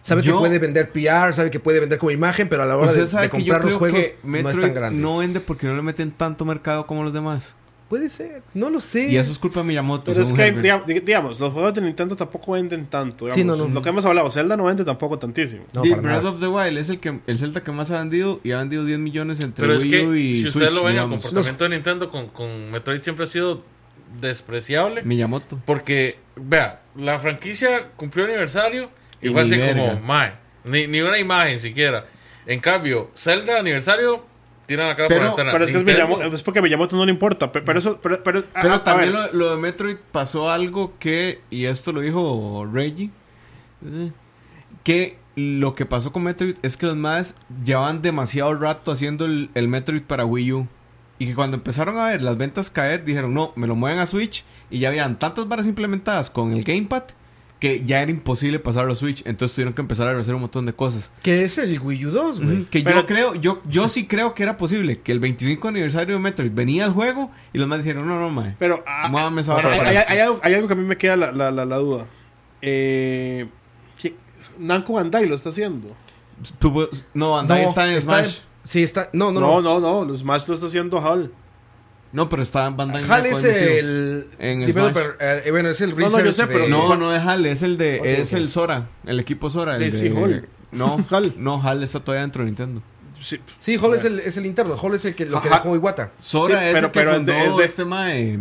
[0.06, 2.76] Sabe Yo- que puede vender PR, sabe que puede vender como imagen, pero a la
[2.76, 5.00] hora de, de que comprar los juegos que no es tan grande.
[5.02, 7.56] no vende porque no le meten tanto mercado como los demás.
[7.88, 9.08] Puede ser, no lo sé.
[9.10, 10.12] Y eso es culpa de Miyamoto.
[10.12, 13.30] Pero es que, digamos, dig- digamos, los juegos de Nintendo tampoco venden tanto.
[13.32, 13.66] Sí, no, no.
[13.68, 15.64] Lo que hemos hablado, Zelda no vende tampoco tantísimo.
[15.72, 16.30] No, Breath nada.
[16.30, 18.84] of the Wild es el, que, el Zelda que más ha vendido y ha vendido
[18.84, 21.64] 10 millones entre Pero es Wii que U y si ustedes lo ven, el comportamiento
[21.64, 23.62] de Nintendo con, con Metroid siempre ha sido
[24.20, 25.02] despreciable.
[25.02, 25.60] Miyamoto.
[25.64, 28.90] Porque, vea, la franquicia cumplió aniversario
[29.22, 29.80] y, Y fue así verga.
[29.94, 30.32] como, mae,
[30.64, 32.06] ni, ni una imagen siquiera.
[32.46, 34.24] En cambio, Zelda aniversario,
[34.66, 35.52] tiran la cara Pero- por la.
[35.52, 37.50] Pero es que Miyamoto- es porque Miyamoto no le importa.
[37.52, 38.00] Pero, pero eso.
[38.02, 42.00] Pero, pero, Pero a- también lo, lo de Metroid pasó algo que, y esto lo
[42.00, 43.10] dijo Reggie,
[44.82, 49.50] que lo que pasó con Metroid es que los más llevaban demasiado rato haciendo el,
[49.54, 50.68] el Metroid para Wii U.
[51.18, 54.06] Y que cuando empezaron a ver las ventas caer, dijeron, no, me lo mueven a
[54.06, 54.44] Switch.
[54.70, 57.04] Y ya habían tantas varas implementadas con el Gamepad
[57.60, 59.22] que ya era imposible pasarlo a Switch.
[59.26, 61.10] Entonces tuvieron que empezar a hacer un montón de cosas.
[61.22, 62.64] Que es el Wii U 2, güey.
[62.66, 66.14] Que Pero- yo creo, yo, yo sí creo que era posible que el 25 aniversario
[66.16, 68.54] de Metroid venía al juego y los más dijeron, no, no, mae.
[68.58, 69.14] pero ah, hay,
[69.88, 70.12] hay- esto".
[70.12, 72.06] hay algo, hay algo que a mí me queda la, la, la, la duda.
[72.62, 73.46] Eh,
[73.98, 74.14] ¿qué-
[74.58, 75.88] Namco Bandai lo está haciendo.
[76.58, 78.38] Tuvo- no, Bandai No, está en está Smash.
[78.62, 79.08] Sí, está.
[79.12, 79.80] No, no, No, no.
[79.80, 81.32] no, no, los Smash lo está haciendo HAL.
[82.12, 84.28] No, pero está en Bandai HAL es el.
[84.38, 87.20] En developer, eh, bueno, es el no, yo research sé, pero de- No, no es
[87.22, 88.20] HAL, es el de.
[88.20, 89.74] Es el Sora, el equipo Sora.
[89.74, 90.48] El De de, sí, Hall.
[90.72, 91.34] No, HAL.
[91.36, 92.82] No, HAL está todavía dentro de Nintendo.
[93.20, 94.76] Sí, Sí, Hall es el, es el interno.
[94.80, 96.12] Hall es el que lo que dejó Iwata.
[96.20, 98.38] Sora Sí, es pero- el que pero es fundó de- es de- este mae.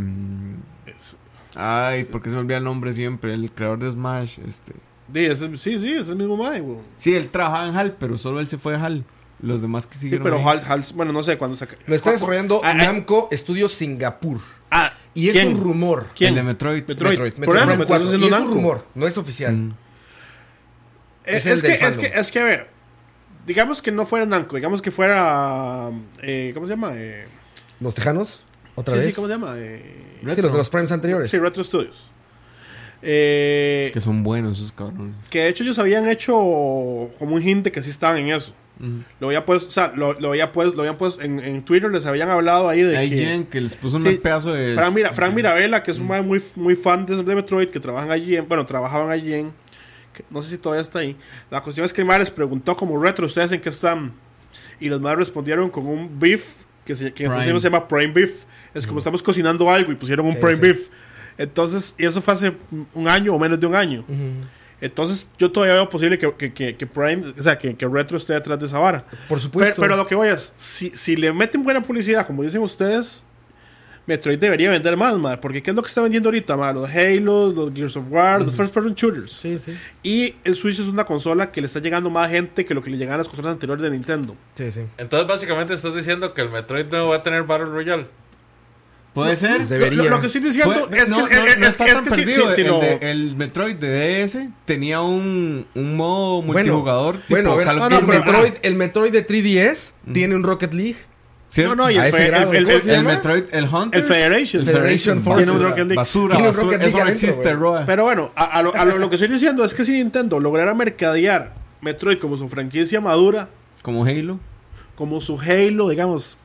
[1.56, 3.34] Ay, ¿por qué se me olvida el nombre siempre?
[3.34, 4.74] El creador de Smash, este.
[5.14, 6.64] sí, es el- sí, sí, es el mismo Mae.
[6.98, 9.06] Sí, él trabajaba en HAL, pero solo él se fue a HAL.
[9.42, 10.24] Los demás que Sí, siguieron.
[10.24, 10.44] pero ahí.
[10.46, 11.76] HAL, HAL, bueno, no sé cuándo saca.
[11.88, 14.40] Lo está desarrollando Ah, ah, Namco Studios Singapur.
[14.72, 15.50] Ah, Y es ¿quién?
[15.50, 16.08] un rumor.
[16.16, 16.30] ¿Quién?
[16.30, 16.84] El de Metroid.
[16.88, 17.12] Metroid.
[17.20, 17.34] Metroid.
[17.34, 18.06] Por Metroid Metroid 4.
[18.06, 19.54] está Y es un rumor, no es oficial.
[19.56, 19.76] Mm.
[21.26, 22.70] Es, Es el es que, es, que, es que, a ver,
[23.46, 25.90] digamos que no fuera Namco, digamos que fuera.
[26.22, 26.92] eh, ¿Cómo se llama?
[26.96, 27.26] Eh,
[27.80, 28.44] ¿Los tejanos?
[28.76, 29.08] ¿Otra sí, vez?
[29.10, 29.54] sí, ¿cómo se llama?
[29.58, 31.30] Eh, Sí, los de los primes anteriores.
[31.30, 32.10] sí, Retro Studios.
[33.02, 35.16] Eh, Que son buenos esos cabrones.
[35.30, 36.34] que de hecho ellos habían hecho
[37.20, 38.54] como un hint de que sí estaban en eso.
[39.20, 41.90] Lo había puesto, o sea, lo, lo había puesto, lo habían puesto en, en Twitter,
[41.92, 43.18] les habían hablado ahí de Hay que.
[43.18, 44.74] Jen que les puso Sí, un pedazo de.
[44.74, 47.80] Frank, Mira, Frank Mirabella, que es un mae muy, muy fan de, de Metroid, que
[47.80, 49.54] trabajan allí, en, bueno, trabajaban allí en,
[50.14, 51.16] que no sé si todavía está ahí.
[51.50, 54.14] La cuestión es que el les preguntó como retro, ¿ustedes en qué están?
[54.80, 57.46] Y los más respondieron con un beef, que, se, que en Estados.
[57.46, 58.44] Unidos se llama Prime Beef.
[58.74, 60.62] Es como estamos cocinando algo y pusieron un Sí, Prime sí.
[60.62, 60.90] Beef.
[61.38, 62.54] Entonces, y eso fue hace
[62.94, 64.06] un año o menos de un año.
[64.82, 68.18] Entonces, yo todavía veo posible que, que, que, que Prime, o sea, que, que Retro
[68.18, 69.06] esté detrás de esa vara.
[69.30, 69.76] Por supuesto.
[69.76, 73.24] Pero, pero lo que voy es, si, si le meten buena publicidad, como dicen ustedes,
[74.08, 75.40] Metroid debería vender más, madre.
[75.40, 76.82] Porque ¿qué es lo que está vendiendo ahorita, madre?
[76.82, 79.32] Los Halo, los Gears of War, los First Person Shooters.
[79.32, 79.76] Sí, sí.
[80.04, 82.90] Y el Switch es una consola que le está llegando más gente que lo que
[82.90, 84.36] le llegaban a las consolas anteriores de Nintendo.
[84.54, 84.82] Sí, sí.
[84.98, 88.08] Entonces, básicamente estás diciendo que el Metroid no va a tener Battle Royale.
[89.16, 89.56] Puede ser.
[89.58, 90.04] Pues debería.
[90.04, 91.86] Lo, lo que estoy diciendo Puede- es no, que, no, es, es- no es está
[91.86, 92.50] que- es tan que si- perdido.
[92.50, 93.88] si- si el, lo- de- el Metroid de
[94.28, 97.16] DS tenía un, un modo Bueno, multijugador.
[97.16, 100.98] tipo bueno, a ver, el, pero- Metroid, el Metroid de 3DS tiene un Rocket League.
[101.48, 101.76] ¿Cierto?
[101.76, 103.04] No, no, y el, grado, el- el- ¿cómo el- el?
[103.04, 104.02] Metroid, el Hunter.
[104.02, 104.66] el Federation.
[104.66, 105.62] Federation Tiene un Forces.
[105.64, 105.96] Rocket League.
[105.96, 106.68] Basura, basura.
[106.72, 107.54] League Eso no existe.
[107.54, 107.86] Roa.
[107.86, 110.40] Pero bueno, a, a lo, a lo- lo que estoy diciendo es que si Nintendo
[110.42, 113.48] lograra mercadear Metroid como su franquicia madura,
[113.84, 114.40] Como Halo.
[114.96, 116.38] como su Halo, digamos.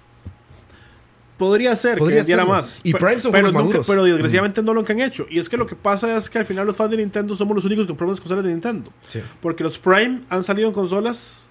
[1.41, 2.55] Podría ser Podría que vendiera serlo.
[2.55, 2.81] más.
[2.85, 3.87] Y Pe- Prime son pero, juegos nunca- maduros.
[3.89, 5.27] pero desgraciadamente no lo que han hecho.
[5.29, 7.57] Y es que lo que pasa es que al final los fans de Nintendo somos
[7.57, 8.93] los únicos que compramos las consolas de Nintendo.
[9.09, 9.21] Sí.
[9.41, 11.49] Porque los Prime han salido en consolas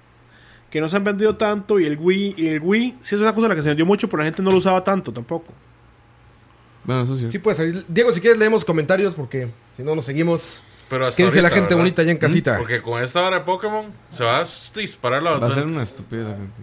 [0.70, 1.80] que no se han vendido tanto.
[1.80, 4.20] Y el Wii, y el Wii sí es una consola que se vendió mucho, pero
[4.20, 5.54] la gente no lo usaba tanto tampoco.
[6.84, 7.28] Bueno, eso sí.
[7.30, 7.86] Sí puede salir.
[7.88, 10.62] Diego, si quieres leemos comentarios porque si no nos seguimos.
[10.90, 11.84] Pero hasta Quédense la ahorita, gente ¿verdad?
[11.84, 12.58] bonita allá en casita.
[12.58, 14.44] Porque con esta hora de Pokémon se va a
[14.76, 16.26] disparar la Va a ser una estupidez.
[16.26, 16.62] la gente.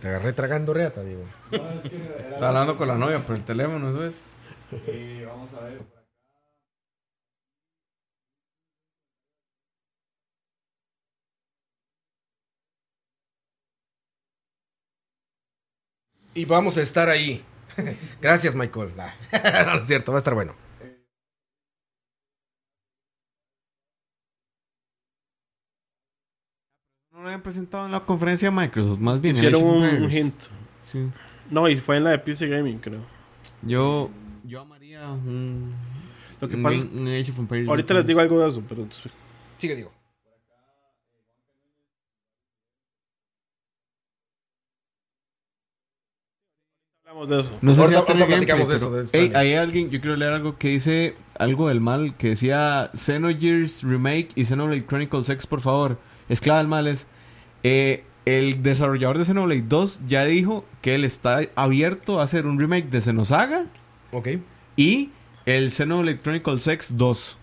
[0.00, 1.24] Te agarré tragando reata, Diego.
[1.52, 4.24] No, es que era Está hablando con la novia por el teléfono, eso es.
[4.86, 5.80] Eh, vamos a ver.
[16.34, 17.44] Y vamos a estar ahí.
[18.20, 18.92] Gracias, Michael.
[19.64, 20.54] No, no es cierto, va a estar bueno.
[27.20, 29.36] No lo habían presentado en la conferencia de Microsoft, más bien.
[29.36, 30.14] en Hicieron un, Empires.
[30.16, 30.34] hint.
[30.90, 31.06] Sí.
[31.50, 33.00] No, y fue en la de PC Gaming, creo.
[33.60, 34.08] Yo,
[34.44, 35.70] yo amaría un.
[36.40, 37.68] Lo que un pasa es- game- un Age of Empires.
[37.68, 38.88] Ahorita les digo algo de eso, pero
[39.58, 39.92] Sigue, Diego.
[47.06, 47.58] hablamos de eso.
[47.62, 49.36] No sé si ahorita platicamos gameplay, de eso, pero- de eso Ey, también.
[49.36, 54.28] hay alguien, yo quiero leer algo que dice algo del mal, que decía Xenogears Remake
[54.34, 55.98] y Xenoblade Chronicles X, por favor.
[56.30, 57.06] Es clave del mal es.
[57.62, 62.58] eh, el desarrollador de Xenoblade 2 ya dijo que él está abierto a hacer un
[62.60, 63.64] remake de Xenosaga
[64.12, 64.28] Ok.
[64.76, 65.10] y
[65.46, 67.38] el Xenoblade Chronicles X 2.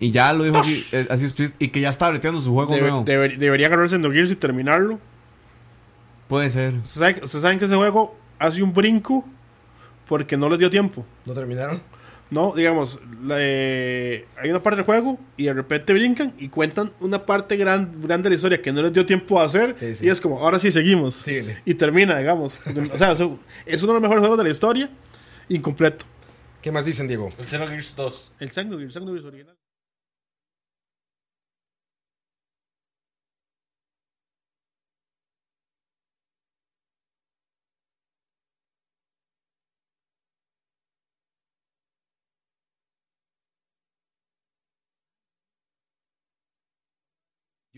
[0.00, 2.80] Y ya lo dijo así, eh, así y que ya está breteando su juego Debe-
[2.90, 3.04] nuevo.
[3.04, 4.98] deber- debería agarrarse en Gears y terminarlo.
[6.28, 6.74] Puede ser.
[6.74, 9.24] ¿Ustedes saben, ustedes saben que ese juego hace un brinco
[10.08, 11.06] porque no les dio tiempo.
[11.24, 11.80] ¿No terminaron?
[12.32, 16.94] No, digamos, la, eh, hay una parte del juego y de repente brincan y cuentan
[17.00, 19.76] una parte gran, grande de la historia que no les dio tiempo a hacer.
[19.78, 20.06] Sí, sí.
[20.06, 21.14] Y es como, ahora sí seguimos.
[21.14, 21.58] Síguele.
[21.66, 22.58] Y termina, digamos.
[22.94, 24.88] O sea, es uno de los mejores juegos de la historia,
[25.50, 26.06] incompleto.
[26.62, 27.28] ¿Qué más dicen, Diego?
[27.38, 28.32] El Xenogears 2.
[28.40, 29.56] El Xenogears, el Xenogears original.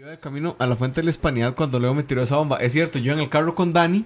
[0.04, 2.58] Yo de camino a la fuente de la hispanidad cuando Leo me tiró esa bomba.
[2.58, 4.04] Es cierto, yo en el carro con Dani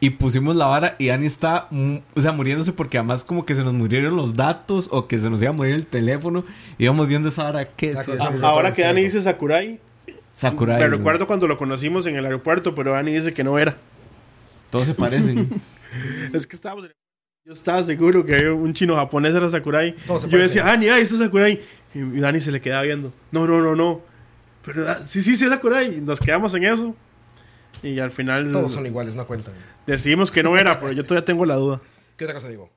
[0.00, 1.68] y pusimos la vara y Dani está,
[2.14, 5.28] o sea, muriéndose porque además como que se nos murieron los datos o que se
[5.28, 6.46] nos iba a morir el teléfono.
[6.78, 7.68] Íbamos viendo esa vara.
[7.68, 8.80] ¿Qué es Ah, que ahora que.
[8.80, 9.78] Dani dice Sakurai,
[10.34, 10.78] Sakurai.
[10.78, 13.76] me recuerdo cuando lo conocimos en el aeropuerto, pero Dani dice que no era.
[14.70, 15.46] Todos se parecen.
[16.32, 16.88] Es que estábamos.
[17.44, 19.94] Yo estaba seguro que había un chino japonés era Sakurai.
[20.06, 20.90] Yo decía, parecen.
[20.90, 21.60] ah, ah, ese es Sakurai.
[21.94, 23.12] Y y Dani se le quedaba viendo.
[23.30, 24.07] No, no, no, no.
[25.04, 25.98] Sí, sí, sí es Sakurai.
[25.98, 26.94] Y nos quedamos en eso.
[27.82, 29.54] Y al final Todos son iguales, no cuentan.
[29.86, 31.80] decidimos que no era, pero yo todavía tengo la duda.
[32.16, 32.70] ¿Qué otra cosa digo?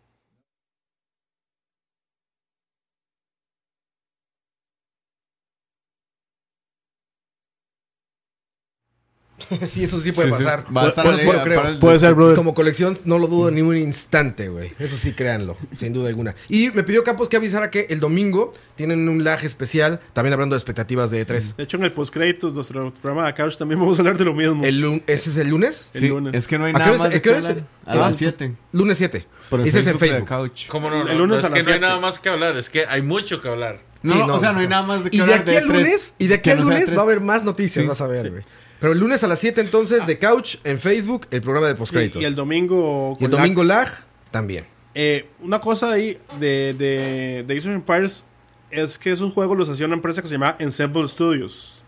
[9.68, 10.44] sí, eso sí puede Sí, sí.
[10.44, 10.66] pasar.
[10.76, 11.68] Va a estar Eso sí lo creo.
[11.68, 12.36] el- Puede ser, brother.
[12.36, 14.72] Como colección no lo dudo ni un instante, güey.
[14.80, 16.36] Eso sí, créanlo, sin duda alguna.
[16.50, 20.56] Y me pidió Campos que avisara que el domingo tienen un lag especial, también hablando
[20.56, 21.56] de expectativas de E3.
[21.56, 24.34] De hecho, en el postcréditos, nuestro programa de Couch, también vamos a hablar de lo
[24.34, 24.64] mismo.
[24.64, 25.92] El lun- ¿Ese es el lunes?
[25.94, 26.34] El lunes.
[26.34, 27.40] es que no hay ¿A qué nada hora es- más de qué hora.
[27.86, 28.54] A Ah, las 7.
[28.74, 29.26] Lunes 7.
[29.50, 30.36] Por el Ese es en Facebook de.
[30.36, 30.68] Couch.
[30.68, 31.08] ¿Cómo no?
[31.08, 33.02] El lunes no, a es que no hay nada más que hablar, es que hay
[33.02, 33.80] mucho que hablar.
[34.04, 34.60] No, Sí, no, o sea, no.
[34.60, 36.44] hay nada más de qué Y de hablar aquí al E3 lunes, y de aquí
[36.44, 36.96] que al lunes E3.
[36.98, 38.42] va a haber más noticias, vas a ver, güey.
[38.82, 42.20] Pero el lunes a las 7 entonces de Couch en Facebook, el programa de postcréditos.
[42.20, 43.16] y, y el domingo.
[43.20, 43.90] Y el domingo lag
[44.32, 44.66] también.
[44.96, 48.26] Eh, una cosa ahí de, de, de Age of Empires
[48.72, 51.84] es que esos juegos los hacía una empresa que se llama Ensemble Studios.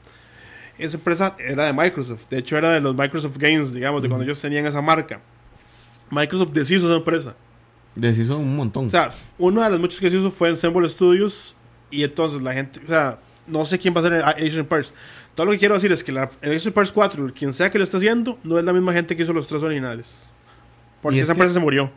[0.78, 2.28] Esa empresa era de Microsoft.
[2.30, 5.20] De hecho, era de los Microsoft Games, digamos, de cuando ellos tenían esa marca.
[6.12, 7.36] Microsoft deshizo esa empresa.
[7.96, 8.86] Deshizo un montón.
[8.86, 9.10] O sea,
[9.40, 11.56] uno de los muchos que se hizo fue Ensemble Studios.
[11.90, 14.94] Y entonces la gente, o sea, no sé quién va a hacer Age of Empires.
[15.36, 17.72] Todo lo que quiero decir es que la, el Age of Empires 4, quien sea
[17.72, 20.30] que lo esté haciendo, no es la misma gente que hizo los tres originales.
[21.02, 21.92] Porque es esa que- empresa se murió.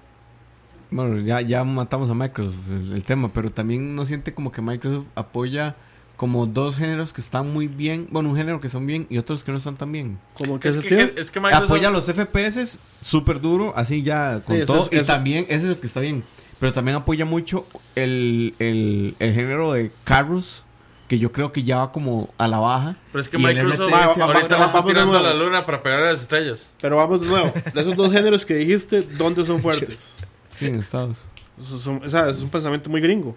[0.90, 4.62] Bueno, ya, ya matamos a Microsoft el, el tema, pero también no siente como que
[4.62, 5.74] Microsoft apoya
[6.16, 9.44] como dos géneros que están muy bien, bueno, un género que son bien y otros
[9.44, 10.18] que no están tan bien.
[10.32, 11.64] Como que Es que, es que Microsoft...
[11.70, 14.84] Apoya los FPS súper duro, así ya con Sí, todo.
[14.86, 16.22] es- y eso- también, ese es el que está bien.
[16.58, 20.64] Pero también apoya mucho el, el, el género de carros,
[21.08, 22.96] que yo creo que ya va como a la baja.
[23.12, 26.00] Pero es que Microsoft Va, va, ahorita está de tirando a la luna para pegar
[26.00, 26.70] a las estrellas.
[26.80, 27.52] Pero vamos de nuevo.
[27.74, 30.18] De esos dos géneros que dijiste, ¿dónde son fuertes?
[30.50, 31.26] Sí, en Estados.
[31.58, 33.36] Eso es un, o sea, es un pensamiento muy gringo.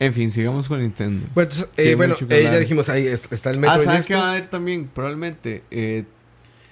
[0.00, 1.26] En fin, sigamos con Nintendo.
[1.34, 3.84] Bueno, eh, bueno eh, ya dijimos ahí es- está el Ah, Metroid.
[3.84, 4.08] ¿saben esto.
[4.08, 4.86] qué va a haber también?
[4.86, 6.04] Probablemente eh,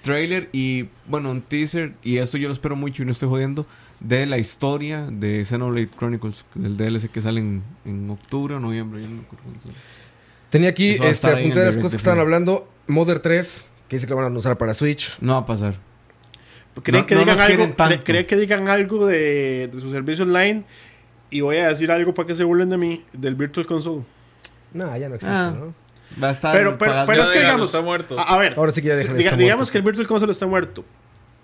[0.01, 3.65] trailer y, bueno, un teaser, y esto yo lo espero mucho y no estoy jodiendo,
[3.99, 9.01] de la historia de Xenoblade Chronicles, del DLC que sale en, en octubre o noviembre.
[9.01, 9.23] yo no
[10.49, 12.67] Tenía aquí este, apunté las cosas que de estaban hablando.
[12.87, 15.19] Mother 3, que dice que van a usar para Switch.
[15.21, 15.75] No va a pasar.
[16.83, 18.03] ¿Creen, No- que, no digan algo, tanto.
[18.03, 20.63] creen que digan algo de, de su servicio online?
[21.29, 24.03] Y voy a decir algo para que se burlen de mí, del Virtual Console.
[24.73, 25.53] No, ya no existe, Ah.
[25.57, 25.73] ¿no?
[26.23, 26.55] Va a estar.
[26.55, 27.65] Pero, pero, pero es que digamos.
[27.65, 28.17] está muerto.
[28.17, 29.71] A, a ver, Ahora sí que ya déjale, diga- digamos muerto.
[29.73, 30.85] que el Virtual Console está muerto.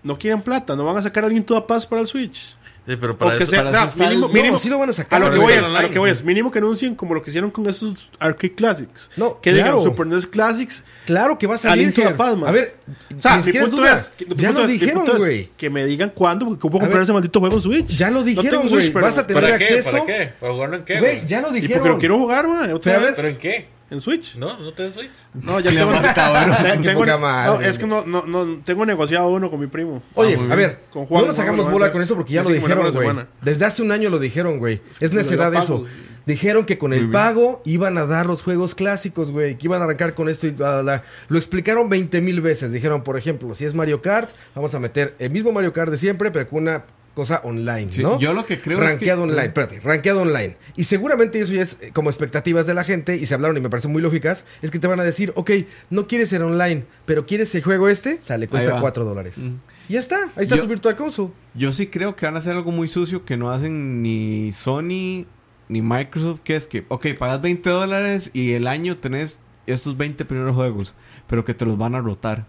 [0.04, 2.56] No quieren plata, no van a sacar a Into a Paz para el Switch.
[2.86, 3.52] Sí, pero O para que eso...
[3.54, 5.22] sea, para o sea, mínimo, mínimo- No, sí lo van a a sacar.
[5.22, 7.22] lo que voy es es, a lo que voy es, mínimo que anuncien como lo
[7.24, 9.10] que hicieron con esos Arcade Classics.
[9.16, 9.78] No, que claro.
[9.78, 10.84] digan Super NES Classics.
[11.06, 11.88] Claro que va a Al salir.
[11.88, 12.16] Into the Ger.
[12.18, 12.50] Past, man.
[12.50, 12.76] A ver,
[13.16, 13.94] O sea, mi punto duda.
[13.96, 15.50] es, ya punto lo es- dijeron, güey.
[15.56, 17.88] Que me digan cuándo, porque ¿cómo A comprar ver, ese maldito juego en Switch?
[17.88, 18.70] Ya lo No dijeron, güey.
[18.84, 19.64] Switch, pero- Vas a tener ¿Para qué?
[19.66, 19.92] acceso.
[19.92, 20.34] ¿Para qué?
[20.40, 21.00] ¿Para jugarlo en qué?
[21.00, 21.84] Güey, ya lo Y dijeron.
[21.84, 23.12] pero quiero jugar, man, otra Pero a vez.
[23.12, 23.68] ver, ¿Pero en qué?
[23.94, 24.38] ¿En Switch?
[24.38, 24.58] ¿No?
[24.58, 25.12] ¿No te Switch?
[25.36, 26.56] No, ya tengo, cabrón.
[26.82, 30.02] tengo- poca madre, no, es que no, no, no, tengo negociado uno con mi primo.
[30.16, 32.50] Oye, Ah, a ver, Con Juan, no nos Manuel, bola con eso porque ya lo
[32.50, 33.26] dijeron, güey.
[33.42, 34.82] Desde hace un año lo dijeron, güey.
[34.90, 35.86] Es que necedad eso.
[36.26, 39.58] Dijeron que con el pago iban a dar los juegos clásicos, güey.
[39.58, 41.04] Que iban a arrancar con esto y bla, bla, bla.
[41.28, 42.72] Lo explicaron 20 mil veces.
[42.72, 45.98] Dijeron, por ejemplo, si es Mario Kart, vamos a meter el mismo Mario Kart de
[45.98, 48.18] siempre, pero con una cosa online, Sí, ¿no?
[48.20, 50.58] yo lo que creo es que- online, espérate, rankeado online.
[50.76, 53.62] Y seguramente eso ya es eh, como expectativas de la gente y se hablaron y
[53.62, 54.46] me parecen muy lógicas.
[54.62, 55.52] Es que te van a decir, ok,
[55.92, 58.82] no quieres ser online, pero quieres el juego este, sale, Ahí cuesta va.
[58.82, 59.38] 4 dólares.
[59.38, 59.56] Mm.
[59.90, 61.32] Y ya está, ahí está Yo- tu Virtual Console.
[61.54, 65.26] Yo sí creo que van a hacer algo muy sucio que no hacen ni Sony
[65.70, 70.26] ni Microsoft, que es que, ok, pagas 20 dólares y el año tenés estos 20
[70.26, 70.96] primeros juegos,
[71.28, 72.48] pero que te los van a rotar.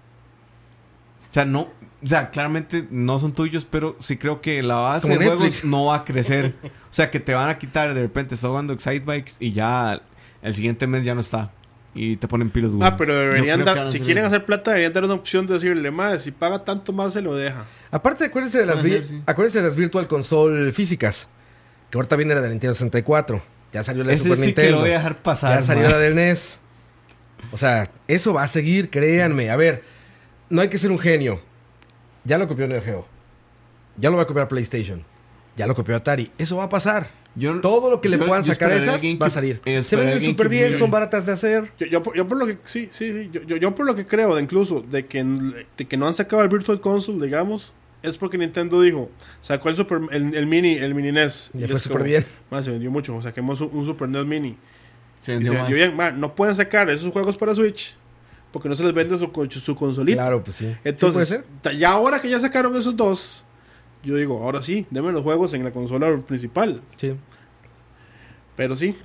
[1.35, 5.09] O sea, no, o sea, claramente no son tuyos, pero sí creo que la base
[5.09, 6.55] Como de juegos no va a crecer.
[6.63, 10.01] O sea, que te van a quitar, de repente estás jugando Excite Bikes y ya
[10.43, 11.51] el siguiente mes ya no está.
[11.93, 14.29] Y te ponen pilos Ah, pero deberían que dar, si quieren eso.
[14.29, 17.35] hacer plata, deberían dar una opción de decirle, más si paga tanto más se lo
[17.35, 17.65] deja.
[17.91, 19.21] Aparte, acuérdense de las, ser, sí.
[19.27, 21.27] acuérdense de las Virtual Console físicas.
[21.91, 23.43] Que ahorita viene la del Nintendo 64.
[23.73, 24.71] Ya salió la de Ese Super sí que Nintendo.
[24.77, 25.57] lo voy a dejar pasar.
[25.57, 25.91] ya salió man.
[25.91, 26.61] la del NES.
[27.51, 29.51] O sea, eso va a seguir, créanme.
[29.51, 29.83] A ver,
[30.51, 31.41] no hay que ser un genio.
[32.25, 33.07] Ya lo copió Neo Geo.
[33.97, 35.05] Ya lo va a copiar PlayStation.
[35.57, 36.31] Ya lo copió Atari.
[36.39, 37.07] Eso va a pasar.
[37.37, 39.61] Yo- Todo lo que le puedan sacar esas va a salir.
[39.83, 41.73] Se venden súper bien, son baratas de hacer.
[41.79, 43.95] Yo, yo, por- yo por lo que, sí, sí, sí, yo, yo, yo por lo
[43.95, 47.75] que creo, de incluso, de que, de que no han sacado el Virtual Console, digamos,
[48.03, 49.11] es porque Nintendo dijo,
[49.41, 51.51] sacó el, Super, el, el mini, el mini NES.
[51.55, 52.25] Ya Y fue es súper bien.
[52.51, 54.57] "Man, se vendió mucho, saquemos un, un Super NES mini.
[55.21, 55.69] Se Y vendió se más.
[55.69, 57.97] vendió bien, man, no pueden sacar esos juegos para Switch
[58.55, 60.17] porque no se les vende su, co- su consolita.
[60.23, 60.67] Claro, pues sí.
[60.67, 61.45] Sí, Entonces, puede ser.
[61.61, 63.45] ta- ya ahora que ya sacaron esos dos,
[64.05, 66.81] yo digo, ahora sí, denme los juegos en la consola principal.
[66.97, 67.17] Sí.
[68.57, 68.97] Pero sí,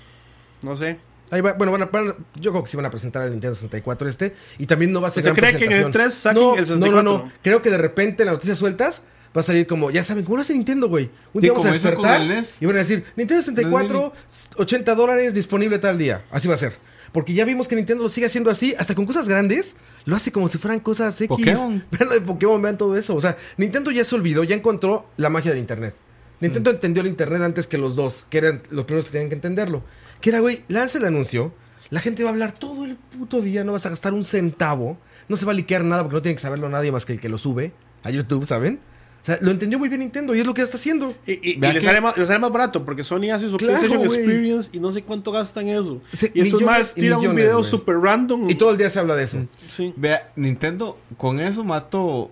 [0.61, 0.99] no sé.
[1.31, 3.31] Ahí va- bueno, van a- van a- yo creo que sí van a presentar el
[3.31, 4.35] Nintendo 64 este.
[4.59, 6.09] Y también no va a ser ¿Usted gran cree que en el presentación.
[6.09, 7.03] 3 saquen no, el No, 64?
[7.03, 7.31] no, no.
[7.41, 9.01] Creo que de repente en las noticias sueltas
[9.35, 11.05] va a salir como, ya saben, ¿cómo lo hace Nintendo, güey?
[11.33, 12.61] Un Sí, día vamos a despertar el NES.
[12.61, 14.13] y van a decir, Nintendo 64,
[14.57, 16.23] 80 dólares disponible tal día.
[16.31, 16.73] Así va a ser.
[17.11, 19.75] Porque ya vimos que Nintendo lo sigue haciendo así, hasta con cosas grandes,
[20.05, 21.27] lo hace como si fueran cosas X.
[21.27, 21.83] Pokémon.
[21.91, 23.15] Vean de Pokémon, vean todo eso.
[23.15, 25.95] O sea, Nintendo ya se olvidó, ya encontró la magia del Internet.
[26.39, 29.35] Nintendo entendió el Internet antes que los dos, que eran los primeros que tenían que
[29.35, 29.83] entenderlo.
[30.21, 31.53] Que era, güey, lanza el anuncio,
[31.89, 34.97] la gente va a hablar todo el puto día, no vas a gastar un centavo,
[35.27, 37.19] no se va a liquear nada porque no tiene que saberlo nadie más que el
[37.19, 37.73] que lo sube
[38.03, 38.79] a YouTube, ¿saben?
[39.21, 41.13] O sea, lo entendió muy bien Nintendo y es lo que está haciendo.
[41.27, 43.49] Y, y- y Vea le, que- sale más, le sale más barato porque Sony hace
[43.49, 44.05] su Claro, PlayStation.
[44.15, 46.01] Experience y no sé cuánto gastan eso.
[46.13, 48.49] Se- y estos más tiran un video super random.
[48.49, 49.45] Y todo el día se habla de eso.
[49.67, 49.93] Sí.
[49.97, 52.31] Vea, Nintendo con eso mató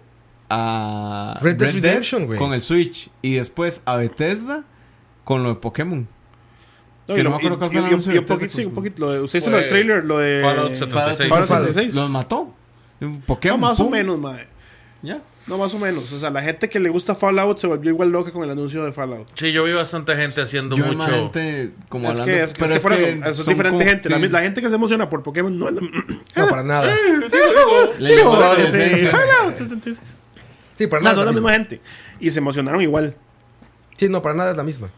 [0.50, 2.40] a Red Dead Redemption, güey.
[2.40, 4.64] con el Switch y después a Bethesda
[5.26, 6.08] con lo de Pokémon.
[7.10, 8.14] No, Que y no lo- me acuerdo y- cuál fue el y- y- anuncio y
[8.16, 9.02] de un poquito, sí, un con- poquito.
[9.02, 11.30] Lo de, usted hizo lo del trailer, lo de Fallout 76.
[11.30, 11.96] Fallout Fallout 76.
[11.96, 12.54] Los mató.
[13.26, 13.60] Pokémon.
[13.60, 14.48] No, más o menos, mae.
[15.02, 15.22] Ya.
[15.48, 16.12] No, más o menos.
[16.12, 18.84] O sea, la gente que le gusta Fallout se volvió igual loca con el anuncio
[18.84, 19.28] de Fallout.
[19.36, 21.10] Sí, yo vi bastante gente haciendo Yo mucho.
[21.10, 23.46] gente como es, hablando, que, es, que- pero es que por eso, eso es son
[23.54, 24.10] diferente como- gente.
[24.10, 24.22] La, sí.
[24.24, 25.82] mi- la gente que se emociona por Pokémon no es la...
[26.36, 26.94] No, para nada.
[26.96, 29.10] Le llegó la Digo, adolescencia.
[29.10, 30.00] Fallout 76.
[30.76, 31.16] Sí, para No, nada.
[31.16, 31.54] no es es la misma.
[31.54, 31.82] gente.
[32.20, 33.16] Y se emocionaron igual.
[33.98, 34.90] Sí, no, para nada es la misma.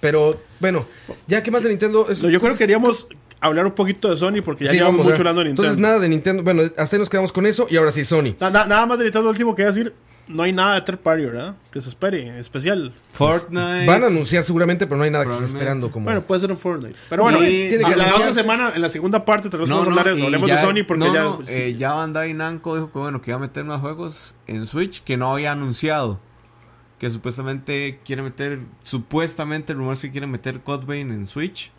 [0.00, 0.86] Pero, bueno,
[1.26, 2.06] ya que más de Nintendo.
[2.10, 3.08] es- No, yo creo que queríamos
[3.40, 5.62] hablar un poquito de Sony porque ya Sí, llevamos vamos, mucho hablando de Nintendo.
[5.68, 6.42] Entonces, nada de Nintendo.
[6.42, 7.66] Bueno, hasta ahí nos quedamos con eso.
[7.70, 8.34] Y ahora sí, Sony.
[8.40, 9.94] Na- na- nada más de Nintendo, lo último que voy a decir.
[10.28, 11.56] No hay nada de third party, ¿verdad?
[11.72, 12.92] Que se espere, especial.
[13.12, 13.86] Fortnite.
[13.86, 15.58] Van a anunciar seguramente, pero no hay nada que esté Probablemente.
[15.64, 15.90] esperando.
[15.90, 16.04] Como...
[16.04, 16.96] Bueno, puede ser un Fortnite.
[17.08, 19.76] Pero bueno, Sí, tiene que la, otra semana, en la segunda parte, tal vez No,
[19.76, 20.22] vamos a no, hablar de eso.
[20.22, 21.22] y Hablemos ya- de Sony porque no, ya.
[21.22, 21.52] no, sí.
[21.54, 25.02] eh, ya Bandai Namco dijo que bueno que iba a meter más juegos en Switch
[25.02, 26.20] que no había anunciado.
[26.98, 31.72] Que supuestamente quiere meter, supuestamente el rumor es que quiere meter Vein en Switch.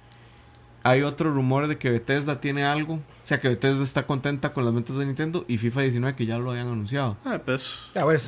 [0.84, 2.96] Hay otro rumor de que Bethesda tiene algo.
[2.96, 6.26] O sea, que Bethesda está contenta con las ventas de Nintendo y FIFA 19 que
[6.26, 7.16] ya lo habían anunciado.
[7.26, 7.92] Ah, pues.
[7.96, 8.20] A ver,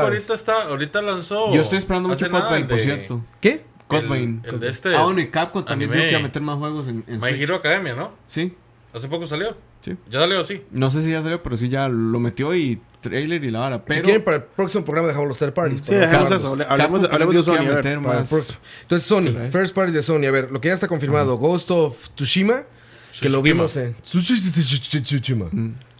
[0.00, 1.52] ahorita está, ahorita lanzó.
[1.52, 3.20] Yo estoy esperando mucho el por cierto.
[3.40, 3.64] ¿Qué?
[3.86, 4.06] Code
[4.44, 6.04] el- de este Ah, bueno, y Capcom también anime.
[6.04, 7.40] dijo que iba a meter más juegos en, en My Switch.
[7.42, 8.12] Hero Academia, ¿no?
[8.24, 8.54] Sí,
[8.92, 9.56] Hace poco salió.
[9.80, 9.96] sí.
[10.10, 10.62] Ya salió, sí.
[10.70, 13.84] No sé si ya salió, pero sí ya lo metió y trailer y la vara.
[13.84, 15.80] Pero si quieren, para el próximo programa dejamos los third parties.
[15.80, 16.60] Sí, para dejemos acabarlos.
[16.60, 16.72] eso.
[16.72, 17.52] Hablemos de, hablemos Sony.
[17.54, 17.74] A a ver.
[17.76, 18.28] meter Para el más.
[18.28, 18.58] próximo.
[18.82, 20.24] Entonces, Sony, first party de Sony.
[20.26, 22.64] A ver, lo que ya está confirmado: Ghost of Tsushima.
[23.20, 23.94] Que lo vimos en.
[24.02, 25.48] Tsushima.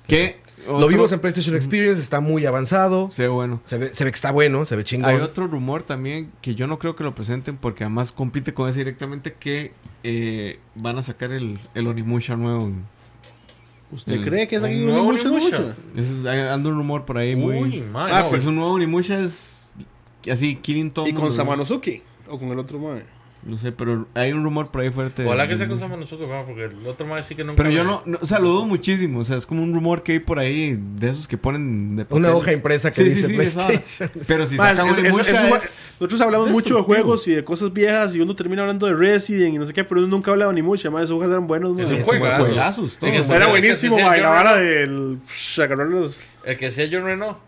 [0.07, 3.11] Que Lo vimos en PlayStation Experience, está muy avanzado.
[3.11, 3.61] Se ve bueno.
[3.65, 5.11] Se ve, se ve que está bueno, se ve chingón.
[5.11, 8.69] Hay otro rumor también que yo no creo que lo presenten porque además compite con
[8.69, 9.73] ese directamente que
[10.05, 12.67] eh, van a sacar el, el Onimusha nuevo.
[12.67, 12.85] en-
[13.93, 15.75] ¿Usted cree que es aquí ¿Un nuevo Onimusha?
[15.97, 17.57] es- hay- anda un rumor por ahí muy...
[17.59, 18.09] Uy, man.
[18.13, 19.71] Ah, no, pues un nuevo Onimusha es
[20.31, 21.33] así, Kirin todo ¿Y con.
[21.33, 22.03] Samanosuke?
[22.29, 23.03] ¿O con el otro mae?
[23.43, 25.25] No sé, pero hay un rumor por ahí fuerte.
[25.25, 27.57] Ojalá que sea Samanosuke, man, porque el otro más sí que nunca.
[27.57, 29.21] Pero yo no, no, o sea, lo dudo muchísimo.
[29.21, 32.07] O sea, es como un rumor que hay por ahí de esos que ponen de
[32.11, 34.11] Una hoja impresa que Sí, dice sí, sí, esa- PlayStation.
[34.29, 37.73] Pero si es- es- Onimusha es- es- Nosotros hablamos mucho de juegos y de cosas
[37.73, 40.45] viejas y uno termina hablando de Resident y no sé qué, pero uno nunca habla
[40.45, 40.91] de Onimusha.
[40.91, 41.73] Más esos juegos eran buenos.
[41.75, 41.85] mae.
[41.99, 45.19] Es juegazos, Era buenísimo, la vara del.
[46.45, 47.39] El que hacía John Reno.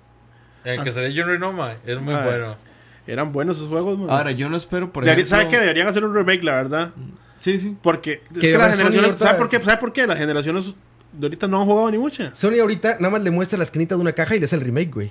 [0.64, 1.68] El que salía John Reno.
[1.84, 2.22] Es muy Ah.
[2.24, 2.71] bueno.
[3.06, 4.10] Eran buenos esos juegos, mae.
[4.10, 5.36] Ahora, yo no espero, por Debería- ejemplo...
[5.42, 5.58] ¿Sabe qué?
[5.60, 6.92] Deberían hacer un remake, la verdad.
[7.40, 7.76] Sí, sí.
[7.82, 9.16] Porque es Que que, las generaciones.
[9.18, 9.60] ¿sabe por, qué?
[9.60, 10.06] ¿Sabe por qué?
[10.06, 10.74] Las generaciones
[11.12, 12.34] de ahorita no han jugado ni mucha.
[12.34, 14.62] Sony ahorita nada más le muestra la esquinita de una caja y le hace el
[14.62, 15.10] remake, güey.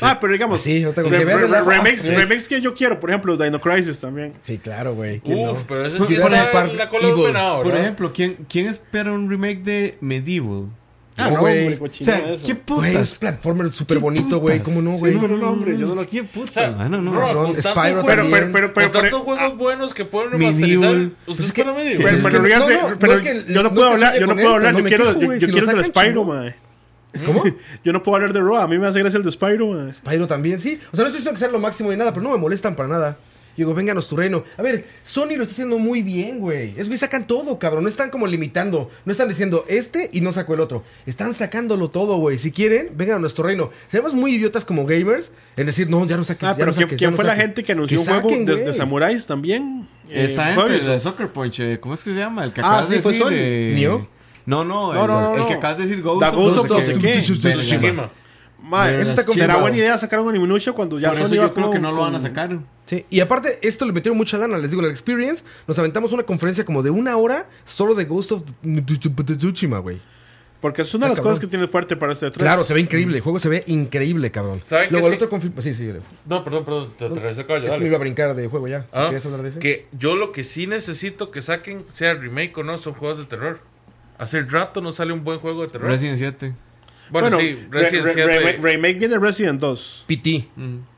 [0.00, 0.62] Ah, pero digamos.
[0.62, 4.32] Sí, con re- que re- remakes, remakes que yo quiero, por ejemplo, Dino Crisis también.
[4.40, 5.20] Sí, claro, güey.
[5.20, 5.64] ¿quién Uf, no?
[5.68, 6.16] pero Pues sí
[6.50, 7.32] Park en la cola de un Evil.
[7.34, 7.78] venado, Por ¿no?
[7.78, 10.68] ejemplo, ¿quién, ¿quién espera un remake de Medieval?
[11.20, 11.74] Ah, No, no, güey.
[11.74, 12.46] hombre, O sea, eso.
[12.46, 13.18] ¿qué Güey, es putas?
[13.18, 14.60] platformer súper ¿Qué bonito, güey.
[14.60, 15.14] ¿Cómo no, Sí, güey?
[15.16, 16.50] no, no, no, hombre, yo no lo ¿Qué O putas?
[16.54, 17.12] sea, mano, no.
[17.12, 18.30] con tantos Spyro Pero, también.
[18.30, 20.90] pero, pero, pero, con tantos pero- juegos buenos que pueden remasterizar.
[20.90, 21.96] Pues ¿Usted es que- espera Medieval?
[22.04, 24.26] Pero, Es pero no, no, no, pero no es yo no no puedo hablar, yo
[24.26, 26.54] no puedo hablar, no yo quiero, yo, güey, quiero el Spyro, mae.
[27.26, 27.42] ¿Cómo?
[27.84, 29.92] Yo no puedo hablar de Raw, a mí me hace gracia el de Spyro, mae.
[29.92, 30.78] Spyro también, sí.
[30.92, 32.76] O sea, no estoy diciendo que sea lo máximo ni nada, pero no me molestan
[32.76, 33.16] para nada.
[33.60, 34.42] Digo, vénganos tu reino.
[34.56, 36.72] A ver, Sony lo está haciendo muy bien, güey.
[36.78, 37.82] Es que sacan todo, cabrón.
[37.82, 38.90] No están como limitando.
[39.04, 40.82] No están diciendo este y no saco el otro.
[41.04, 42.38] Están sacándolo todo, güey.
[42.38, 43.68] Si quieren, vengan a nuestro reino.
[43.90, 46.48] Seremos muy idiotas como gamers en decir, no, ya no saques.
[46.48, 47.44] Ah, ya pero no ¿quién, saques, quién ya no fue la saques".
[47.44, 48.72] gente que anunció un juego desde güey.
[48.74, 49.86] Samuráis también?
[50.08, 50.86] Eh, Ubisoft.
[50.86, 52.44] de Soccer Punch, eh, ¿cómo es que se llama?
[52.44, 53.26] El que Ah, sí, de fue decir.
[53.26, 53.32] Sony.
[53.34, 54.08] eh, ¿Nio?
[54.46, 55.48] No, no, No, el, no, no, el no.
[55.48, 56.22] que acabas de decir Ghost.
[56.22, 56.34] Da of
[56.68, 58.02] no no sé qué.
[59.00, 61.54] Eso está ¿será buena idea sacar un Minutia cuando ya Por Sony eso va yo
[61.54, 62.58] creo con- que no lo van a sacar.
[62.86, 64.58] Sí, y aparte, esto le metieron mucha lana.
[64.58, 68.04] Les digo, en el Experience nos aventamos una conferencia como de una hora solo de
[68.04, 68.42] Ghost of
[69.38, 70.00] Tsushima, güey.
[70.60, 72.36] Porque es una de las cosas que tiene fuerte para este 3.
[72.42, 73.16] Claro, se ve increíble.
[73.16, 74.58] El juego se ve increíble, cabrón.
[74.58, 75.16] ¿Saben que Luego el sí?
[75.16, 75.62] otro confirma.
[75.62, 75.90] Sí, sí.
[76.26, 78.82] No, perdón, perdón, te atravesé el me iba a brincar de juego ya.
[78.82, 82.62] Si Ah, hablar de que yo lo que sí necesito que saquen, sea remake o
[82.62, 83.60] no, son juegos de terror.
[84.18, 85.88] Hace rato no sale un buen juego de terror.
[85.88, 86.52] Resident 7.
[87.10, 90.04] Bueno, Bueno, sí, re- Resident re- 7 remake, remake viene Resident 2.
[90.06, 90.48] PT.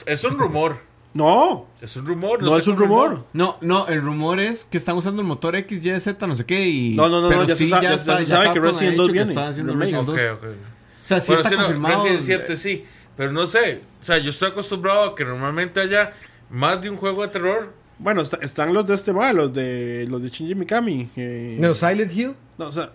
[0.07, 0.79] es un rumor.
[1.15, 2.43] No, Es un rumor.
[2.43, 3.27] no se es un rumor.
[3.35, 6.67] No, no, el rumor es que están usando el motor XYZ, no sé qué.
[6.67, 8.65] Y, No, no, no, pero no, ya se sí, sa- ya se sabe que Capcom
[8.65, 9.75] ha Resident dicho 2 que viene, está haciendo.
[9.77, 10.15] Resident 2.
[10.15, 10.45] Ok, ok.
[10.45, 12.05] O sea, sí Bueno, está no, confirmado.
[12.05, 12.85] Resident 7 sí,
[13.17, 13.83] pero no sé.
[14.01, 16.13] O sea, yo estoy acostumbrado a que normalmente haya
[16.49, 17.75] más de un juego de terror.
[17.99, 21.11] Bueno, está- están los de este mal, los de los de Shinji Mikami.
[21.15, 22.35] eh, No, Silent Hill.
[22.57, 22.91] no, o sea,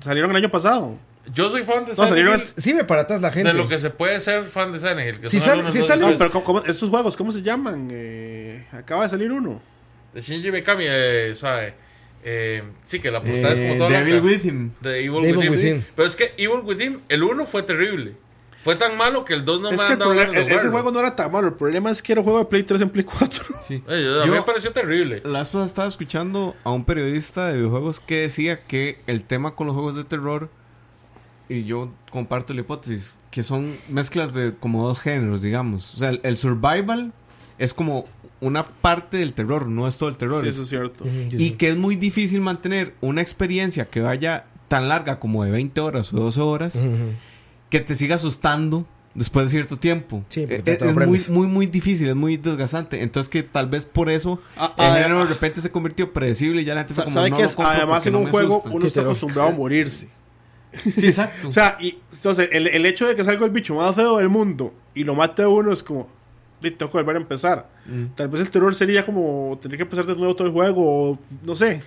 [0.00, 0.96] salieron el año pasado.
[1.32, 3.50] Yo soy fan de No, Silent Hill, Sirve para atrás la gente.
[3.52, 5.20] de lo que se puede ser fan de Silent Hill.
[5.20, 7.88] Que Si sale- si sale No, pero ¿cómo- cómo- estos juegos, ¿cómo se llaman?
[7.90, 9.60] Eh, acaba de salir uno.
[10.14, 11.74] De Shinji Mikami, eh, ¿sabe?
[12.24, 14.26] Eh, sí, que la portada es como Eh, toda Devil loca.
[14.26, 14.72] Within.
[14.80, 15.50] De Evil, Devil Within.
[15.52, 15.84] Within.
[15.94, 18.14] Pero es que Evil Within, el 1 fue terrible.
[18.64, 20.40] Fue tan malo que el 2 no es me que han el dado problema- de
[20.40, 20.70] ese jugarlo.
[20.72, 21.46] juego no era tan malo.
[21.48, 23.44] El problema es que era un juego de Play 3 en Play 4.
[23.66, 23.82] Sí.
[23.88, 25.22] Eh, a mí Yo- me pareció terrible.
[25.24, 29.54] La vez pasada estaba escuchando a un periodista de videojuegos que decía que el tema
[29.54, 30.50] con los juegos de terror,
[31.48, 35.94] y yo comparto la hipótesis, que son mezclas de como dos géneros, digamos.
[35.94, 37.12] O sea, el, el survival
[37.58, 38.04] es como
[38.40, 40.46] una parte del terror, no es todo el terror.
[40.46, 41.04] Eso es cierto.
[41.32, 45.80] Y que es muy difícil mantener una experiencia que vaya tan larga como de 20
[45.80, 46.78] horas o 12 horas,
[47.70, 50.22] que te siga asustando después de cierto tiempo.
[50.28, 53.02] Sí, Eh, te- es muy, muy, muy difícil, es muy desgastante.
[53.02, 55.24] Entonces que tal vez por eso Ah, el ah, género ah.
[55.24, 57.56] de repente se convirtió predecible y ya la gente fue como, ¿Sabe no lo es?
[57.58, 58.70] Además, en no un juego asusta".
[58.76, 60.08] uno está acostumbrado a morirse.
[60.82, 61.48] Sí, exacto.
[61.48, 64.28] O sea, y entonces el, el hecho de que salga el bicho más feo del
[64.28, 66.08] mundo y lo mate uno es como, "Di,
[66.72, 67.68] tengo que volver a empezar.
[67.86, 68.14] Mm.
[68.16, 71.18] Tal vez el terror sería como tener que empezar de nuevo todo el juego, o
[71.44, 71.80] no sé.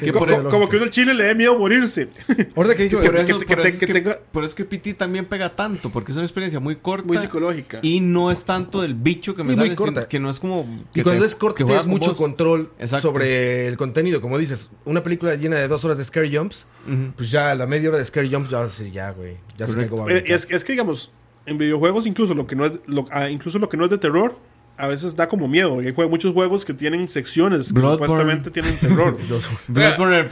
[0.00, 2.08] Que Co- por co- eso- como que uno al chile le dé miedo morirse.
[2.54, 4.94] Ahorita que por, que- eso, que- por que- eso tenga- por eso es que PT
[4.94, 7.06] también pega tanto, porque es una experiencia muy corta.
[7.08, 7.80] Muy psicológica.
[7.82, 10.00] Y no es tanto del bicho que me Sí, muy sale, corta.
[10.02, 10.60] sino que no es como...
[10.90, 12.18] Y que cuando te- es juega tienes con mucho vos.
[12.18, 13.08] control Exacto.
[13.08, 14.20] sobre el contenido.
[14.20, 17.12] Como dices, una película llena de dos horas de scary jumps, Ujú.
[17.16, 19.36] pues ya a la media hora de scary jumps ya vas a decir, ya, güey.
[19.58, 19.94] Ya Correcto.
[19.94, 20.32] algo va a Eh, brincar.
[20.36, 21.10] Es, es que digamos,
[21.46, 23.98] en videojuegos incluso lo que no es, lo, ah, incluso lo que no es de
[23.98, 24.36] terror,
[24.78, 25.82] a veces da como miedo.
[25.82, 28.06] Y hay jue- muchos juegos que tienen secciones que Bloodborne.
[28.06, 29.16] supuestamente tienen terror.
[29.68, 30.24] Bloodborne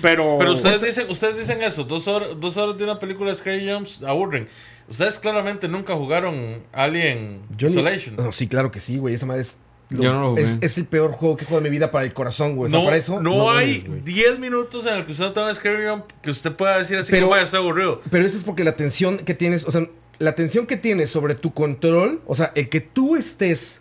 [0.00, 3.36] pero, Pero ustedes dicen, ustedes dicen eso, dos horas, dos horas de una película de
[3.36, 4.48] Scary Jumps aburren.
[4.88, 8.16] Ustedes claramente nunca jugaron Alien Yo ni- Isolation.
[8.16, 9.14] No, sí, claro que sí, güey.
[9.14, 9.58] Esa madre es.
[9.90, 10.42] lo- Yo no lo jugué.
[10.42, 12.68] es, es el peor juego que he jugado en mi vida para el corazón, güey.
[12.68, 13.20] O sea, No, para eso.
[13.20, 14.00] no hay mames, güey.
[14.02, 17.10] 10 minutos en el que usted no tenga Scary Jump que usted pueda decir así
[17.10, 18.00] Pero- como vaya, estoy aburrido.
[18.10, 19.86] Pero eso es porque la tensión que tienes, o sea,
[20.18, 23.80] la tensión que tienes sobre tu control, o sea, el que tú estés,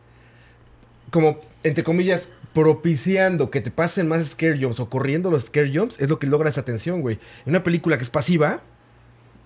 [1.12, 6.00] como, entre comillas, propiciando que te pasen más scare jumps o corriendo los scare jumps,
[6.00, 7.20] es lo que logra esa tensión, güey.
[7.46, 8.62] En una película que es pasiva,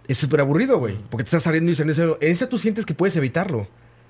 [0.07, 0.97] es súper aburrido, güey.
[1.09, 1.93] Porque te estás saliendo y saliendo.
[1.93, 2.17] y saliendo.
[2.21, 3.67] En esta tú sientes que puedes evitarlo.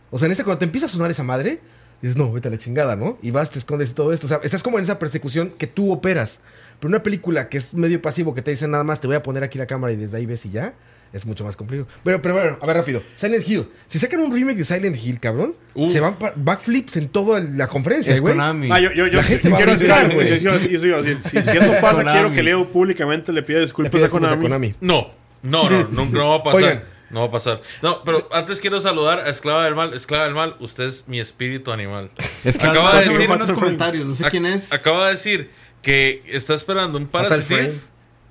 [0.09, 1.59] O sea, en esta cuando te empieza a sonar esa madre,
[2.01, 3.17] dices, no, vete a la chingada, ¿no?
[3.21, 4.25] Y vas, te escondes y todo esto.
[4.25, 6.41] O sea, estás como en esa persecución que tú operas.
[6.79, 9.23] Pero una película que es medio pasivo, que te dice nada más, te voy a
[9.23, 10.73] poner aquí la cámara y desde ahí ves y ya,
[11.13, 11.87] es mucho más complicado.
[12.03, 13.01] Pero, pero bueno, a ver rápido.
[13.15, 13.67] Silent Hill.
[13.87, 15.91] Si sacan un remake de Silent Hill, cabrón, Uf.
[15.91, 18.33] se van backflips en toda la conferencia, es güey.
[18.33, 18.69] Konami.
[18.71, 19.73] Ah, yo, yo, yo, La gente yo va quiero
[20.13, 20.39] güey.
[20.39, 22.11] yo- yo- yo- si, si eso pasa, Konami.
[22.19, 24.45] quiero que Leo públicamente le pida Le disculpas pides a cosas Konami.
[24.45, 24.75] a Konami.
[24.81, 25.11] No,
[25.43, 26.63] no, no, nunca no va a pasar.
[26.63, 26.83] Oigan.
[27.09, 27.59] No va a pasar.
[27.81, 29.93] No, pero antes quiero saludar a Esclava del Mal.
[29.93, 32.09] Esclava del Mal, usted es mi espíritu animal.
[32.45, 34.71] Es que Acaba acaba de de decir- unos comentarios, no sé quién es.
[34.71, 35.49] Acaba de decir
[35.81, 37.73] que está esperando un Frame.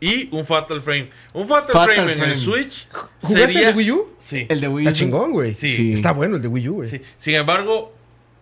[0.00, 1.10] Y un Fatal Frame.
[1.34, 2.34] Un Fatal, Fatal Frame, en el.
[2.34, 2.88] Switch
[3.20, 3.68] ¿Jugaste sería...
[3.68, 4.08] el de Wii U?
[4.18, 4.46] Sí.
[4.48, 5.54] El de Wii Está chingón, güey.
[5.54, 5.92] Sí.
[5.92, 6.88] Está bueno el de Wii U, güey.
[6.88, 7.00] sí.
[7.18, 7.92] Sin embargo,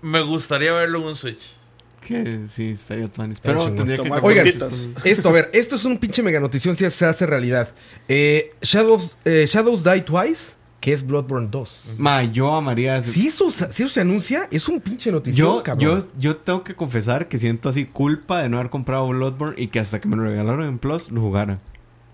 [0.01, 1.59] me gustaría verlo en un Switch.
[2.07, 5.99] Que sí, estaría tan Pero tendría que Tomar Oigan, esto, a ver, esto es un
[5.99, 7.75] pinche mega notición si se hace realidad.
[8.09, 11.97] Eh, Shadows, eh, Shadows Die Twice, que es Bloodborne 2.
[11.99, 16.01] Ma, yo amaría Si eso, si eso se anuncia, es un pinche notición, Yo, cabrón.
[16.01, 19.69] yo, yo tengo que confesar que siento así culpa de no haber comprado Bloodborne y
[19.69, 21.59] que hasta que me lo regalaron en Plus lo jugara.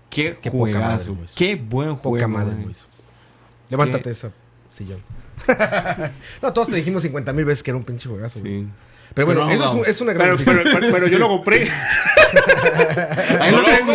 [0.09, 1.05] Qué, Qué poca madre.
[1.35, 2.15] Qué buen juego.
[2.17, 2.75] Poca madre, güey.
[3.69, 4.31] Levántate esa
[4.71, 4.99] sillón.
[6.41, 8.39] no, todos te dijimos 50 mil veces que era un pinche juegazo.
[8.41, 8.65] Sí.
[9.13, 10.53] Pero bueno, Pero no eso es, un- es una gran Pero, noticia.
[10.63, 11.67] pero, pero, pero yo lo compré.
[13.39, 13.93] Ahí lo tengo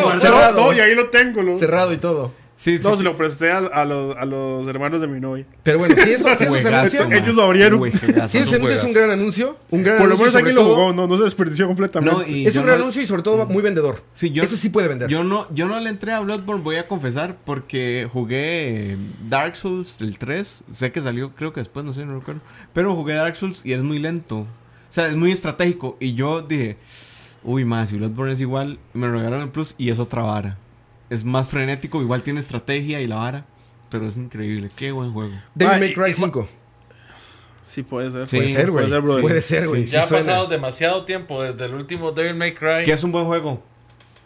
[0.55, 1.43] no, y ahí lo tengo.
[1.43, 1.55] ¿no?
[1.55, 2.33] Cerrado y todo.
[2.63, 2.99] Sí, No, sí.
[2.99, 5.47] se lo presté a, a los, a los hermanos de mi novia.
[5.63, 7.81] Pero bueno, si eso, si eso se anuncia, ellos lo abrieron.
[8.29, 9.57] Si eso se anuncia es un gran anuncio.
[9.71, 12.15] Un gran Por lo menos sobre lo jugó, no, no se desperdició completamente.
[12.15, 14.05] No, Es un gran no- anuncio y sobre todo muy vendedor.
[14.13, 15.09] Sí, yo- eso sí puede vender.
[15.09, 19.99] Yo no, yo no le entré a Bloodborne, voy a confesar, porque jugué Dark Souls
[20.03, 20.63] el 3.
[20.71, 22.43] Sé que salió, creo que después, no sé, no recuerdo.
[22.75, 24.41] Pero jugué Dark Souls y es muy lento.
[24.41, 24.47] O
[24.93, 25.97] sea, es muy estratégico.
[25.99, 26.77] Y yo dije,
[27.43, 30.59] uy, más, si Bloodborne es igual, me lo regalaron en Plus y es otra vara.
[31.11, 33.45] Es más frenético, igual tiene estrategia y la vara.
[33.91, 35.33] Pero es increíble, qué buen juego.
[35.55, 36.49] Devil Ah, May Cry y- 5.
[37.63, 38.27] Sí, puede ser.
[38.27, 38.37] Sí.
[38.37, 39.21] Puede ser, güey.
[39.21, 39.85] Puede ser, güey.
[39.85, 42.85] Ya Sí ha pasado demasiado tiempo desde el último Devil May Cry.
[42.85, 43.63] Que es un buen juego.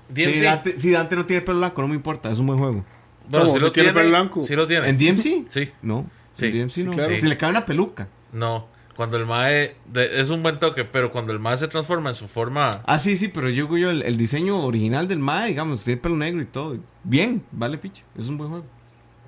[0.08, 0.34] DMC.
[0.34, 2.84] Si Dante, si Dante no tiene pelo blanco, no me importa, es un buen juego.
[3.28, 3.92] Bueno, ¿Si lo tiene tiene.
[3.94, 4.44] pelo blanco?
[4.44, 4.88] Sí lo tiene.
[4.88, 5.46] ¿En DMC?
[5.48, 5.70] Sí.
[5.82, 6.06] No.
[6.32, 6.46] Sí.
[6.46, 6.92] En DMC Sí, no.
[6.92, 7.14] claro.
[7.18, 8.08] Si le cae una peluca.
[8.32, 8.68] No.
[8.96, 9.74] Cuando el Mae.
[9.86, 12.70] de- es un buen toque, pero cuando el Mae se transforma en su forma.
[12.86, 16.16] Ah, sí, sí, pero yo, yo el, el diseño original del MAE, digamos, tiene pelo
[16.16, 16.76] negro y todo.
[17.02, 18.04] Bien, vale, picho.
[18.16, 18.64] Es un buen juego.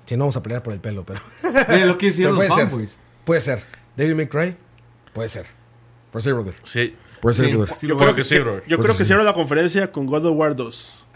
[0.05, 1.19] Sí, no vamos a pelear por el pelo, pero.
[1.69, 2.69] Es lo que hicieron los puede ser.
[2.69, 2.97] fanboys.
[3.25, 3.63] Puede ser.
[3.97, 4.55] May Cry.
[5.13, 5.45] Puede ser.
[6.11, 6.53] Puede ser, brother.
[6.63, 6.95] Sí.
[7.19, 7.51] Puede ser, Sí.
[7.51, 7.75] brother.
[7.77, 8.63] Sí, Yo creo que, sí, sí, brother.
[8.67, 8.99] yo creo sí.
[8.99, 11.07] que cierro la conferencia con God of War 2.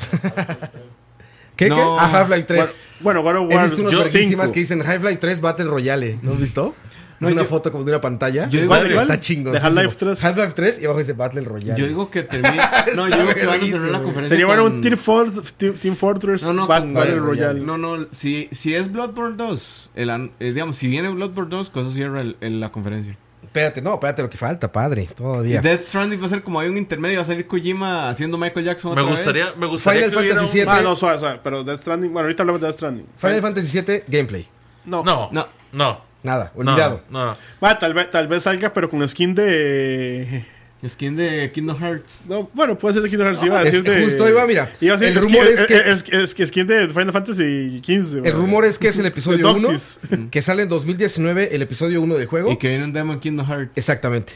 [1.56, 1.70] ¿Qué?
[1.70, 1.76] No.
[1.76, 1.82] ¿Qué?
[2.00, 2.76] Ah, Half-Life 3.
[3.02, 4.54] Bueno, God of War visto unos yo- verguísimas cinco.
[4.54, 6.20] que dicen Half-Life 3 Battle Royale.
[6.22, 6.76] ¿No has visto?
[7.22, 8.50] No, es una yo- foto como de una pantalla.
[8.50, 9.54] Yo digo- ¿Cuál, Está chingón.
[9.54, 10.24] De Half-Life 3.
[10.26, 11.80] Half-Life 3 y abajo dice Battle Royale.
[11.80, 12.58] Yo digo que termine.
[12.96, 14.28] No, yo digo que van a cerrar la conferencia.
[14.28, 17.60] Sería bueno con- un Team, For- Team- Team Fortress No, no, Battle Battle Royale.
[17.62, 21.92] No, no, si, si es Bloodborne 2, el, eh, digamos, si viene Bloodborne 2, cosa
[21.92, 23.16] cierra el- el- la conferencia.
[23.44, 25.04] Espérate, no, espérate lo que falta, padre.
[25.04, 25.62] Y Todavía.
[25.62, 28.66] Death Stranding va a ser como hay un intermedio, va a salir Kojima haciendo Michael
[28.66, 29.58] Jackson Me otra gustaría, vez.
[29.58, 30.74] me gustaría Final que Fantasy un- VII.
[30.78, 31.40] Ah, no, suave, suave.
[31.44, 32.14] Pero Death Stranding.
[32.14, 33.06] Bueno, ahorita hablamos de Death Stranding.
[33.18, 34.48] Final Fantasy VII, gameplay.
[34.86, 35.30] No, No.
[35.34, 36.11] no, no.
[36.24, 37.02] Nada, olvidado.
[37.10, 37.38] No, no.
[37.64, 40.46] Va, tal, vez, tal vez salga, pero con skin de.
[40.88, 42.24] Skin de Kingdom Hearts.
[42.28, 43.44] No, bueno, puede ser de Kingdom Hearts.
[43.44, 44.04] Iba a es- decir de.
[44.04, 46.66] justo iba, mira, Iba a decir el skin- rumor es que- es, es que skin
[46.68, 48.26] de Final Fantasy XV.
[48.26, 50.00] El rumor es que es el episodio De 1, Noctis.
[50.32, 52.52] que sale en 2019, el episodio 1 del juego.
[52.52, 53.72] Y que viene un demo en Kingdom Hearts.
[53.76, 54.34] Exactamente.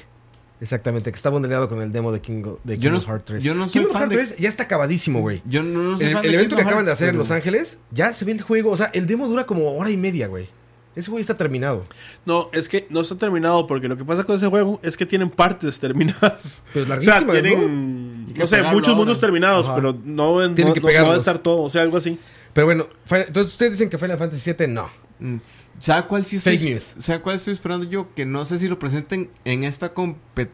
[0.61, 3.43] Exactamente, que está bondeado con el demo de, King, de no- Kingdom Hearts 3.
[3.43, 5.41] yo no soy Kingdom Hearts de- 3 ya está acabadísimo, güey.
[5.45, 7.31] Yo no, no soy El, fan el de evento que acaban de hacer en Los
[7.31, 8.69] Ángeles, ya se ve el juego.
[8.71, 10.47] O sea, el demo dura como hora y media, güey.
[10.95, 11.83] Ese güey está terminado.
[12.25, 15.05] No, es que no está terminado porque lo que pasa con ese juego es que
[15.05, 16.63] tienen partes terminadas.
[16.73, 18.97] Pero o sea, tienen, no sé, muchos ahora.
[18.97, 19.75] mundos terminados, Ajá.
[19.75, 22.17] pero no, no, que no- no va a estar todo, o sea, algo así.
[22.53, 24.87] Pero bueno, entonces ustedes dicen que Final Fantasy VII no.
[25.19, 25.37] Mm.
[25.81, 26.95] ¿Sabe cuál sí estoy, Fake news.
[26.99, 28.13] ¿Sabe cuál estoy esperando yo?
[28.15, 29.91] Que no sé si lo presenten en esta,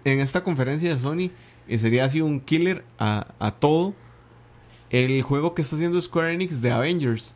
[0.04, 1.30] en esta conferencia de Sony.
[1.68, 3.94] Y sería así un killer a, a todo.
[4.90, 7.36] El juego que está haciendo Square Enix de Avengers.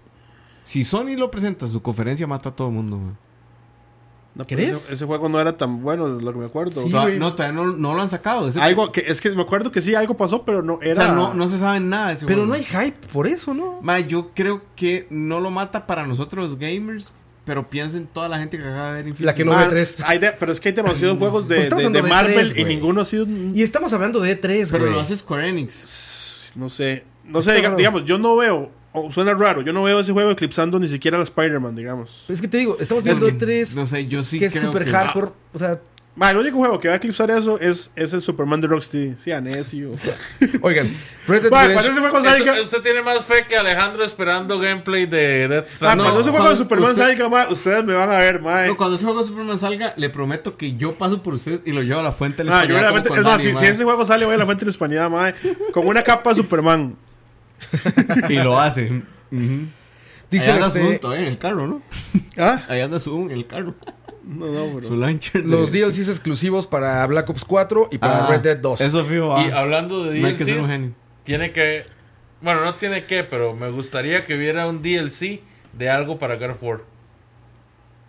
[0.66, 2.98] Si Sony lo presenta en su conferencia, mata a todo el mundo.
[2.98, 3.12] güey.
[4.36, 4.84] No, pero ¿Crees?
[4.84, 6.84] Ese, ese juego no era tan bueno, de lo que me acuerdo.
[6.84, 7.18] Sí, Toda- güey.
[7.18, 8.50] no, todavía no, no lo han sacado.
[8.50, 10.96] Ese- Algo que es que me acuerdo que sí, algo pasó, pero no o era.
[11.06, 12.48] sea, no, no se sabe nada de ese Pero juego.
[12.50, 13.80] no hay hype por eso, ¿no?
[13.82, 17.14] Ma, yo creo que no lo mata para nosotros los gamers.
[17.46, 19.66] Pero piensa en toda la gente que acaba de ver Infinity La que no ve
[19.70, 20.02] tres.
[20.04, 22.36] hay de- pero es que hay demasiados juegos de, Pues estamos de- de hablando de
[22.36, 23.28] Marvel y ninguno ha sido.
[23.28, 26.52] Y estamos hablando de E3, Pero lo hace Square Enix.
[26.56, 27.06] No sé.
[27.24, 28.72] No sé, digamos, yo no veo.
[28.96, 32.24] O suena raro, yo no veo ese juego eclipsando ni siquiera a Spider-Man, digamos.
[32.28, 34.66] Pero es que te digo, estamos viendo E3 No sé, yo sí que es creo
[34.72, 34.92] super que...
[34.92, 35.32] hardcore.
[35.54, 35.80] O sea,
[36.18, 39.16] Ma, el único juego que va a eclipsar eso es, es el Superman de Rocksteady.
[39.18, 39.92] Sí, necio.
[40.62, 40.88] oigan,
[41.28, 42.62] Red Dead cuando Redemption- ese juego Esto- salga.
[42.62, 46.04] usted tiene más fe que Alejandro esperando gameplay de Death Ma, Stranding.
[46.06, 48.66] cuando ese juego de Superman usted- salga, ma, ustedes me van a ver, ma.
[48.66, 51.74] No, cuando ese juego de Superman salga, le prometo que yo paso por usted y
[51.74, 53.84] lo llevo a la fuente Ah, español la con es más, Dani, si, si ese
[53.84, 55.34] juego sale, voy a la fuente en español, ma,
[55.74, 56.96] con una capa de Superman.
[58.30, 58.92] Y lo hace.
[59.32, 59.68] Ujú.
[60.32, 61.82] Dice Ahí anda este, Zoom todavía en el carro, ¿no?
[62.38, 62.64] ¿Ah?
[62.68, 63.76] Ahí anda Zoom en el carro.
[64.24, 64.88] No, no, bro.
[64.88, 65.44] Su launcher.
[65.44, 68.82] de- los DLCs exclusivos para Black Ops 4 y para Ah, Red Dead 2.
[68.82, 69.40] Eso fijo.
[69.42, 69.60] Y ah.
[69.60, 70.92] hablando de No hay que ser un DLCs, genio.
[71.24, 71.86] tiene que.
[72.42, 75.42] Bueno, no tiene que, pero me gustaría que hubiera un DLC
[75.74, 76.80] de algo para God of War.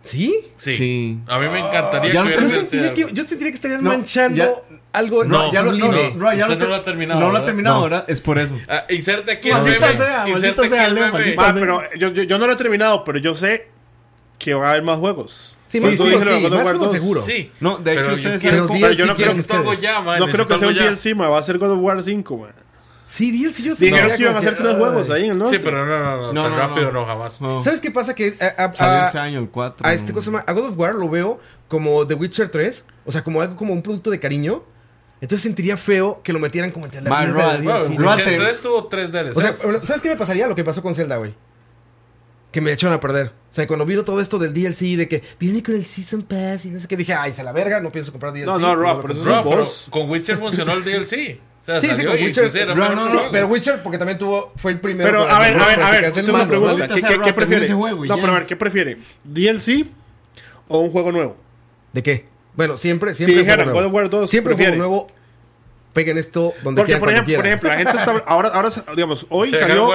[0.01, 0.35] ¿Sí?
[0.57, 0.75] Sí.
[0.77, 1.19] Sí.
[1.27, 4.77] A mí me encantaría Ya que sentiría, que, yo sentiría que estarían No, manchando ya-
[4.93, 6.13] algo No, ya lo, no, sublime.
[6.15, 7.45] no, ya Usted lo no lo ha terminado, No lo ha ¿verdad?
[7.45, 7.83] terminado, No.
[7.83, 8.05] ¿verdad?
[8.07, 8.55] Es por eso.
[8.69, 9.97] Ah, inserte aquí el Maldita meme.
[9.97, 11.11] sea, inserte maldita aquí sea, el meme.
[11.11, 11.53] maldita sea.
[11.53, 13.67] pero yo, yo, yo no lo he terminado, pero yo sé
[14.39, 15.57] que va a haber más juegos.
[15.67, 16.91] Sí, Sí, más sí, juegos, sí, sí, más 2.
[16.91, 17.21] seguro.
[17.21, 17.51] Sí.
[17.59, 18.55] No, de hecho, Pero yo ustedes Pero
[18.93, 19.13] yo no
[20.03, 20.73] man, no creo que sea un.
[20.75, 22.47] DLC, va a ser God of War 5, ma.
[23.09, 25.57] Sí, DLC yo Dijeron sentiría que iban a hacer tres juegos ahí norte.
[25.57, 26.99] Sí, pero no, no, no, No, tan no, rápido no.
[27.01, 27.39] no, jamás.
[27.41, 27.61] No.
[27.61, 28.13] ¿Sabes qué pasa?
[28.13, 29.87] Que a, a- Salió este año el 4.
[29.87, 31.39] a este cosa se llama- a God of War lo veo
[31.69, 34.61] como The Witcher 3, o sea, como algo como un producto de cariño.
[35.21, 37.95] Entonces sentiría feo que lo metieran como entre la Man, mierda Bueno, DLC.
[37.97, 39.37] Bro, Witcher te- 3 tuvo 3 DLCs.
[39.37, 39.53] O sea,
[39.85, 40.47] ¿sabes qué me pasaría?
[40.47, 41.33] Lo que pasó con Zelda, güey.
[42.51, 43.27] Que me echaron a perder.
[43.49, 46.65] O sea, cuando vino todo esto del DLC, de que viene con el Season Pass
[46.65, 48.45] y no sé qué, dije, ay, se la verga, no pienso comprar DLC.
[48.45, 49.87] No, no, Rob, pero eso es un boss.
[49.89, 51.39] con Witcher funcionó el DLC.
[51.61, 52.55] O sea, Sí, sí, con Witcher.
[52.55, 53.29] era no, no, juego.
[53.31, 55.09] pero Witcher porque también tuvo, fue el primero.
[55.09, 56.87] Pero, a ver, a ver, a ver, tengo una pregunta.
[56.87, 57.65] ¿Qué, qué, qué prefiere?
[57.65, 58.21] ese juego no, ya.
[58.21, 58.97] pero a ver, ¿qué prefiere?
[59.25, 59.85] ¿DLC
[60.69, 61.37] o un juego nuevo?
[61.91, 62.25] ¿De qué?
[62.55, 63.43] Bueno, siempre, Si siempre.
[63.43, 64.77] dijeran juego God of War 2, Siempre prefiere.
[64.77, 65.07] juego nuevo.
[65.97, 68.23] Peguen esto donde Porque, quieran, por ejemplo, por ejemplo, la gente está.
[68.27, 69.89] Ahora, ahora digamos, hoy Se salió.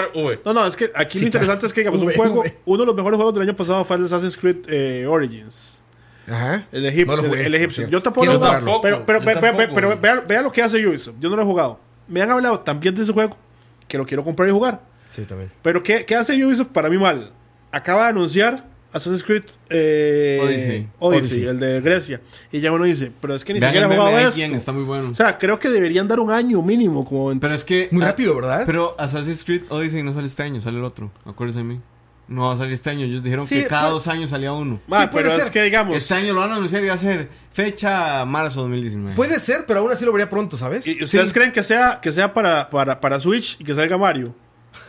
[0.45, 2.41] No, no, es que aquí Sí, lo interesante es que, digamos, un juego.
[2.41, 2.57] V.
[2.65, 5.81] Uno de los mejores juegos del año pasado fue el Assassin's Creed eh, Origins.
[6.27, 6.67] Ajá.
[6.73, 7.17] El egipcio.
[7.23, 7.87] No el, el egipcio.
[7.87, 8.53] Yo tampoco lo he jugado.
[8.55, 8.81] jugarlo.
[8.81, 9.75] Pero, pero, pero, tampoco.
[9.75, 11.15] pero vea, vea lo que hace Ubisoft.
[11.21, 11.79] Yo no lo he jugado.
[12.09, 13.39] Me han hablado tan bien de ese juego
[13.87, 14.83] que lo quiero comprar y jugar.
[15.09, 15.53] Sí, también.
[15.63, 17.31] Pero ¿qué, qué hace Ubisoft para mí mal?
[17.71, 20.89] Acaba de anunciar Assassin's Creed eh, Odyssey.
[20.99, 21.45] Odyssey, Odyssey.
[21.47, 22.21] el de Grecia.
[22.51, 24.35] Y ya uno dice, pero es que ni Vean siquiera de esto.
[24.35, 25.11] Quién, está muy bueno.
[25.11, 27.05] O sea, creo que deberían dar un año mínimo.
[27.05, 27.89] Como en- Pero es que.
[27.91, 28.65] Muy ah, rápido, ¿verdad?
[28.67, 31.11] Pero Assassin's Creed Odyssey no sale este año, sale el otro.
[31.25, 31.81] Acuérdense de mí.
[32.29, 33.05] No va a salir este año.
[33.05, 34.77] Ellos dijeron Sí, que cada puede- dos años salía uno.
[34.77, 35.97] Sí, puede pero es que digamos.
[35.97, 39.17] Este año lo van a anunciar y va a ser fecha marzo 2019.
[39.17, 40.87] Puede ser, pero aún así lo vería pronto, ¿sabes?
[40.87, 41.35] ¿Y ustedes Sí.
[41.35, 44.35] creen que sea, que sea para, para, para Switch y que salga Mario?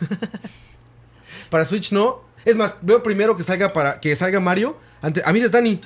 [1.50, 2.22] Para Switch no.
[2.44, 4.78] Es más, veo primero que salga para que salga Mario.
[5.02, 5.80] Ante, a mí es Dani.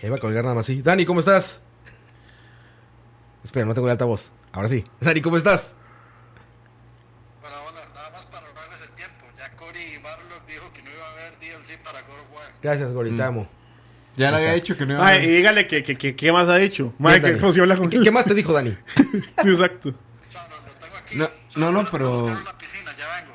[0.00, 0.80] Ya iba a colgar nada más así.
[0.82, 1.60] Dani, ¿cómo estás?
[3.44, 4.32] Espera, no tengo el altavoz.
[4.52, 4.84] Ahora sí.
[5.00, 5.74] Dani, ¿cómo estás?
[7.40, 9.26] Bueno, bueno, nada más para ahorrarles el tiempo.
[9.38, 12.52] Ya Cory Barlow dijo que no iba a haber DLC para God of War.
[12.62, 13.48] Gracias, Gori, te amo.
[14.16, 16.14] ya le había dicho que no iba a Ma, y haber- dígale que, que, que,
[16.16, 16.94] ¿qué más ha dicho?
[16.98, 17.40] Ma, Bien, que- Dani.
[17.40, 18.76] ¿Cómo se habla con ¿Qué, qué más te dijo Dani?
[19.42, 19.94] Sí, exacto.
[21.14, 21.72] No, no.
[21.72, 23.34] No, pero- buscar la piscina, ya vengo.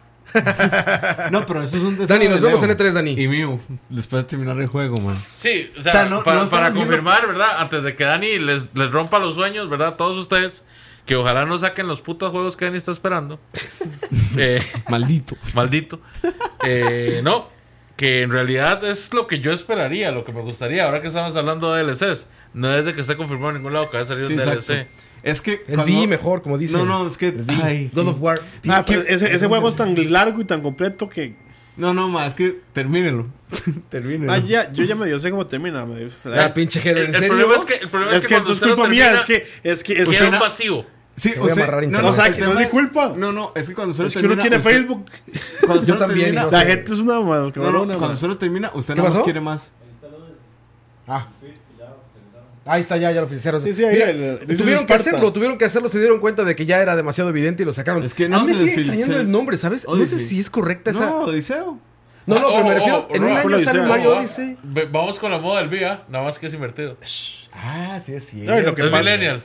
[1.31, 3.11] No, pero eso es un deseo Dani, nos vemos en E3, Dani.
[3.11, 3.59] Y mío,
[3.89, 5.17] después de terminar el juego, man.
[5.37, 7.59] Sí, o sea, O sea, no- para, no para estamos diciendo- confirmar, ¿verdad?
[7.61, 9.95] Antes de que Dani les, les rompa los sueños, ¿verdad?
[9.95, 10.63] Todos ustedes,
[11.05, 13.39] que ojalá no saquen los putos juegos que Dani está esperando.
[14.37, 15.35] Eh, Maldito.
[15.53, 15.99] maldito.
[16.65, 17.47] Eh, no,
[17.95, 20.85] que en realidad es lo que yo esperaría, lo que me gustaría.
[20.85, 23.89] Ahora que estamos hablando de DLCs, no es de que esté confirmado en ningún lado
[23.89, 24.73] que va a salir Sí, un exacto.
[24.73, 24.87] DLC.
[25.23, 25.63] Es que.
[25.67, 26.79] El cuando- V mejor, como dicen.
[26.79, 27.29] No, no, es que.
[27.29, 27.45] El.
[27.49, 28.41] Ay, God of War.
[28.67, 31.35] Ah, pero ese, ese juego es tan largo y tan completo que.
[31.77, 33.27] No, no, ma, es que termínelo.
[33.89, 34.31] termínelo.
[34.31, 35.85] Ah, ya, yo ya medio sé cómo termina.
[35.85, 36.07] me-
[36.37, 37.27] Ah, pinche El, ¿en el serio?
[37.29, 39.11] problema es que, el problema es Es que, que cuando no es lo culpa mía,
[39.13, 39.35] es que.
[39.63, 39.93] Es que.
[40.01, 40.85] Es que un vacío.
[41.15, 43.13] Sí, Te voy a usted- amarrar no, no, O sea, que no es mi culpa.
[43.15, 44.41] No, no, es que cuando solo es que uno termina.
[44.43, 45.05] tiene usted- Facebook.
[45.65, 46.65] Cuando Yo solo también, termina- no La sé.
[46.71, 49.39] gente es una mal, No, no, cabrona, cuando solo termina, usted ¿Qué nada más quiere
[49.41, 49.73] más.
[51.07, 51.27] Ah.
[52.67, 53.61] Ahí está, ya, ya lo oficiaron.
[53.61, 54.95] Sí, sí, ahí Mira, el- tuvieron que Sparta.
[54.95, 57.73] hacerlo, tuvieron que hacerlo, se dieron cuenta de que ya era demasiado evidente y lo
[57.73, 58.03] sacaron.
[58.03, 59.85] Es que no a mí me se sigue extrañando el nombre, ¿sabes?
[59.87, 60.19] No sé Odyssey.
[60.19, 61.05] si es correcta esa.
[61.05, 61.77] No, No, Odiseo.
[62.25, 62.97] no, Ah, pero me refiero.
[62.97, 64.17] ojo, en un año sale Mario.
[64.17, 64.57] Odyssey.
[64.91, 66.97] Vamos con la moda del VIA, nada más que es invertido.
[67.53, 68.51] Ah, sí, es cierto.
[68.51, 69.43] No, y lo que Es millennial.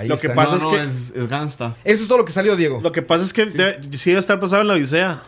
[0.00, 1.76] Ahí lo que pasa No, es no, que- es, es Gangsta.
[1.84, 2.80] Eso es todo lo que salió, Diego.
[2.82, 5.22] Lo que pasa es que debe- sí debe estar pasado en la Odisea.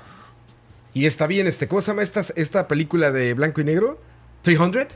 [0.95, 4.01] Y está bien, este, ¿cómo se llama esta, esta película de blanco y negro?
[4.45, 4.89] ¿300?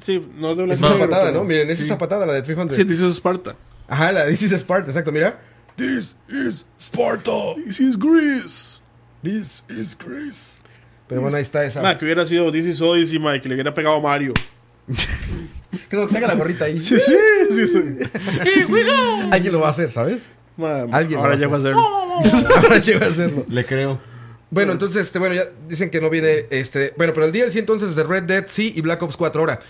[0.00, 1.44] Sí, no de Esa es negro, patada, pero- ¿no?
[1.44, 1.82] Miren, esa sí.
[1.82, 2.76] es esa patada, la de 300.
[2.76, 3.56] Sí, dices Sparta.
[3.88, 5.40] Ajá, la de This is Sparta, exacto, mira.
[5.76, 7.30] This is Sparta.
[7.64, 8.82] This is Greece.
[9.22, 10.60] This is Greece.
[11.08, 11.80] Pero bueno, ahí está esa.
[11.82, 14.32] Nada, que hubiera sido This is Odyssey, Mike, que le hubiera pegado a Mario.
[15.88, 16.80] Que no, que se haga la gorrita ahí.
[16.80, 17.16] Sí, sí,
[17.50, 17.66] sí.
[17.66, 17.80] sí.
[19.30, 20.30] Alguien lo va a hacer, ¿sabes?
[20.92, 21.74] Alguien ahora lo ya va va a ser.
[22.56, 23.44] Ahora llega a hacerlo.
[23.48, 23.98] Le creo.
[24.50, 27.94] Bueno, entonces, este, bueno, ya dicen que no viene, este, bueno, pero el DLC entonces
[27.94, 29.60] de Red Dead sí y Black Ops 4 ahora.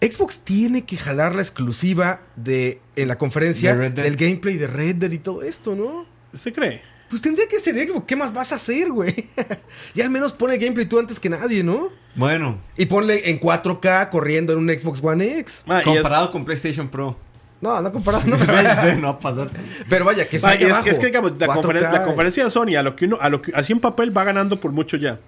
[0.00, 5.10] Xbox tiene que jalar la exclusiva de en la conferencia del gameplay de Red Dead
[5.10, 6.06] y todo esto, ¿no?
[6.32, 6.82] ¿Usted cree?
[7.08, 8.04] Pues tendría que ser Xbox.
[8.06, 9.28] ¿Qué más vas a hacer, güey?
[9.94, 11.90] y al menos pone gameplay tú antes que nadie, ¿no?
[12.14, 15.64] Bueno, Y ponle en 4K corriendo en un Xbox One X.
[15.66, 17.16] Es- comparado con PlayStation Pro.
[17.60, 18.36] No, no comparado, no.
[18.38, 18.44] Sí,
[18.80, 19.50] sí, no va a pasar.
[19.88, 21.62] Pero vaya, que salga y es, que- es que digamos, la, 4K.
[21.62, 24.16] conferen- la conferencia de Sony, a lo que uno, a lo que así en papel
[24.16, 25.18] va ganando por mucho ya.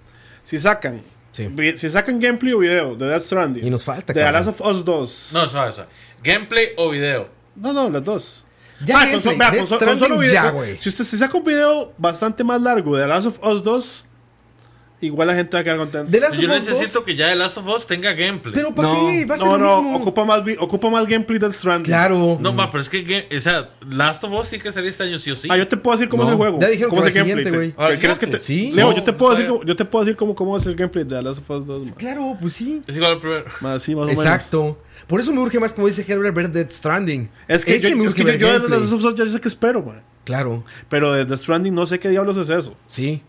[0.43, 1.01] Si sacan,
[1.31, 1.49] Sí.
[1.77, 4.31] si sacan gameplay o video de Death Stranding, Y nos falta, de The.
[4.31, 5.89] Last of Us 2, No, suave, suave.
[6.23, 7.29] Gameplay o video.
[7.55, 8.45] no, no, las dos.
[8.85, 10.33] Ya Ah, con, so- vea, con so- con solo video.
[10.33, 10.77] ya, güey.
[10.79, 14.05] si usted se saca un video bastante más largo de The Last of Us 2,
[15.01, 16.11] igual la gente va a quedar contenta.
[16.11, 18.53] The Last Yo necesito 2, que ya The Last of Us tenga gameplay.
[18.53, 18.95] Pero ¿para No.
[19.07, 19.25] qué?
[19.25, 19.97] Va a ser No, lo no, mismo.
[19.97, 21.85] ocupa más, ocupa más gameplay Death Stranding.
[21.91, 22.37] Claro.
[22.39, 25.03] No, ma, pero es que, game- o sea, Last of Us sí que salir este
[25.03, 25.47] año sí o sí.
[25.51, 26.29] Ah, yo te puedo decir cómo No.
[26.29, 26.59] es el juego.
[26.59, 27.45] Ya dijeron cómo que es el gameplay.
[27.45, 27.97] siguiente, te- güey.
[27.99, 28.71] ¿Quieres que te- Sí.
[28.73, 30.75] Leo, No, yo te puedo no decir, yo te puedo decir cómo, cómo es el
[30.75, 31.83] gameplay de The Last of Us 2.
[31.85, 31.93] man.
[31.95, 32.81] Claro, pues sí.
[32.87, 33.45] Es igual al primero.
[33.61, 34.23] Más, sí, más o menos.
[35.11, 37.29] Por eso me urge más, como dice Herbert, ver Dead Stranding.
[37.45, 39.27] Es que, Ese yo, me es urge que yo, ver yo de of Us ya
[39.27, 40.01] sé que espero, man.
[40.23, 42.77] Claro, Pero de The Stranding no sé qué diablos es eso.
[42.87, 43.21] sí.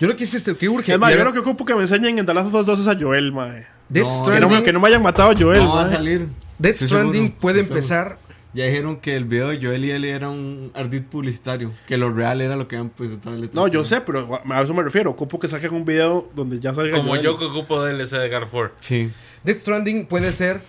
[0.00, 0.92] Yo creo que es este, que urge.
[0.92, 2.80] Es más, yo lo que ocupo que me enseñen en The Last of Us 2
[2.80, 3.64] es a Joel, man.
[3.88, 5.90] Dead No, Que no, Stranding, que no me hayan matado a Joel, No va a
[5.90, 6.26] salir.
[6.58, 8.00] Dead Estoy Stranding seguro, puede estoy seguro.
[8.04, 8.28] empezar.
[8.54, 11.70] Ya dijeron que el video de Joel y Ellie era un ardid publicitario.
[11.86, 14.74] Que lo real era lo que habían en el No, yo sé, pero a eso
[14.74, 15.10] me refiero.
[15.10, 17.22] Ocupo que saquen un video donde ya salga Como Joel.
[17.22, 18.70] yo que ocupo DLC de God.
[18.80, 19.10] Sí.
[19.44, 20.60] Dead Stranding puede ser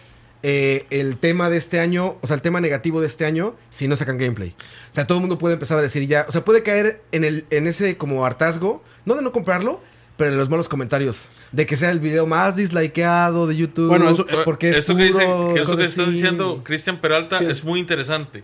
[0.43, 3.87] eh, el tema de este año, o sea, el tema negativo de este año, si
[3.87, 4.49] no sacan gameplay.
[4.89, 7.23] O sea, todo el mundo puede empezar a decir ya, o sea, puede caer en
[7.23, 9.81] el en ese como hartazgo, no de no comprarlo,
[10.15, 13.87] pero en los malos comentarios, de que sea el video más dislikeado de YouTube.
[13.89, 16.99] Bueno, eso- porque es esto que, dice, puro, que esto que cosas está diciendo Cristian
[16.99, 17.45] Peralta Sí.
[17.45, 18.43] es muy interesante.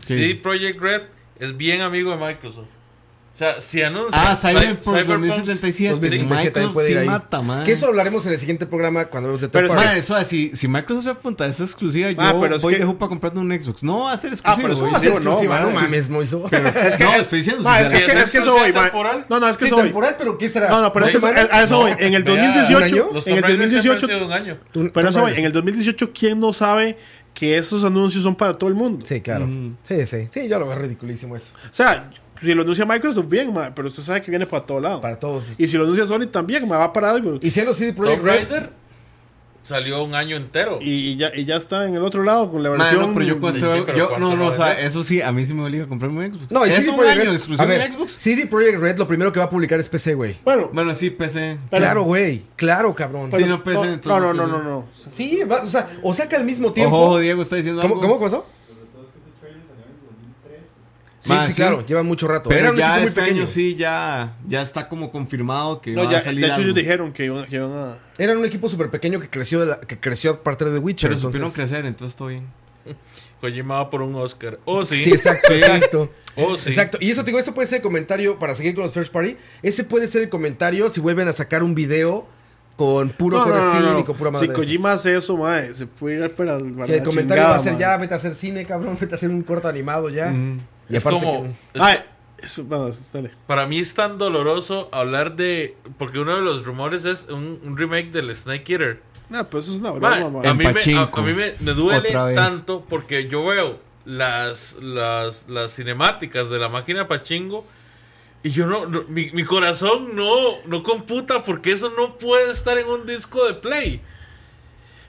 [0.00, 0.14] Sí.
[0.14, 1.02] CD Projekt Red
[1.38, 2.68] es bien amigo de Microsoft.
[3.34, 5.90] O sea, si anuncian Ah, Cy- Cyberpunk Cyberpunk- 2077.
[5.94, 7.64] 2077 Microsoft puede ir sí mata, man.
[7.64, 9.74] Que eso hablaremos en el siguiente programa cuando hablemos de Pero es-.
[9.74, 12.74] Ma, eso, si, si Microsoft se apunta a esa exclusiva, yo Ah, pero es voy
[12.74, 13.82] que- de jupa comprando un Xbox.
[13.82, 14.62] No va a ser Ah, exclusivo.
[14.68, 16.44] pero eso va a ser exclusiva, no, no, mames, Moiso.
[16.46, 17.64] Es que No, es- estoy diciendo.
[17.64, 19.26] Ma, es que, es que eso temporal?
[19.28, 19.84] No, no, es que Sí, eso voy.
[19.86, 20.68] temporal, pero ¿qué será?
[20.68, 21.48] No, no, pero ¿Dos es que- semanas?
[21.52, 21.88] a, eso.
[21.88, 23.08] En el Vea, 2018, ¿un año?
[23.12, 24.58] Los en el Tomb Raiders siempre han 2018, sido de un año.
[24.70, 25.32] Tú- pero eso voy.
[25.34, 26.96] En el 2018, ¿quién no sabe
[27.34, 29.04] que esos anuncios son para todo el mundo?
[29.04, 29.48] Sí, claro.
[29.82, 30.28] Sí, sí.
[30.32, 31.50] Sí, yo lo veo ridiculísimo eso.
[31.56, 32.10] O sea,
[32.44, 35.00] si lo anuncia Microsoft, bien, ma, pero usted sabe que viene para todo lado.
[35.00, 35.52] Para todos.
[35.58, 37.20] Y si lo anuncia Sony, también, me va a parar.
[37.40, 38.84] Y, Y siendo CD Projekt Tomb Red, Raider
[39.62, 40.78] salió un año entero.
[40.82, 43.00] y ya, y ya está en el otro lado con la Ma, versión.
[43.00, 45.02] no, pero yo con Sí, este sí, pero yo, ¿cuánto no, no, o sea, eso
[45.02, 46.50] sí, a mí sí me obliga a comprarme un Xbox.
[46.50, 48.12] No, y es CD un Projekt año Red- exclusivo a ver, en Xbox.
[48.12, 50.36] CD Projekt Red lo primero que va a publicar es PC, güey.
[50.44, 51.58] Bueno, Bueno, sí, PC.
[51.70, 52.44] Claro, güey.
[52.56, 53.30] Claro, cabrón.
[53.30, 54.84] Sí, pero- no, PC, no, no, no, no.
[55.12, 56.94] Sí, va- o sea, o saca al mismo tiempo.
[56.96, 58.06] Ojo, ojo, Diego está diciendo ¿Cómo, algo.
[58.06, 58.44] ¿Cómo pasó?
[58.68, 60.60] Sobre todo es que ese trailer salió en el 2013.
[61.24, 61.54] Sí, sí, sí.
[61.54, 61.86] claro.
[61.86, 62.50] Lleva mucho rato.
[62.50, 63.38] Era Pero un ya equipo muy este pequeño.
[63.38, 66.54] año sí, ya, ya está como confirmado que No, va ya, a salir de hecho,
[66.56, 66.64] algo.
[66.66, 67.98] ellos dijeron que iban, que iban a.
[68.18, 71.08] Era un equipo súper pequeño que creció, de la- que creció a partir de Witcher.
[71.08, 72.46] Pero entonces- supieron crecer, entonces todo bien.
[73.40, 74.58] Kojima va por un Oscar.
[74.66, 75.02] Oh, sí.
[75.04, 76.10] Sí, exacto, exacto.
[76.36, 76.70] Oh, sí.
[76.70, 76.98] Exacto.
[77.00, 79.36] Y eso te digo, ese puede ser el comentario para seguir con los first party.
[79.62, 82.26] Ese puede ser el comentario si vuelven a sacar un video
[82.76, 84.52] con puro No, y con pura madre Si.
[84.52, 87.58] Kojima hace eso, mae, se puede ir para, para Si el comentario chingada, va a
[87.60, 90.34] ser ya, vete a hacer cine, cabrón, vete a hacer un corto animado ya.
[90.88, 91.42] Y Es aparte como.
[91.44, 91.98] que- es- Ay,
[92.38, 93.30] eso, vamos, dale.
[93.46, 95.76] Para mí es tan doloroso hablar de.
[95.98, 99.02] Porque uno de los rumores es un, un remake del Snake Eater.
[99.30, 100.48] No, pues eso es una Ma, broma, mae.
[100.48, 101.20] a, mí me, a, Pachinko.
[101.20, 106.68] a mí me, me duele tanto porque yo veo las, las, las cinemáticas de la
[106.68, 107.64] máquina Pachingo
[108.42, 112.76] y yo no, no- mi, mi corazón no, no computa porque eso no puede estar
[112.76, 114.02] en un disco de play.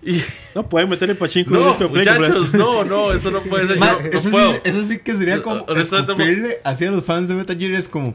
[0.06, 0.22] Y,
[0.54, 3.42] No pueden meter el pachinko en no, disco de Play, muchachos, no, no, eso no
[3.42, 3.78] puede ser.
[3.78, 4.54] Yo no eso, puedo.
[4.54, 7.72] sí, eso sí que sería como Honestamente, escupirle así a los fans de Metal Gear
[7.74, 8.14] es como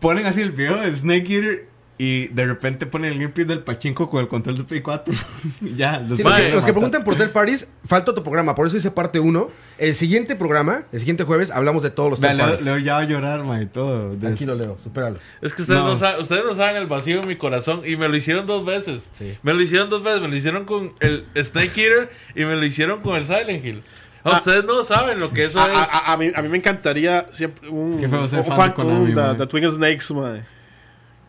[0.00, 4.08] ponen así el video de Snake Eater y de repente ponen el gameplay del pachinko
[4.10, 5.14] con el control de Play 4
[5.60, 8.24] y ya los Sí, los, a que, los que preguntan por third parties, falta otro
[8.24, 9.48] programa, por eso hice parte 1.
[9.78, 12.62] El siguiente programa, el siguiente jueves, hablamos de todos los Leo, parties.
[12.64, 14.16] Leo ya va a llorar, ma, y todo.
[14.16, 15.18] de Aquí lo leo, supéralo.
[15.42, 15.88] Es que ustedes no.
[15.90, 15.96] No.
[15.96, 19.10] saben, ustedes no saben el vacío en mi corazón y me lo hicieron dos veces.
[19.12, 19.36] Sí.
[19.42, 22.64] Me lo hicieron dos veces, me lo hicieron con el Snake Eater y me lo
[22.64, 23.82] hicieron con el Silent Hill.
[24.24, 24.36] Ah.
[24.38, 25.76] ustedes no saben lo que eso A, es.
[25.76, 29.14] a- a- a mí, a mí me encantaría siempre un, un fan fan Konami, un-
[29.16, 30.42] de, de Twin Snakes, mae.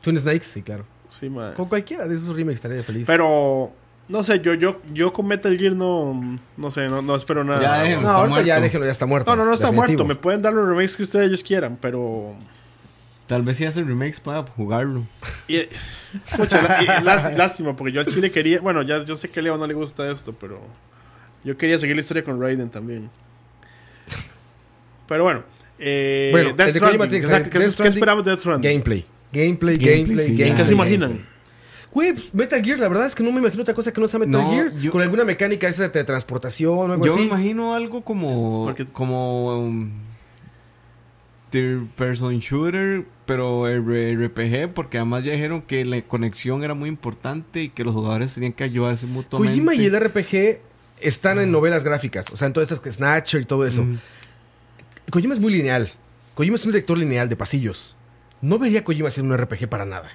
[0.04, 0.86] Twin Snakes, sí, claro.
[1.10, 1.32] Sí.
[1.56, 3.06] Con cualquiera de esos remakes estaría feliz.
[3.08, 3.72] Pero,
[4.10, 7.62] no sé, yo, yo, yo con Metal Gear no, no sé, no, no espero nada.
[7.62, 8.02] Ya déjenlo.
[8.02, 9.32] no, está ahorita ya déjenlo, ya está muerto.
[9.32, 10.04] No, no, no está Definitivo.
[10.06, 10.06] muerto.
[10.06, 12.36] Me pueden dar los remakes que ustedes ellos quieran, pero.
[13.28, 15.08] Tal vez si hacen remakes para jugarlo.
[15.48, 15.60] Y,
[16.36, 16.84] pucha, la-
[17.32, 18.60] y lástima, porque yo al chile quería.
[18.60, 20.60] Bueno, ya yo sé que a Leo no le gusta esto, pero.
[21.46, 23.10] Yo quería seguir la historia con Raiden también.
[25.08, 25.44] Pero bueno.
[25.80, 27.10] Eh, Bueno, Death Stranding.
[27.10, 28.72] ¿qué, qué esperamos de Death Stranding?
[28.72, 29.06] Gameplay.
[29.34, 30.56] Gameplay, Gameplay, gameplay, sí, gameplay.
[30.56, 31.26] ¿Qué se imaginan?
[31.92, 34.08] Güey, pues, Metal Gear, la verdad es que no me imagino otra cosa que no
[34.08, 34.74] sea Metal No, Gear.
[34.80, 37.28] yo- Con alguna mecánica esa de teletransportación o algo Yo me así.
[37.30, 38.64] imagino algo como.
[38.64, 39.60] Porque- Como.
[39.60, 39.92] um,
[41.52, 47.62] third person shooter, pero RPG, porque además ya dijeron que la conexión era muy importante
[47.64, 49.52] y que los jugadores tenían que ayudarse mutuamente.
[49.54, 50.60] Kojima y el RPG
[51.00, 52.26] están en novelas gráficas.
[52.34, 53.86] O sea, en todas estas que Snatcher y todo eso.
[55.12, 55.92] Kojima es muy lineal.
[56.34, 57.96] Kojima es un director lineal de pasillos.
[58.44, 60.12] No vería a Kojima haciendo un RPG para nada.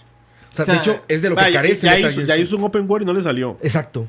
[0.52, 2.64] O sea, O sea, de hecho, es de lo que carece ya hizo, ya un
[2.64, 3.58] open world y no le salió.
[3.62, 4.06] Exacto.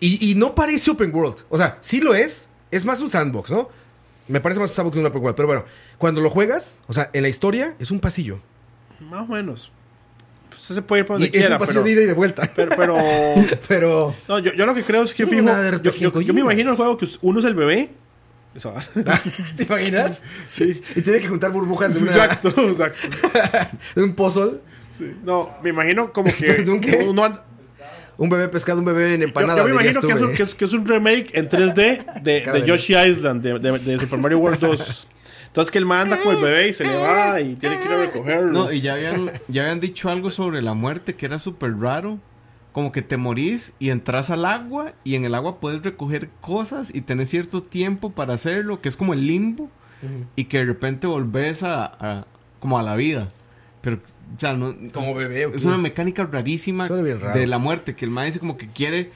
[0.00, 1.38] Y, y no parece open world.
[1.48, 2.48] O sea, sí lo es.
[2.70, 3.68] Es más un sandbox, ¿no?
[4.28, 5.36] Me parece más un sandbox que un open world.
[5.36, 5.64] Pero bueno,
[5.98, 8.38] cuando lo juegas, o sea, en la historia es un pasillo.
[9.10, 9.72] Más o menos.
[10.50, 12.06] Pues se puede ir para Y donde es quiera, un pasillo pero, de ida y
[12.06, 12.50] de vuelta.
[12.54, 12.96] pero, pero-
[13.68, 14.14] Pero.
[14.28, 15.44] no, yo, yo lo que creo es que fijo,
[15.82, 17.90] yo, yo- yo me imagino el juego que uno es el bebé.
[19.56, 20.20] ¿Te imaginas?
[20.50, 20.80] sí.
[20.94, 23.08] Y tiene que juntar burbujas de, una- Exacto, exacto.
[23.94, 24.60] de un puzzle.
[24.90, 25.14] Sí.
[25.24, 27.06] No, me imagino como que ¿De un qué?
[28.18, 29.58] Un bebé pescado, un bebé en yo, empanada.
[29.58, 30.36] yo me imagino que es, un, güey.
[30.36, 33.78] que, es, que es un remake en 3D de, de de- Yoshi Island, de, de-
[33.78, 35.08] de Super Mario World 2.
[35.48, 37.92] Entonces que él manda con el bebé y se le va y tiene que ir
[37.92, 38.52] a recogerlo.
[38.52, 42.18] No, y ya habían, ya habían dicho algo sobre la muerte que era súper raro.
[42.76, 46.94] Como que te morís y entras al agua y en el agua puedes recoger cosas
[46.94, 49.70] y tenés cierto tiempo para hacerlo, que es como el limbo.
[50.36, 52.26] Y que de repente volvés a, a-
[52.60, 53.30] como a la vida.
[53.80, 55.46] Pero, o sea, no, Como bebé.
[55.46, 59.10] ¿o es una mecánica rarísima de la muerte, que el man dice como que quiere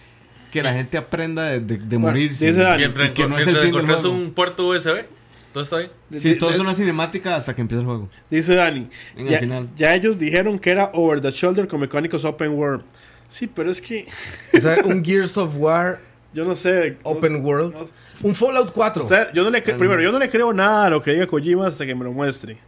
[0.50, 2.30] que la gente aprenda de, de, de morir.
[2.30, 4.10] dice Dani, mientras que no es el fin del juego.
[4.10, 5.04] un puerto USB,
[5.52, 5.90] todo está bien.
[6.16, 8.08] Sí, todo es una cinemática hasta que empieza el juego.
[8.30, 9.68] Dice Dani, En el ya, final.
[9.76, 12.84] ya ellos dijeron que era over the shoulder con mecánicos open world.
[13.30, 14.06] Sí, pero es que
[14.52, 16.00] O sea, un Gears of War
[16.34, 16.98] yo no sé.
[17.02, 17.72] no- Open World.
[17.74, 17.86] no-
[18.28, 19.02] Un Fallout 4.
[19.02, 21.26] usted- yo no le cre- primero, yo no le creo nada a lo que diga
[21.26, 22.58] Kojima hasta que me lo muestre.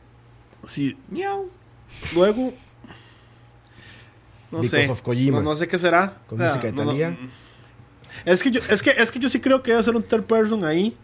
[0.65, 0.97] Sí.
[2.15, 2.55] Luego.
[4.51, 4.91] No Because sé.
[4.91, 5.39] of Kojima.
[5.39, 6.15] No, no sé qué será.
[6.27, 6.73] Con O sea, música.
[6.73, 7.17] Thalía.
[8.25, 10.25] Es que yo, es que, es que yo sí creo que debe ser un third
[10.25, 10.97] person ahí.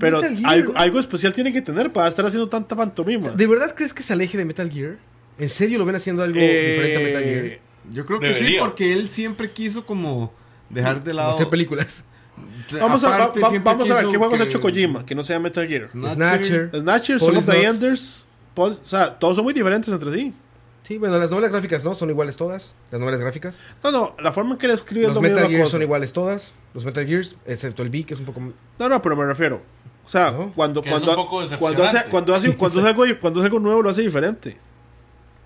[0.00, 3.28] Pero Pues algo, algo especial tiene que tener para estar haciendo tanta pantomima.
[3.30, 4.96] ¿De verdad crees que se aleje de Metal Gear?
[5.38, 7.58] ¿En serio lo ven haciendo algo Eh, diferente a Metal Gear?
[7.90, 8.60] Yo creo que sí, Debería.
[8.60, 10.32] porque él siempre quiso como
[10.70, 11.30] dejar de lado.
[11.30, 12.04] hacer películas.
[12.80, 15.14] Vamos, a, va- Aparte, va- siempre vamos a ver qué juegos ha hecho Kojima, que
[15.14, 15.90] no sea Metal Gear.
[15.90, 16.70] Snatcher.
[16.74, 18.26] Snatcher, Son of the Enders.
[18.54, 20.32] Pol- o sea, todos son muy diferentes entre sí.
[20.82, 22.72] Sí, bueno, las novelas gráficas no son iguales todas.
[22.90, 23.58] Las novelas gráficas.
[23.82, 26.52] No, no, la forma en que le escribe es Los Metal Gears son iguales todas.
[26.74, 28.40] Los Metal Gears, excepto el B, que es un poco.
[28.78, 29.62] No, no, pero me refiero.
[30.04, 30.52] O sea, ¿No?
[30.54, 31.06] cuando, Que cuando,
[31.58, 34.58] cuando, hace, cuando, hace, cuando, algo, cuando es algo nuevo, lo hace diferente.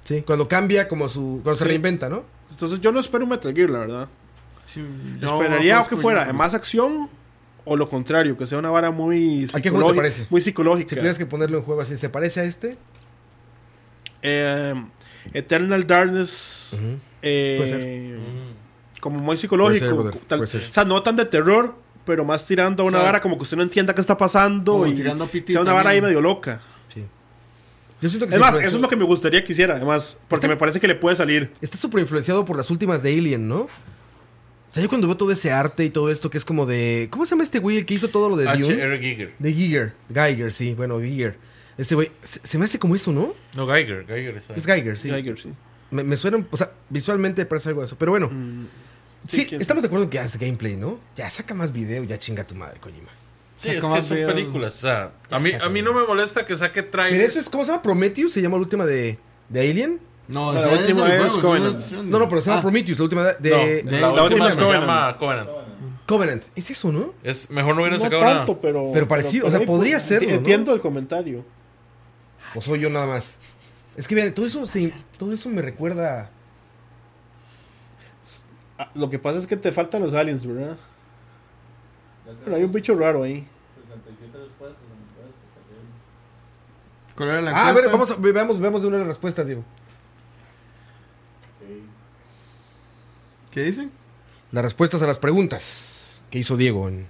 [0.09, 1.41] Sí, cuando cambia como su.
[1.43, 2.25] Cuando se reinventa, ¿no?
[2.51, 4.09] Entonces yo no espero un Metal Gear, la verdad.
[4.65, 4.81] Sí,
[5.21, 7.11] Yo no, esperaría conozco que fuera de más acción
[7.67, 10.27] o lo contrario, que sea una vara muy ¿A qué juego te psicológica- parece?
[10.31, 10.97] Muy Si psicológica.
[10.97, 12.79] tuvieras que ponerle un juego así, ¿se parece a este?
[14.23, 14.75] Eh,
[15.35, 16.77] Eternal Darkness.
[16.79, 16.99] Ujú.
[17.23, 19.85] eh, Puede Como muy psicológico.
[19.85, 20.63] Ser, brother, tal- puede ser.
[20.69, 23.37] o sea, no tan de terror, pero más tirando a una O sea, vara como
[23.37, 25.91] que usted no entienda qué está pasando como y tirando a PT sea una vara
[25.91, 26.61] ahí medio loca.
[28.01, 29.75] Yo siento que Es se más, influenció- eso es lo que me gustaría que hiciera,
[29.77, 31.53] además, porque Está- me parece que le puede salir.
[31.61, 33.63] Está súper influenciado por las últimas de Alien, ¿no?
[33.63, 33.69] O
[34.71, 37.09] sea, yo cuando veo todo ese arte y todo esto que es como de...
[37.11, 38.75] ¿Cómo se llama este güey el que hizo todo lo de Dune?
[38.75, 38.99] H.R.
[38.99, 39.33] Giger.
[39.39, 39.95] De Giger.
[40.13, 40.75] Geiger, sí.
[40.75, 41.37] Bueno, Giger.
[41.79, 42.13] Ese güey...
[42.23, 43.33] Se, se me hace como eso, ¿no?
[43.57, 44.07] No, Geiger.
[44.07, 45.09] Geiger es Geiger, sí.
[45.11, 45.53] Geiger, sí.
[45.91, 46.45] Me, me suena...
[46.51, 47.97] O sea, visualmente parece algo de eso.
[47.99, 48.29] Pero bueno.
[48.29, 48.67] Mm,
[49.27, 51.01] sí, estamos de acuerdo en que hace gameplay, ¿no?
[51.17, 52.05] Ya, saca más video.
[52.05, 53.09] Ya chinga tu madre, Kojima.
[53.59, 54.77] Sí, es que son películas.
[54.77, 57.31] O sea, a mí, a mí no me molesta que saque Mira, trailers.
[57.33, 57.51] eso es...
[57.51, 57.83] ¿Cómo se llama?
[57.83, 58.33] Prometheus.
[58.33, 59.19] Se llama la última de,
[59.49, 60.01] de Alien.
[60.29, 61.81] No, La última es Covenant.
[62.05, 62.99] No, no, pero se llama Ah, Prometheus.
[62.99, 63.35] La última de...
[63.41, 64.87] de- No, de- la, la última última es se Covenant.
[64.87, 65.49] llama Covenant.
[66.07, 66.43] Covenant.
[66.55, 67.13] Es eso, ¿no?
[67.25, 68.63] Es, mejor no hubieran No sacado tanto, nada.
[68.63, 68.91] pero.
[68.95, 70.35] Pero parecido, o sea, podría serlo, ¿no?
[70.37, 71.45] Entiendo el comentario.
[72.55, 73.35] ¿O soy yo nada más?
[73.97, 76.31] Es que vean, todo eso, se- todo eso me recuerda...
[78.79, 80.77] Ah, lo que pasa es que te faltan los aliens, ¿verdad?
[82.45, 83.47] Pero hay un bicho raro ahí.
[83.87, 84.79] 67 respuestas.
[87.17, 87.93] ¿Cuál era la Ah, a ver, encuesta?
[87.93, 89.63] vamos a, ve- veamos, veamos de una de las respuestas, Diego.
[91.61, 91.69] Ok.
[93.53, 93.91] ¿Qué dicen?
[94.53, 96.89] Las respuestas a las preguntas que hizo Diego.
[96.89, 97.07] en-.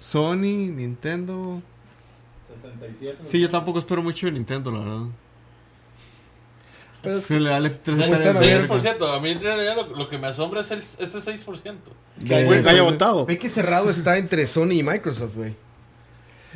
[0.00, 1.60] Sony, Nintendo.
[2.54, 3.18] 67.
[3.24, 5.06] Sí, yo tampoco espero mucho de Nintendo, la verdad.
[7.02, 8.42] Pero es Sí, le dale tres ¿Cómo hectáreas están?
[8.42, 8.68] de A ver.
[8.68, 8.98] verga.
[8.98, 9.16] 6%.
[9.16, 11.76] A mí en realidad lo, lo que me asombra es el, este 6%.
[12.20, 13.24] que que haya votado.
[13.26, 15.54] Ve que cerrado está entre Sony y Microsoft, güey.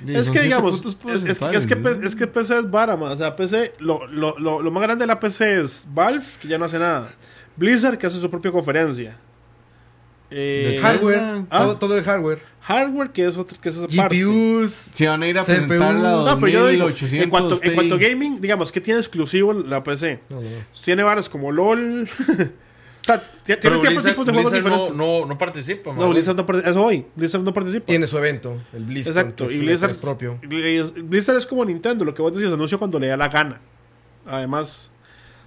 [0.06, 3.12] Es que digamos, es, es que, es, que, es que PC es vara, man.
[3.12, 6.48] O sea, PC, lo, lo, lo, lo más grande de la PC es Valve, que
[6.48, 7.08] ya no hace nada.
[7.54, 9.16] Blizzard, que hace su propia conferencia.
[10.34, 10.78] Eh.
[10.82, 11.18] Hardware,
[11.50, 11.58] Ah.
[11.62, 12.42] todo, todo el hardware.
[12.60, 14.16] hardware, que es otro, que es esa parte.
[14.22, 14.72] GPUs.
[14.72, 15.52] Si van a ir a CPU.
[15.66, 18.80] presentar la No, pero yo digo, 2800 en cuanto, en cuanto a gaming, digamos, que
[18.80, 20.20] tiene exclusivo la PC?
[20.28, 20.56] No, no, no.
[20.84, 22.08] Tiene varas como LOL.
[23.02, 24.96] o sea, tiene Blizzard, tipos de juegos Blizzard no, diferentes.
[24.96, 25.92] no, no participa.
[25.92, 26.08] No.
[26.10, 26.70] Blizzard no participa.
[26.70, 27.06] Es hoy.
[27.16, 27.86] Blizzard no participa.
[27.86, 29.16] Tiene su evento, el BlizzCon.
[29.18, 29.46] Exacto.
[29.48, 30.38] que Y es Blizzard, E3 propio.
[31.04, 33.60] Blizzard es como Nintendo, lo que vos decís, anuncia cuando le da la gana.
[34.26, 34.90] Además,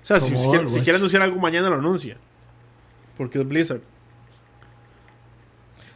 [0.02, 2.18] o sea, si, si quiere, si quiere anunciar algo mañana lo anuncia.
[3.18, 3.80] Porque es Blizzard.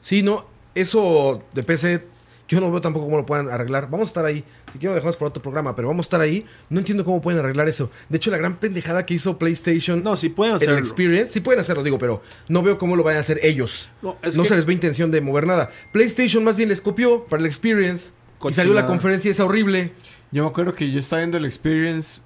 [0.09, 2.03] Sí, no, eso de PC,
[2.47, 3.91] yo no veo tampoco cómo lo puedan arreglar.
[3.91, 4.43] Vamos a estar ahí.
[4.73, 6.47] Si quiero dejarlos por otro programa, pero vamos a estar ahí.
[6.69, 7.91] No entiendo cómo pueden arreglar eso.
[8.09, 10.73] De hecho, la gran pendejada que hizo PlayStation No, sí pueden en hacerlo.
[10.77, 13.89] el Experience, sí pueden hacerlo, digo, pero no veo cómo lo vayan a hacer ellos.
[14.01, 15.69] No, es no que- se les ve intención de mover nada.
[15.91, 18.09] PlayStation más bien les copió para el Experience.
[18.49, 19.91] Y salió la conferencia esa horrible.
[20.31, 22.21] Yo me acuerdo que yo estaba viendo el experience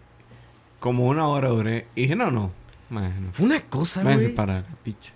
[0.79, 1.87] como una hora duré.
[1.95, 2.51] Y dije, no, no.
[2.89, 3.33] man, no.
[3.33, 4.35] Fue una cosa, Váyanse güey.
[4.35, 5.11] para la picha.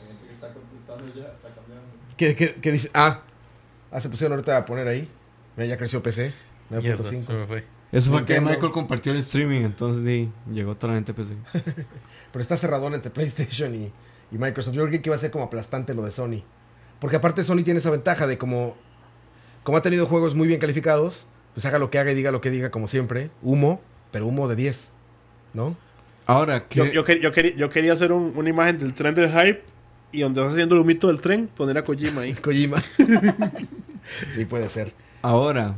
[0.00, 1.36] Hay gente que está contestando ya,
[2.22, 3.22] Que, que, que dice, ah,
[3.90, 5.08] ah, se pusieron ahorita a poner ahí.
[5.56, 6.32] Mira, ya creció PC.
[6.70, 7.38] Mierda, se 9.5.
[7.40, 7.64] me fue.
[7.90, 8.40] Eso fue que.
[8.40, 11.34] Michael compartió el streaming, entonces di, llegó toda la gente PC.
[12.32, 13.92] Pero está cerradón entre PlayStation y,
[14.30, 14.74] y Microsoft.
[14.74, 16.42] Yo creo que iba a ser como aplastante lo de Sony.
[17.00, 18.76] Porque aparte Sony tiene esa ventaja de como,
[19.64, 22.40] como ha tenido juegos muy bien calificados, pues haga lo que haga y diga lo
[22.40, 23.30] que diga como siempre.
[23.42, 23.80] Humo,
[24.12, 24.92] pero humo de 10.
[25.52, 25.76] ¿No?
[26.24, 26.78] Ahora, ¿qué?
[26.78, 29.62] Yo, yo, quer- yo quería, yo quería hacer un- una imagen del tren del hype
[30.12, 32.34] y donde vas haciendo el humito del tren, poner a Kojima ahí.
[32.42, 32.82] Kojima.
[34.28, 34.92] sí, puede ser.
[35.22, 35.76] Ahora,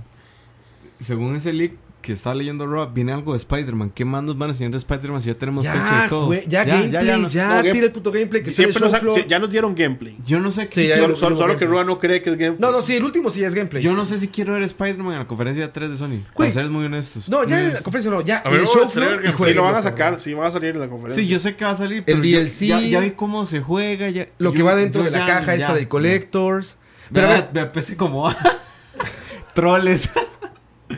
[1.01, 1.73] según ese leak
[2.05, 3.91] que estaba leyendo Rob, viene algo de Spider-Man.
[3.95, 6.27] ¿Qué más nos van a enseñar de Spider-Man si ya tenemos fecha Ya, y todo?
[6.27, 7.29] güey, ya, gameplay, ya, no- no,
[7.63, 10.17] game- tira el puto gameplay que Siempre nos ha- ya nos dieron gameplay.
[10.27, 11.65] Yo no sé Sí, si ya- quiero- Solo, solo- solo que.
[11.65, 12.61] Rua no cree que es gameplay.
[12.61, 13.83] No, no, sí, el último sí es gameplay.
[13.83, 16.09] Yo no sé si quiero ver Spider-Man en la conferencia 3 de Sony.
[16.35, 16.51] Güey.
[16.51, 17.29] Para ser muy honestos.
[17.29, 19.23] No, ya en la conferencia no, ya A ver, el show floor.
[19.39, 21.23] Sí, lo van a sacar, sí, va a salir en la conferencia.
[21.25, 22.67] Sí, yo sé que va a salir, pero El DLC.
[22.67, 24.11] ya, ya vi cómo se juega.
[24.11, 26.77] Ya, Lo que va dentro de la ya- caja ya, esta del Collectors.
[27.13, 28.29] Pero a ver, me apese como
[29.55, 30.11] troles.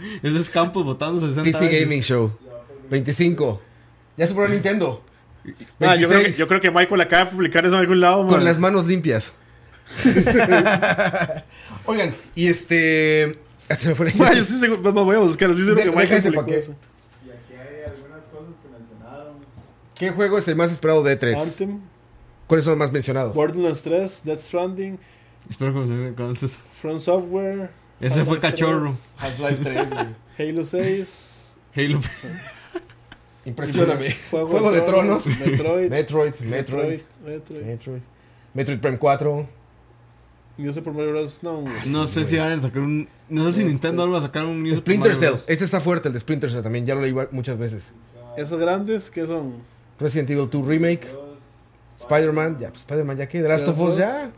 [0.23, 1.81] Esos campos votando 60 PC veces.
[1.83, 2.33] Gaming Show.
[2.91, 3.61] 25.
[4.17, 5.03] Ya superó a Nintendo.
[5.81, 6.37] Ah, yo, creo que, 26.
[6.39, 8.23] yo creo que Michael acaba de publicar eso en algún lado.
[8.23, 8.45] Con man.
[8.45, 9.33] las manos limpias.
[11.87, 13.39] Oigan, y este.
[13.69, 15.51] ah, Se me fue la Ma, yo sí seguro, voy a buscar.
[15.55, 16.61] Sí, seguro De- que Michael ese publicó paquete.
[16.61, 16.75] eso.
[17.25, 19.37] Y aquí hay algunas cosas que mencionaron.
[19.95, 21.41] ¿Qué juego es el más esperado de E3?
[21.41, 21.81] Anthem,
[22.47, 23.35] ¿Cuáles son los más mencionados?
[23.35, 24.99] Borderlands 3, Death Stranding,
[25.49, 26.53] Espero que me conoces.
[26.81, 27.71] From Software,
[28.01, 28.95] Ese fue cachorro.
[29.17, 29.91] Half-Life 3.
[29.91, 30.07] güey.
[30.37, 32.01] 3, Halo 6, Halo.
[33.47, 34.15] Impresioname.
[34.31, 35.27] Juego, Juego de Tronos.
[35.27, 38.03] Metroid, Metroid, Metroid, Metroid, Metroid, Metroid.
[38.55, 39.49] Metroid Prime 4.
[40.59, 41.43] Yo sé por Mario Bros.
[41.43, 43.09] No, No sé si van a sacar un.
[43.29, 44.63] No sé si Nintendo va a sacar un.
[44.63, 45.29] news Splinter Cell.
[45.31, 45.45] Mario Bros.
[45.49, 46.87] Este está fuerte, el de Splinter Cell también.
[46.87, 47.93] Ya lo leí muchas veces.
[48.37, 49.63] esos grandes, ¿qué son?
[50.01, 51.07] Resident Evil 2 Remake.
[52.01, 52.59] Spider-Man.
[52.59, 53.43] Ya, pues Spider-Man, ya que.
[53.43, 54.31] The Last of Us ya.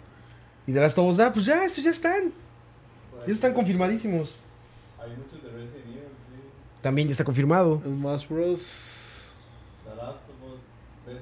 [0.67, 2.33] Y The Last of Us ya, pues ya, esos ya están.
[3.27, 4.37] Ya están confirmadísimos.
[5.01, 6.41] Hay muchos de Resident Evil, sí.
[6.81, 7.81] También ya está confirmado.
[7.83, 9.33] Smash Bros.
[9.85, 10.61] The Last of Us,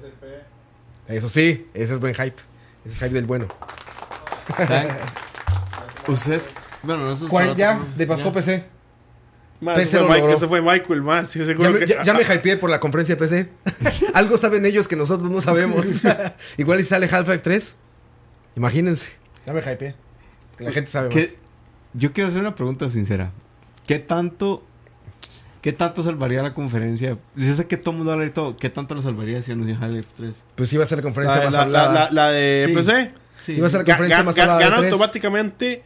[0.01, 1.13] PSP.
[1.13, 2.35] Eso sí, ese es buen hype.
[2.85, 3.47] Ese es hype del bueno.
[6.07, 6.49] Ustedes.
[6.83, 8.31] Bueno, no eso es para ya, devastó.
[8.31, 8.63] PC.
[9.59, 11.29] PC ese, lo fue ese fue Michael, más.
[11.31, 11.87] Sí, Ya seguro me, que.
[11.87, 13.49] ya, ya me hypeé por la conferencia de PC.
[14.13, 15.85] Algo saben ellos que nosotros no sabemos.
[16.57, 17.75] Igual y sale Half-Life 3.
[18.55, 19.13] Imagínense.
[19.45, 19.95] Ya me hypeé.
[20.57, 21.15] Que La gente sabe más.
[21.15, 21.37] ¿Qué-
[21.97, 23.31] Yo quiero hacer una pregunta sincera.
[23.85, 24.63] ¿Qué tanto.
[25.61, 27.17] ¿Qué tanto salvaría la conferencia?
[27.35, 28.55] Yo sé que todo el mundo habla de todo.
[28.55, 30.43] ¿Qué tanto lo salvaría si anuncian Half-Life 3?
[30.55, 31.93] Pues iba a ser la conferencia La, más la, hablada.
[31.93, 32.73] la, la, la de Sí.
[32.73, 33.11] PC.
[33.45, 33.51] Sí.
[33.53, 34.91] Iba a ser la conferencia ga- más ga- hablada gana de 3.
[34.93, 35.83] automáticamente.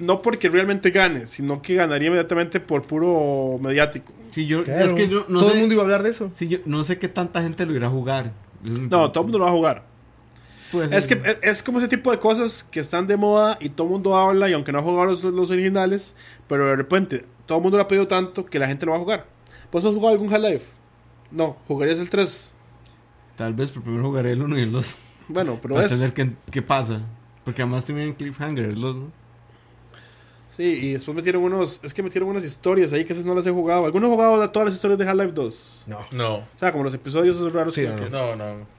[0.00, 4.12] No porque realmente gane, sino que ganaría inmediatamente por puro mediático.
[4.30, 4.64] Sí, yo.
[4.64, 4.84] Claro.
[4.86, 5.54] Es que yo no Todo sé.
[5.56, 6.30] el mundo iba a hablar de eso.
[6.34, 8.32] Sí, yo no sé qué tanta gente lo irá a jugar.
[8.62, 9.84] No, todo el mundo lo va a jugar.
[10.72, 13.70] Pues, Es que es, es como ese tipo de cosas que están de moda y
[13.70, 16.14] todo el mundo habla y aunque no ha jugado los, los originales,
[16.46, 18.98] pero de repente todo el mundo lo ha pedido tanto que la gente lo va
[18.98, 19.26] a jugar.
[19.72, 20.66] ¿Vos has jugado algún Half-Life?
[21.30, 22.52] No, jugarías el 3.
[23.36, 24.96] Tal vez, pero primero jugaré el 1 y el 2.
[25.28, 25.92] Bueno, pero Para es...
[25.92, 27.00] entender qué, qué pasa.
[27.44, 29.12] Porque además tienen cliffhanger el 2, ¿no?
[30.48, 31.80] Sí, y después metieron unos...
[31.82, 33.84] Es que metieron unas historias ahí que esas no las he jugado.
[33.86, 35.84] ¿Alguno ha jugado a todas las historias de Half-Life 2?
[35.86, 35.98] No.
[36.12, 37.88] No, O sea, como los episodios esos raros Sí, que...
[37.88, 38.77] no, que- no,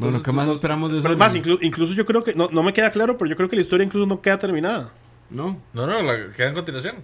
[0.00, 0.06] no.
[0.10, 1.02] Bueno, ¿qué más no- esperamos de eso?
[1.02, 2.34] Pero es más, inclu- incluso yo creo que...
[2.34, 4.90] No, no me queda claro, pero yo creo que la historia incluso no queda terminada.
[5.30, 5.60] No.
[5.72, 6.96] No, no, la queda en continuación.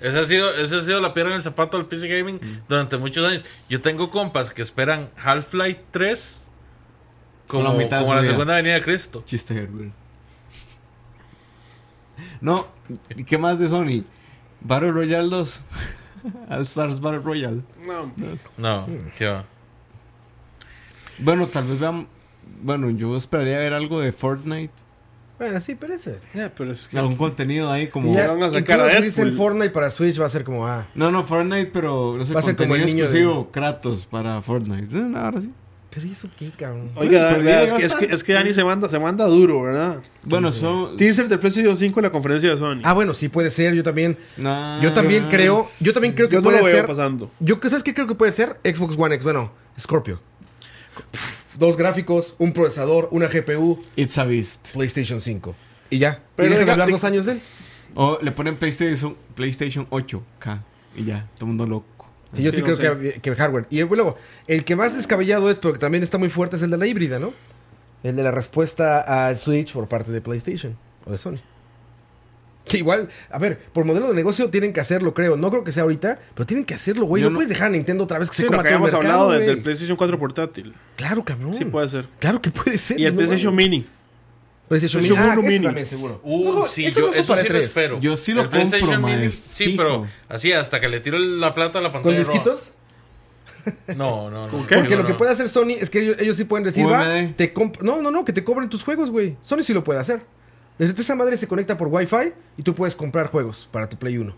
[0.00, 2.38] Esa ha sido, esa ha sido la piedra en el zapato del PC Gaming
[2.68, 3.44] durante muchos años.
[3.68, 6.48] Yo tengo compas que esperan Half-Life 3
[7.48, 9.22] como, la como la segunda venida de Cristo.
[9.26, 9.92] Chiste, Herbert.
[12.40, 12.68] No,
[13.16, 14.04] ¿y qué más de Sony?
[14.60, 15.62] Battle Royale 2.
[16.50, 17.62] All Stars Battle Royale.
[17.86, 18.12] No.
[18.56, 19.44] No, qué va.
[21.18, 22.06] Bueno, tal vez vean.
[22.62, 24.72] Bueno, yo esperaría ver algo de Fortnite.
[25.38, 26.18] Bueno, sí, pero ese.
[26.34, 26.98] Ya, pero es que...
[26.98, 28.12] Algún contenido ahí como.
[28.14, 28.26] Ya.
[28.28, 29.32] van a sacar a dicen.
[29.32, 32.40] Fortnite para Switch va a ser como, ah, No, no, Fortnite, pero no sé, Va
[32.40, 34.96] a ser como el niño de- exclusivo, Kratos para Fortnite.
[34.96, 35.52] Eh, Ahora sí.
[35.90, 36.90] pero ¿y eso qué, cabrón?
[36.96, 40.02] Oiga, Pero es, que, es, que, es que Dani se manda, se manda duro, ¿verdad?
[40.24, 40.96] Bueno, son.
[40.96, 42.80] Teaser del PlayStation 5 en la conferencia de Sony.
[42.82, 44.18] Ah, bueno, sí puede ser, yo también.
[44.82, 46.86] Yo también creo, yo también creo que Yo no puede lo veo ser.
[46.86, 47.30] pasando.
[47.38, 48.58] Yo, ¿sabes qué creo que puede ser?
[48.64, 50.20] Xbox One X, bueno, Scorpio.
[51.58, 54.72] Dos gráficos, un procesador, una GPU, It's a Beast.
[54.74, 55.54] PlayStation 5.
[55.90, 56.22] Y ya.
[56.36, 57.40] Pero y dejan diga- hablar dos años de él.
[57.94, 60.60] O le ponen PlayStation, PlayStation 8K.
[60.96, 62.06] Y ya, todo el mundo loco.
[62.32, 63.12] Sí, yo sí, Sí, no creo sé.
[63.14, 63.66] que, que hardware.
[63.70, 64.16] Y luego,
[64.46, 66.86] el que más descabellado es, pero que también está muy fuerte, es el de la
[66.86, 67.32] híbrida, ¿no?
[68.02, 70.76] El de la respuesta al Switch por parte de PlayStation
[71.06, 71.38] o de Sony.
[72.68, 75.36] Que igual, a ver, por modelo de negocio tienen que hacerlo, creo.
[75.36, 77.22] No creo que sea ahorita, pero tienen que hacerlo, güey.
[77.22, 78.82] No, no- puedes dejar a Nintendo otra vez que Sí, se coma que todo el
[78.92, 80.74] mercado, hablado de- del PlayStation 4 portátil.
[80.96, 81.54] Claro, cabrón.
[81.54, 82.06] Sí, puede ser.
[82.18, 83.00] Claro que puede ser.
[83.00, 83.54] Y el no PlayStation.
[83.56, 83.84] Mini.
[84.68, 85.40] PlayStation PlayStation Mini.
[85.40, 85.54] Ah, Mini.
[85.56, 86.20] ese también seguro.
[86.22, 87.64] Uh, No, sí, eso yo eso para sí lo tres.
[87.66, 88.00] espero.
[88.00, 89.76] Yo sí lo El PlayStation compro, mae, Mini, sí, fijo.
[89.78, 92.18] pero así hasta que le tiro la plata a la ¿Con pantalla.
[92.22, 92.32] roja.
[92.32, 92.74] disquitos?
[93.96, 94.48] No, no, no.
[94.48, 94.76] ¿Con qué?
[94.76, 97.04] Porque no, lo que puede hacer Sony es que ellos, ellos sí pueden decir, va,
[97.36, 99.36] te No, no, no, que te cobren tus juegos, güey.
[99.42, 100.22] Sony sí lo puede hacer.
[100.78, 104.16] Desde esa madre se conecta por Wi-Fi y tú puedes comprar juegos para tu Play
[104.18, 104.34] 1.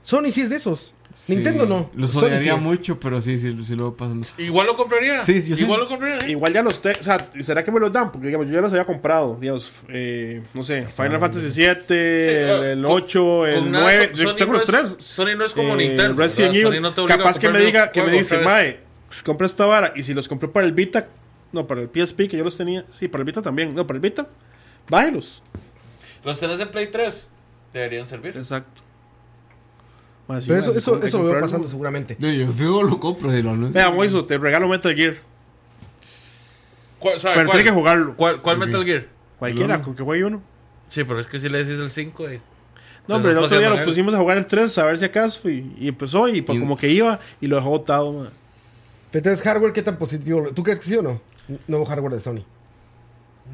[0.00, 0.94] Sony sí es de esos.
[1.16, 1.90] Sí, Nintendo no.
[1.94, 4.22] Lo Sony odiaría mucho, pero sí, sí, sí lo pasan.
[4.36, 5.20] Igual lo compraría.
[5.22, 5.64] Sí, yo sí.
[5.64, 6.20] Igual lo compraría.
[6.20, 6.30] sí.
[6.30, 8.12] Igual ya los te- O sea, ¿será que me los dan?
[8.12, 9.36] Porque digamos, yo ya los había comprado.
[9.40, 13.84] Digamos, eh, no sé, Final Fantasy 7, el, ah, el con- 8, el Con nada,
[13.84, 14.10] 9.
[14.14, 14.96] Sony Yo tengo no los es- tres.
[15.04, 16.14] Sony no es como Eh, Nintendo.
[16.14, 16.54] Resident.
[16.54, 16.80] Evil.
[16.82, 18.38] No capaz que me diga, que me dice.
[18.38, 19.92] Mae, pues, compra esta vara.
[19.96, 21.08] Y si los compré para el Vita,
[21.52, 22.84] no, para el PSP, que yo los tenía.
[22.96, 23.74] Sí, para el Vita también.
[23.74, 24.28] No, para el Vita,
[24.88, 25.42] bájelos.
[26.24, 27.28] Los tenés en Play 3.
[27.72, 28.36] Deberían servir.
[28.36, 28.82] Exacto.
[30.26, 32.16] Pero eso, eso, eso lo veo pasando seguramente.
[32.18, 33.56] Yo, yo fijo lo compro si lo.
[33.70, 35.14] Vea, Moiso, te regalo Metal Gear.
[36.98, 37.58] ¿Cuál, sabe, Pero cuál?
[37.58, 38.16] tiene que jugarlo.
[38.16, 39.06] ¿Cuál, cuál Metal Gear?
[39.38, 39.84] Cualquiera, uno.
[39.84, 40.42] con que juegue uno.
[40.88, 42.28] Sí, pero es que si le decís el 5.
[42.28, 42.40] eh,
[43.06, 45.48] No, hombre, el otro día lo pusimos a jugar el 3 a ver si acaso
[45.48, 48.30] y, y empezó y pues, Y- como que iba y lo dejó botado, man.
[49.10, 50.44] Pero entonces, hardware, ¿qué tan positivo?
[50.54, 51.20] ¿Tú crees que sí o no?
[51.66, 52.44] Nuevo hardware de Sony.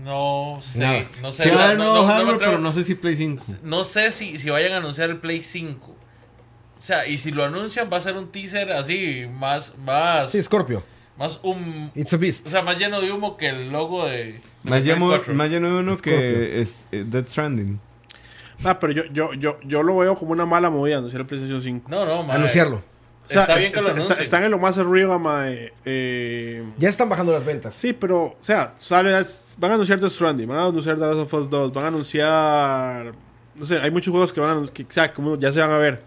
[0.03, 1.05] No sé, Nada.
[1.23, 1.45] no sé.
[1.45, 3.17] Sí, o sea, va a haber no, no- no atrevo- pero no sé si Play
[3.17, 3.45] 5.
[3.63, 5.91] no sé si, si vayan a anunciar el Play 5.
[6.77, 10.43] O sea, y si lo anuncian va a ser un teaser así, más, más, Sí,
[10.43, 10.83] Scorpio.
[11.17, 11.91] más un...
[11.95, 12.47] It's a beast.
[12.47, 14.17] O sea, más lleno de humo que el logo de...
[14.25, 15.33] de Más lleno, 4.
[15.35, 16.03] más lleno de Scorpio.
[16.19, 17.81] que es eh, Dead Stranding.
[18.65, 21.61] Ah, pero yo, yo, yo, yo lo veo como una mala movida anunciar el PlayStation
[21.61, 21.89] 5.
[21.91, 22.37] No, no, mae.
[22.37, 22.83] Anunciarlo.
[23.27, 25.73] O sea, Está es- bien que lo está- están en lo más arriba, mae.
[25.87, 27.75] Eh, Ya están bajando las ventas.
[27.75, 29.13] sí, pero, o sea, sale,
[29.59, 31.89] van a anunciar The Stranding, van a anunciar The Last of Us 2, van a
[31.89, 33.15] anunciar.
[33.57, 35.71] No sé, hay muchos juegos que van a anunciar, o sea, como ya se van
[35.71, 36.03] a ver.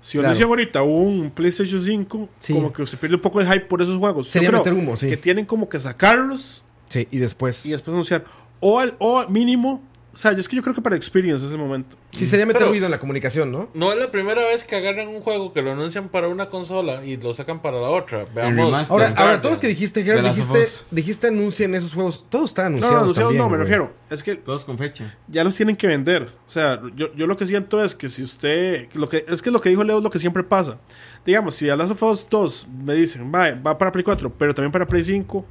[0.00, 0.28] Si Claro.
[0.28, 2.52] anuncian ahorita un PlayStation 5, Sí.
[2.52, 4.28] como que se pierde un poco el hype por esos juegos.
[4.28, 5.08] Sería meter humo, sí.
[5.08, 7.66] Que tienen como que sacarlos Sí, y después.
[7.66, 8.24] y después anunciar.
[8.60, 9.82] O, al, o mínimo,
[10.16, 11.94] o sea, es que yo creo que para Experience es el momento.
[12.10, 13.68] Sí, sería meter Pero- ruido en la comunicación, ¿no?
[13.74, 17.04] No es la primera vez que agarran un juego que lo anuncian para una consola
[17.04, 18.24] y lo sacan para la otra.
[18.34, 18.90] Veamos.
[18.90, 22.24] Ahora, ahora todos los que dijiste, Gerard, dijiste, dijiste anuncien esos juegos.
[22.30, 23.02] Todos están No, no, anunciados.
[23.02, 23.60] anunciados también, no, me güey.
[23.68, 23.94] refiero.
[24.08, 25.14] Es que Todos con fecha.
[25.28, 26.22] ya los tienen que vender.
[26.46, 28.88] O sea, yo, yo lo que siento es que si usted.
[28.94, 30.78] Lo que, es que lo que dijo Leo es lo que siempre pasa.
[31.26, 34.54] Digamos, si a Last of Us 2 me dicen, va, va para Play 4, pero
[34.54, 35.44] también para Play 5,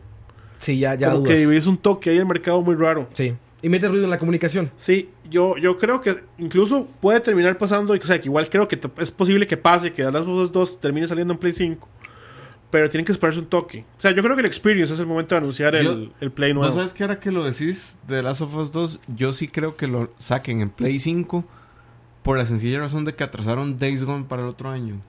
[0.58, 1.36] Sí, ya, ya como dudas.
[1.36, 3.08] que es un toque ahí en el mercado muy raro.
[3.14, 3.36] Sí.
[3.66, 4.72] Y mete ruido en la comunicación.
[4.76, 8.80] Sí, yo, yo creo que incluso puede terminar pasando, o sea, que igual creo que
[9.00, 11.90] es posible que pase, que Last of Us 2 termine saliendo en Play 5,
[12.70, 13.84] pero tienen que esperarse un toque.
[13.98, 16.32] O sea, yo creo que el Experience es el momento de anunciar el, Yo- el
[16.32, 16.76] Play ¿No nuevo.
[16.76, 19.00] sabes que ahora que lo decís de Last of Us 2?
[19.16, 21.44] Yo sí creo que lo saquen en Play 5
[22.22, 25.02] por la sencilla razón de que atrasaron Days Gone para el otro año.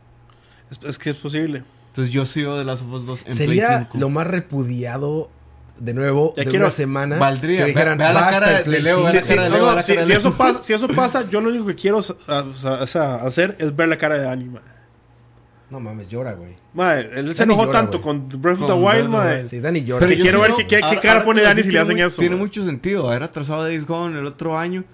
[0.71, 1.63] Es, es que es posible.
[1.89, 3.99] Entonces yo sigo de Last of Us 2 en Play Sería 5.
[3.99, 5.31] lo más repudiado
[5.79, 7.17] de nuevo Ya de quiero- una semana.
[7.19, 7.59] Valdría.
[7.65, 9.17] Que dijeran, Ve- vea la "Basta cara el de Leo, vea cinco".
[9.19, 11.51] la Sí, sí, cara de no, si, de eso pasa, si eso pasa, yo lo
[11.51, 14.63] único que quiero hacer es ver la cara de Dani, mae.
[15.69, 16.53] No mames, llora, güey.
[17.17, 19.13] Él se Dani enojó llora, tanto con Breath of the Wild.
[19.13, 19.47] Wild.
[19.47, 20.07] Sí, Dani llora.
[20.07, 21.83] Pero quiero sí ver qué- qué- qué ahora- cara ahora pone Dani si le tiene
[21.83, 22.45] hacen mu- eso, Tiene man.
[22.45, 23.09] mucho sentido.
[23.11, 24.85] Haber atrasado Days Gone el otro año.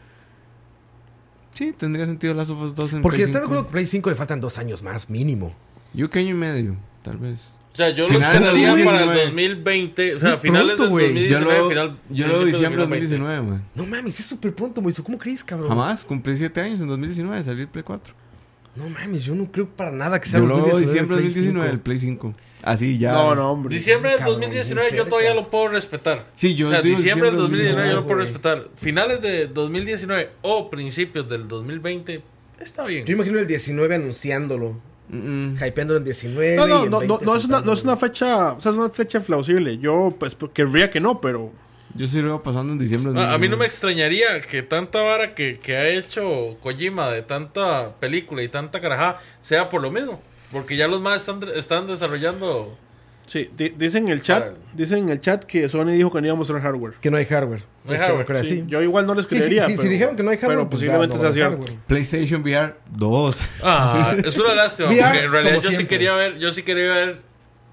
[1.50, 3.52] Sí, tendría sentido Last of Us 2 en Porque Play está de 5.
[3.52, 5.52] acuerdo que Play 5 le faltan dos años más, mínimo.
[5.92, 7.54] Yo que año y medio, tal vez.
[7.72, 9.24] O sea, yo lo Finales de esperaría para el 2019.
[9.24, 10.14] 2020.
[10.16, 11.06] O sea, finales pronto, del güey.
[11.06, 11.30] 2019.
[11.30, 13.16] Yo lo, final, yo lo del diciembre de 2020.
[13.16, 13.64] 2019, man.
[13.74, 15.02] No mames, es súper pronto, Moiso.
[15.02, 15.70] ¿Cómo crees, cabrón?
[15.70, 18.14] Jamás, cumplí 7 años en 2019, salir Play 4.
[18.74, 21.34] No mames, yo no creo para nada que sea Yo lo 2019 diciembre de Play
[21.34, 21.82] 2019, el 5.
[21.82, 22.34] Play 5.
[22.62, 23.12] Así ya.
[23.12, 23.74] No, no, hombre.
[23.74, 26.26] Diciembre del Cabrón, 2019 bien yo todavía lo puedo respetar.
[26.34, 28.26] Sí, yo o sea, diciembre del diciembre del 2019 yo lo puedo güey.
[28.26, 28.68] respetar.
[28.76, 32.22] Finales de 2019 o principios del 2020
[32.60, 33.04] está bien.
[33.04, 34.91] Yo imagino el 19 anunciándolo.
[35.12, 35.64] Mm, mm.
[35.64, 36.56] Hypeándolo en 19.
[36.56, 38.60] No, y no, en no, no, 20 no es una, no es una fecha, o
[38.60, 39.78] sea, es una fecha plausible.
[39.78, 41.52] Yo, pues, querría que no, pero
[41.94, 43.66] Yo sí lo veo pasando en diciembre de A, a mí no me 2019.
[43.66, 49.20] extrañaría que tanta vara que, que ha hecho Kojima de tanta película y tanta carajada
[49.42, 50.20] sea por lo mismo.
[50.50, 52.76] Porque ya los más están, están desarrollando.
[53.26, 56.26] Sí, di- dicen en el chat, dicen en el chat que Sony dijo que no
[56.26, 56.94] iba a mostrar hardware.
[57.00, 57.62] Que no hay hardware.
[57.84, 58.64] No hay que hardware, Sí.
[58.66, 59.66] Yo igual no les Sí, sí, creería.
[59.66, 61.56] sí, pero, si dijeron que no hay hardware, pero pues ya posiblemente no sea cierto.
[61.58, 61.78] hardware.
[61.86, 63.48] PlayStation VR 2.
[63.62, 64.88] Ah, es una lástima.
[64.90, 67.20] VR, porque en realidad yo sí quería ver, yo sí quería ver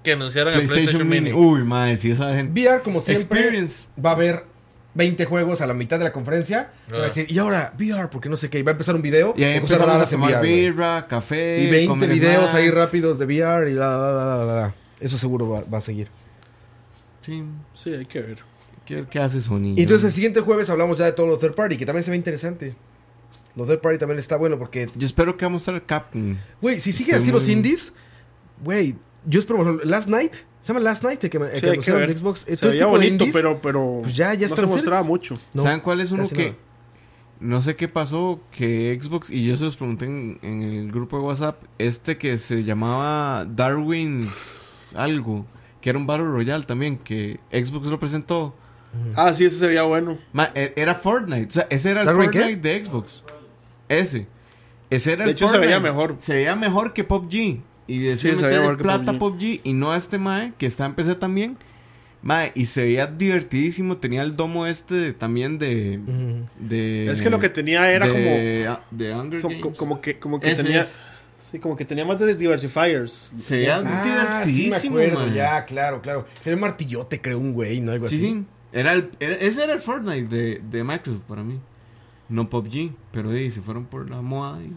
[0.02, 1.32] que anunciaran el PlayStation PlayStation Mini.
[1.32, 1.46] Mini.
[1.60, 2.52] Uy, madre, si esa gente.
[2.60, 3.84] VR, como siempre, Experience.
[4.04, 4.44] va a haber
[4.94, 6.70] 20 juegos a la mitad de la conferencia.
[6.88, 7.04] que Va a Ah.
[7.04, 8.58] decir, y ahora VR, porque no sé qué.
[8.58, 10.42] Y va a empezar un video Y ahí empezamos a tomar VR.
[10.48, 11.60] birra, café.
[11.60, 14.74] Y 20 comer videos ahí rápidos de VR y la, la, la, la, la, la.
[15.00, 16.08] Eso seguro va, va a seguir.
[17.20, 17.42] Sí.
[17.74, 18.38] Sí, hay que ver.
[18.84, 19.74] ¿Qué, qué hace Sony?
[19.76, 22.10] Y entonces el siguiente jueves hablamos ya de todos los third party, que también se
[22.10, 22.74] ve interesante.
[23.56, 26.36] Los third party también está bueno porque, Yo espero que va a mostrar Capcom.
[26.60, 27.92] güey, si siguen así los indies,
[28.64, 28.96] güey,
[29.26, 32.16] yo espero, por ejemplo, Last Night, se llama Last Night, el que, el Sí, que
[32.16, 32.46] Xbox.
[32.52, 35.34] Se veía bonito, indies, pero, pero pues ya- ya no está se mostraba mucho.
[35.54, 36.56] no, ¿Saben cuál es uno que nada.
[37.40, 38.40] no sé qué pasó?
[38.50, 42.38] Que Xbox, y yo se los pregunté en, en el grupo de WhatsApp, este que
[42.38, 44.28] se llamaba Darwin
[44.94, 45.46] algo,
[45.80, 48.54] que era un Battle Royale también, que Xbox lo presentó.
[49.16, 50.18] Ah, sí, ese se veía bueno.
[50.32, 52.08] Ma, e- era Fortnite, o sea, ese era el.
[52.08, 53.22] Fortnite de Xbox.
[53.88, 54.26] Ese.
[54.90, 55.66] Ese era De el hecho, se Fortnite.
[55.66, 56.16] veía mejor.
[56.18, 57.34] Se veía mejor que PUBG.
[57.34, 59.18] Y Sí, decía se veía mejor que plata PUBG.
[59.18, 59.60] PUBG.
[59.64, 61.56] Y no a este Mae, que está en PC también.
[62.22, 63.96] Mae, y se veía divertidísimo.
[63.98, 66.00] Tenía el domo este de- también de.
[66.58, 69.78] De Es que lo que tenía era como, de, Hunger como, Games.
[69.78, 71.00] como que, como que Ese tenía, es.
[71.40, 73.32] Sí, como que tenía más de diversifiers.
[73.38, 74.96] Se veía Ah, sí me divertidísimo.
[74.98, 76.26] acuerdo, ya, claro, claro.
[76.40, 77.92] Sería un martillote, creo, un güey, ¿no?
[77.92, 78.24] Algo Sí, así.
[78.26, 78.44] sí.
[78.72, 81.58] Era el, era- ese era el Fortnite de, de Microsoft para mí.
[82.28, 82.92] No PUBG.
[83.12, 84.62] Pero sí, se fueron por la moda.
[84.62, 84.72] Y...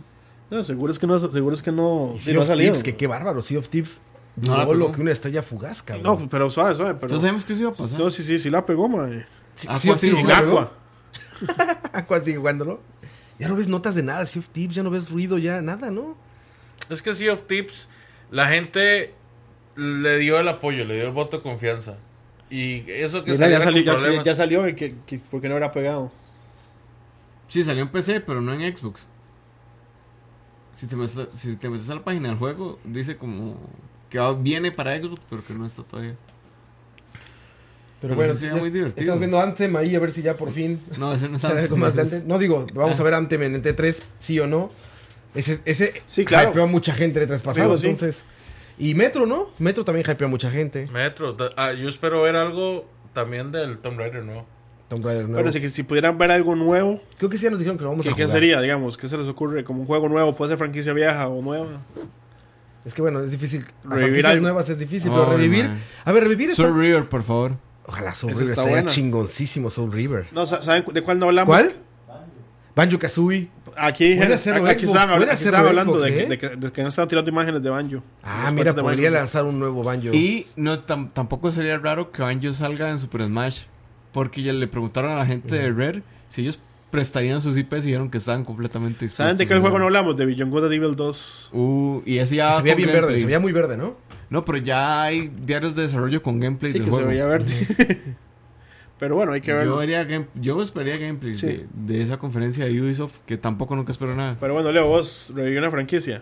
[0.50, 2.72] No, seguro es que no, seguro es que no, sí, Sea of salido.
[2.74, 4.02] Tips, que qué bárbaro, Sea of Tips.
[4.36, 6.22] No No, lo que una estrella fugaz, cabrón.
[6.22, 8.00] No, pero suave, suave, pero Entonces sabemos que eso iba a pasar.
[8.00, 9.26] no, sí, sí, sí la pegó, mae.
[9.54, 10.72] Sí, Aqua Sea of sí, En ¿la Aqua.
[11.94, 12.80] Aqua sigue jugándolo.
[13.40, 15.92] Ya no ves notas de nada, Sea of Thieves, ya no ves ruido, ya nada,
[15.92, 16.16] ¿no?
[16.90, 17.88] Es que Sea of Tips,
[18.32, 19.14] la gente
[19.76, 21.98] le dio el apoyo, le dio el voto de confianza.
[22.50, 26.12] Y eso que Mira, ya salió, ya, salió y que, que- porque no era pegado.
[27.48, 29.08] Sí, salió en PC, pero no en Xbox.
[30.76, 33.58] Si te metes, si te metes a la página del juego, dice como
[34.10, 36.16] que viene para Xbox, pero que no está todavía.
[38.02, 39.02] Pero bueno, sería muy divertido.
[39.02, 42.28] Estamos viendo Anthem ahí a ver si ya por fin No, ese no es- Anthem.
[42.28, 44.70] No digo, vamos a ver Anthem en el T3, sí o no.
[45.36, 46.50] Ese, ese Sí, claro.
[46.52, 47.88] hypeó a mucha gente el 3 pasado, Digo, sí.
[47.88, 48.24] entonces.
[48.78, 49.50] Y Metro, ¿no?
[49.60, 50.88] Metro también hypeó a mucha gente.
[50.92, 54.46] Metro, ah, yo espero ver algo también del Tomb Raider, ¿no?
[54.90, 55.44] Tomb Raider nuevo.
[55.44, 57.90] Bueno, si, si pudieran ver algo nuevo, Creo que sí ya nos dijeron que lo
[57.92, 58.28] vamos a ¿qué, jugar.
[58.28, 58.98] qué sería, digamos?
[58.98, 59.64] ¿Qué se les ocurre?
[59.64, 61.82] Como un juego nuevo, puede ser franquicia vieja o nueva.
[62.86, 63.62] Es que bueno, es difícil.
[63.84, 64.44] Revivir franquicias algo.
[64.44, 65.66] nuevas es difícil, pero revivir.
[65.66, 65.80] man.
[66.06, 66.64] A ver, revivir está.
[66.64, 67.54] Soul River, por favor.
[67.86, 68.90] Ojalá Soul River está estaría buena.
[68.92, 70.28] chingoncísimo Soul River.
[70.32, 71.56] No, sa- ¿saben de cuál no hablamos?
[71.56, 71.76] ¿Cuál?
[72.76, 73.50] Banjo Kazooie.
[73.76, 75.10] Aquí, aquí, estaban, aquí estaban
[75.68, 76.26] hablando Xbox, de, que, ¿eh?
[76.28, 78.04] de que, de que han estado tirando imágenes de Banjo.
[78.22, 79.18] Ah, mira, podría Banjo.
[79.20, 80.14] lanzar un nuevo Banjo.
[80.14, 83.64] Y no tam- tampoco sería raro que Banjo salga en Super Smash.
[84.12, 86.60] Porque ya le preguntaron a la gente de Rare si ellos
[86.92, 89.26] prestarían sus IPs y dijeron que estaban completamente dispuestos.
[89.26, 90.16] ¿Saben de qué juego no hablamos?
[90.16, 91.50] De Beyond Good Evil 2.
[91.52, 92.52] Uh, y ese ya.
[92.52, 93.08] se veía bien gameplay.
[93.10, 93.96] verde, se veía muy verde, ¿no?
[94.30, 97.10] No, pero ya hay diarios de desarrollo con gameplay Sí, del que se juego.
[97.10, 98.16] veía verde.
[99.04, 99.78] Pero bueno, hay que Yo, verlo.
[99.78, 101.48] vería game- yo esperaría gameplay Sí.
[101.48, 104.38] de, de esa conferencia de Ubisoft que tampoco nunca espero nada.
[104.40, 106.22] Pero bueno, Leo, vos revivió una franquicia.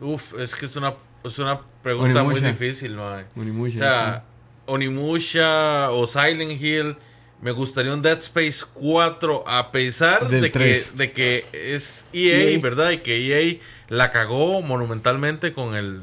[0.00, 0.94] Uf, es que es una,
[1.24, 2.48] es una pregunta muy Onimusha.
[2.52, 3.24] difícil, mae.
[3.36, 4.24] Onimusha, O sea,
[4.66, 6.96] Onimusha o Silent Hill.
[7.42, 10.96] Me gustaría un Dead Space 4 a pesar Del de que, 3.
[10.98, 12.60] de que es EA, EA.
[12.60, 12.90] ¿verdad?
[12.90, 13.58] Y que EA
[13.88, 16.02] la cagó monumentalmente con el,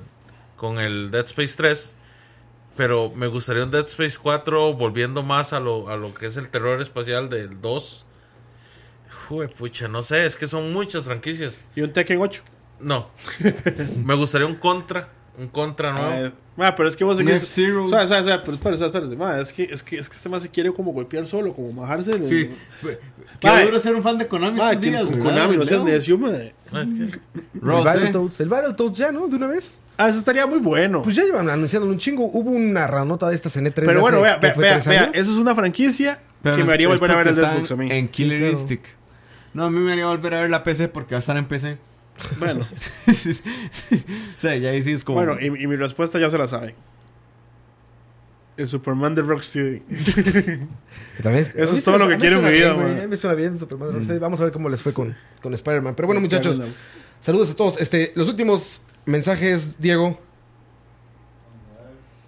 [0.55, 1.93] con el Dead Space 3.
[2.77, 6.37] Pero me gustaría un Dead Space 4 volviendo más a lo, a lo que es
[6.37, 8.05] el terror espacial del 2.
[9.27, 11.63] Jue, pucha, no sé, es que son muchas franquicias.
[11.75, 12.43] Y un Tekken 8.
[12.79, 13.09] No.
[14.05, 15.09] me gustaría un Contra.
[15.37, 16.27] Un Contra nuevo.
[16.27, 17.43] Ah, ma, pero es que vos Un seguís.
[17.43, 17.85] F-Zero.
[17.85, 20.09] O sea, o sea, o sea, pero espérate, espérate, ma, es que, es que, es
[20.09, 22.17] que este más se quiere como golpear solo, como bajarse.
[22.17, 22.49] de- Sí.
[23.39, 26.17] Qué duro ser un fan de Konami estos días, con ¿verdad, Konami, no seas necio,
[26.17, 26.29] ma.
[26.71, 27.03] No, es que-
[27.61, 27.83] El ¿eh?
[27.83, 28.39] Battletoads.
[28.39, 29.27] El Battletoads ya, ¿no?
[29.27, 29.79] De una vez.
[29.97, 31.03] Ah, eso estaría muy bueno.
[31.03, 32.25] Pues ya llevan anunciándolo un chingo.
[32.25, 33.73] Hubo una ranota de estas en E3.
[33.85, 36.87] pero bueno, hace- vea, ¿qué vea, vea, eso es una franquicia Pero que me haría
[36.87, 37.89] volver a ver el Deadbox a mí.
[37.91, 38.41] En Killer.
[38.49, 38.85] Instinct.
[39.53, 41.45] No, a mí me haría volver a ver la PC porque va a estar en
[41.45, 41.77] PC.
[42.39, 42.67] Bueno,
[43.07, 45.17] o sea, ya ahí sí es como.
[45.23, 46.73] bueno, y, y mi respuesta ya se la saben.
[48.57, 49.83] El Superman de Rocksteady.
[51.21, 53.07] También Eso es todo lo que quiero en mi vida, güey.
[53.07, 54.19] mí suena bien Superman Rocksteady.
[54.19, 55.93] Vamos a ver cómo les fue con, con Spider-Man.
[55.95, 56.59] Pero bueno, muchachos,
[57.21, 57.79] saludos a todos.
[57.79, 60.19] Este, los últimos mensajes, Diego.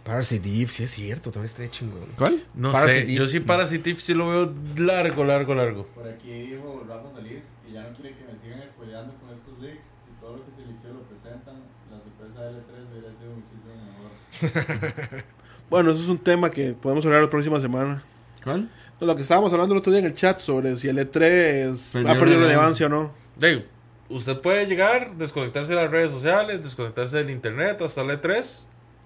[0.09, 2.07] Parasite Eve, sí es cierto, también estaría chingón.
[2.17, 2.41] ¿Cuál?
[2.55, 3.13] No Parasite sé, Eve.
[3.13, 5.85] yo sí Parasite Eve sí lo veo largo, largo, largo.
[5.95, 9.59] Por aquí dijo Rafa Solís que ya no quiere que me sigan spoileando con estos
[9.59, 9.85] leaks.
[9.85, 11.55] Si todo lo que se liqueó lo presentan,
[11.91, 13.31] la sorpresa de L3 hubiera sido
[14.41, 15.23] muchísimo mejor.
[15.69, 18.01] Bueno, eso es un tema que podemos hablar la próxima semana.
[18.43, 18.67] ¿Cuál?
[18.99, 21.11] No, Lo que estábamos hablando el otro día en el chat sobre si el E3
[21.93, 22.39] Perdió ha perdido relevancia.
[22.39, 23.11] relevancia o no.
[23.35, 23.61] Digo,
[24.09, 28.61] usted puede llegar, desconectarse de las redes sociales, desconectarse del internet hasta el E3.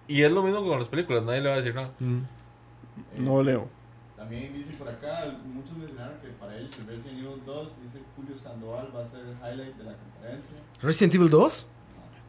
[0.08, 1.92] Y es lo mismo con las películas, nadie le va a decir nada.
[2.00, 2.20] Mm.
[3.18, 3.68] No leo.
[4.18, 8.38] También dice por acá, muchos mencionaron que para ellos el Resident Evil 2, dice Julio
[8.42, 10.56] Sandoval, va a ser el highlight de la conferencia.
[10.82, 11.68] Resident Evil 2.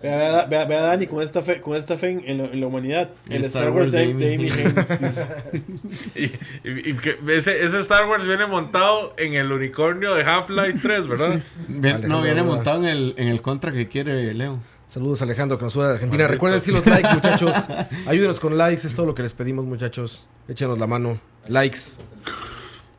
[0.02, 2.38] Ve a, ve a- ve a Dani con esta fe, con esta fe en, en
[2.38, 3.10] la, en la humanidad.
[3.28, 4.48] El, El Star Wars de, de Amy.
[6.14, 10.78] Y, y- y que ese, ese Star Wars viene montado en el unicornio de Half-Life
[10.82, 11.40] 3, ¿verdad?
[11.68, 14.58] Bien- Alejandro no, viene montado en el, en el contra que quiere Leo.
[14.94, 16.28] Saludos Alejandro, que nos sube de Argentina.
[16.28, 17.52] Recuerden si los likes, muchachos.
[18.06, 20.24] Ayúdenos con likes, es todo lo que les pedimos, muchachos.
[20.46, 21.18] Échenos la mano.
[21.48, 21.98] Likes.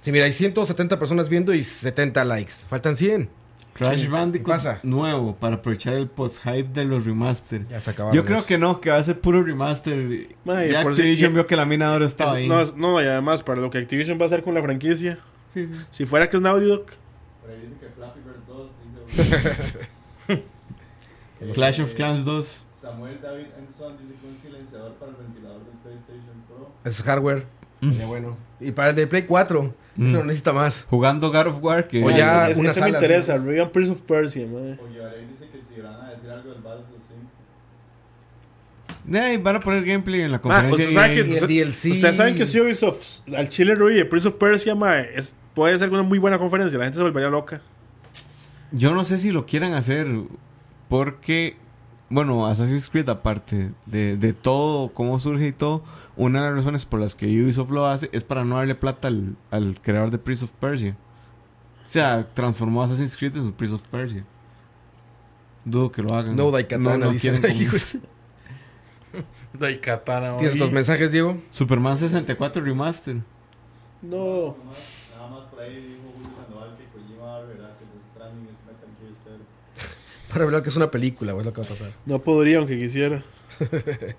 [0.02, 2.52] Sí, mira, hay 170 personas viendo y 70 likes.
[2.68, 3.30] Faltan 100.
[3.76, 4.80] Crash Bandicoot pasa?
[4.84, 7.66] nuevo para aprovechar el post-hype de los remaster.
[7.70, 8.14] Ya se acabaron.
[8.14, 10.36] Yo creo que no, que va a ser puro remaster.
[10.44, 12.50] Mae, ya Activision vio que la mina oro estaba ahí.
[12.50, 15.18] no, no, y además, para lo que Activision va a hacer con la franquicia,
[15.92, 16.88] si fuera que es Naughty Dog,
[17.40, 18.72] Por ahí dice que Flappy Bird 2,
[20.28, 20.44] dice
[21.54, 22.62] Clash of Clans 2.
[22.82, 26.72] Samuel David Enson, dice que un silenciador para el ventilador del PlayStation Pro.
[26.84, 27.46] Es hardware.
[27.80, 28.38] Sería bueno.
[28.60, 29.74] Y para el de Play 4.
[29.98, 30.86] Eso no necesita más.
[30.90, 31.88] Jugando God of War.
[31.88, 33.38] Que O ya- es- una ese me interesa.
[33.38, 33.46] ¿sí?
[33.46, 34.74] Regan Prince of Persia, mae.
[34.74, 37.02] O dice que si van a decir algo del Battlefield
[39.08, 39.18] 5.
[39.18, 40.86] Ey, van a poner gameplay en la Ah, conferencia.
[40.88, 41.24] usted sabe EA.
[41.26, 41.92] que, usted- DLC.
[41.92, 44.76] ustedes saben que si Ubisoft al Chile Rui y Prince of Persia,
[45.16, 46.78] es- puede ser una muy buena conferencia.
[46.78, 47.62] La gente se volvería loca.
[48.72, 50.08] Yo no sé si lo quieran hacer
[50.90, 51.58] porque,
[52.10, 55.84] bueno, Assassin's Creed aparte de, de todo, cómo surge y todo,
[56.18, 59.08] una de las razones por las que Ubisoft lo hace es para no darle plata
[59.10, 60.96] al, al creador de Prince of Persia.
[61.88, 64.24] O sea, transformó Assassin's Creed en su Prince of Persia.
[65.64, 66.36] Dudo que lo hagan.
[66.36, 67.78] No Daikatana, no dicen tienen ahí, como-
[69.14, 69.26] güey.
[69.60, 70.38] Daikatana.
[70.38, 71.38] ¿Tienes otros mensajes, Diego?
[71.52, 73.18] Superman 64 Remaster.
[74.02, 74.56] No.
[74.58, 74.78] Nada más,
[75.18, 78.48] nada más por ahí dijo Julio Sandoval que Kojima va a revelar que The Stranding
[78.52, 79.16] es Metal Gear
[80.36, 81.92] Revelar que es una película, güey, es lo que va a pasar.
[82.06, 83.24] No podría, aunque quisiera.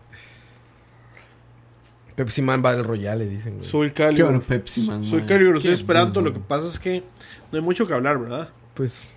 [2.16, 3.68] Pepsi Man Battle Royale, dicen, güey.
[3.68, 4.24] Soy Qué Calibur.
[4.30, 5.04] bueno, Pepsi Man.
[5.04, 5.28] Soy man.
[5.28, 6.20] Calibur, lo estoy esperando.
[6.22, 7.02] Lo que pasa es que
[7.52, 8.48] no hay mucho que hablar, ¿verdad?
[8.72, 9.10] Pues,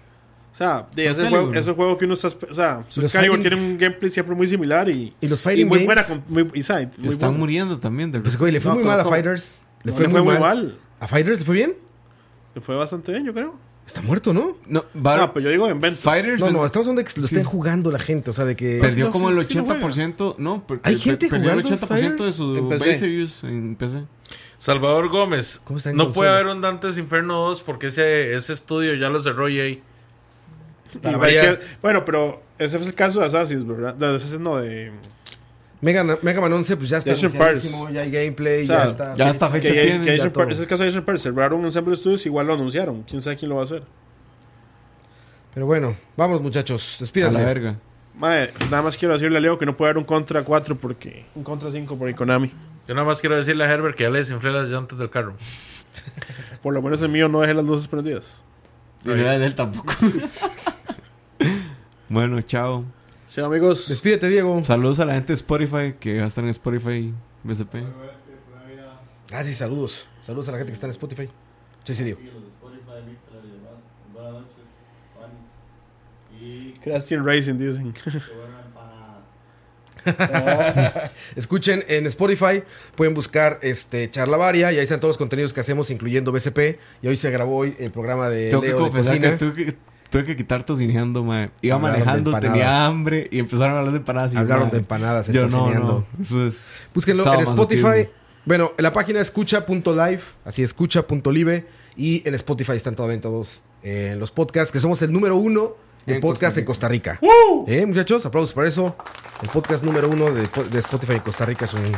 [0.51, 2.27] O sea, de ese juego, ese juego que uno está.
[2.27, 5.13] O sea, Soul Los Calibur fighting- tiene un gameplay siempre muy similar y.
[5.21, 5.85] y los Y Fighting muy Games...
[5.85, 6.03] buena.
[6.25, 6.89] con- Muy, y, ¿sabe?
[6.97, 7.39] muy Están buena.
[7.39, 8.11] muriendo también.
[8.11, 9.09] De Pues, güey, le fue No, muy ¿cómo, mal a?
[9.09, 9.61] Fighters.
[9.83, 10.55] Le No, fue, le muy, fue muy mal.
[10.65, 10.77] mal.
[10.99, 11.75] ¿A Fighters le fue bien?
[12.53, 13.55] Le fue bastante bien, yo creo.
[13.89, 14.55] Está muerto, ¿no?
[14.67, 15.99] no, Bar- No, pero yo digo en venta.
[15.99, 18.55] Fighters No, no, estamos hablando de que lo estén jugando la gente, o sea, de
[18.55, 18.77] que...
[18.79, 19.81] perdió no, como sí, el sí lo juega.
[19.81, 20.35] 80%.
[20.37, 22.91] No, per- ¿Hay per- gente perdió el jugando 80% de su En PC.
[22.91, 24.03] base use en PC.
[24.59, 25.59] Salvador Gómez.
[25.63, 29.09] ¿Cómo está en No puede haber un Dantes Inferno 2 porque ese, ese estudio ya
[29.09, 29.75] lo cerró EA.
[31.01, 31.57] Variar.
[31.59, 33.95] que- bueno, pero ese fue el caso de Assassin's, ¿verdad?
[33.95, 34.91] De Assassin's no, de.
[35.81, 39.13] Mega, Mega Man 11, pues ya está ya hay gameplay, O sea, ya está.
[39.15, 41.23] ya está fecha Que, tiene, que ya es el caso de Asian Paris.
[41.23, 43.03] Cerraron Ensemble Studios, igual lo anunciaron.
[43.03, 43.83] Quién sabe quién lo va a hacer.
[45.53, 47.45] Pero bueno, vamos muchachos, A la despídanse.
[47.45, 47.75] verga.
[48.17, 51.25] Madre, nada más quiero decirle a Leo que no puede haber un Contra 4 porque.
[51.35, 52.51] Un Contra 5 por Konami.
[52.87, 55.35] Yo nada más quiero decirle a Herbert que ya le desinflé las llantas del carro.
[56.61, 58.43] Por lo menos el mío no deje las luces prendidas.
[59.05, 59.93] Y no de él tampoco.
[62.09, 62.83] bueno, chao.
[63.45, 63.89] Amigos.
[63.89, 64.63] Despídete, Diego.
[64.63, 67.13] Saludos a la gente de Spotify que va a estar en Spotify
[67.43, 67.75] BCP.
[69.31, 70.05] Ah, sí, saludos.
[70.25, 71.29] Saludos a la gente que está en Spotify.
[71.83, 72.19] Sí, sí, Diego.
[72.19, 73.79] Sí, los de Spotify, Mixer y demás.
[74.13, 74.55] Buenas noches,
[75.15, 76.41] fans.
[76.41, 77.93] Y Christian Racing dicen.
[81.35, 82.63] Escuchen en Spotify,
[82.95, 86.79] pueden buscar este Charlavaria y ahí están todos los contenidos que hacemos, incluyendo BCP.
[87.01, 89.31] Y hoy se grabó hoy el programa de Tengo que Leo de confesar cocina.
[89.31, 89.77] que tuve que,
[90.09, 91.51] tuve que quitar tocineando, mae.
[91.61, 94.33] Iba Hablaron manejando, tenía hambre y empezaron a hablar de empanadas.
[94.33, 96.05] y, Hablaron mae, de empanadas, Yo no, no.
[96.21, 96.87] Eso es.
[96.93, 97.41] Búsquenlo en.
[97.41, 98.09] Spotify.
[98.45, 101.65] Bueno, en la página escucha.live, así escucha.live.
[101.95, 105.75] Y en Spotify están también todos eh, los podcasts, que somos el número uno
[106.05, 107.19] de En podcast Costa en Costa Rica.
[107.67, 108.95] Eh, muchachos, aplausos por eso.
[109.43, 111.91] El podcast número uno de, de Spotify en Costa Rica es un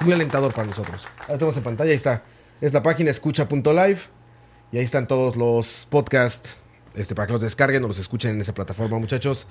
[0.00, 1.06] muy alentador para nosotros.
[1.20, 2.22] Ahora tenemos en pantalla, ahí está.
[2.60, 3.98] Es la página escucha.live.
[4.72, 6.56] Y ahí están todos los podcasts
[6.96, 9.46] este, para que los descarguen o los escuchen en esa plataforma, muchachos.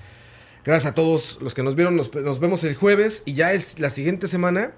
[0.64, 1.96] Gracias a todos los que nos vieron.
[1.96, 4.72] Nos, nos vemos el jueves y ya es la siguiente semana.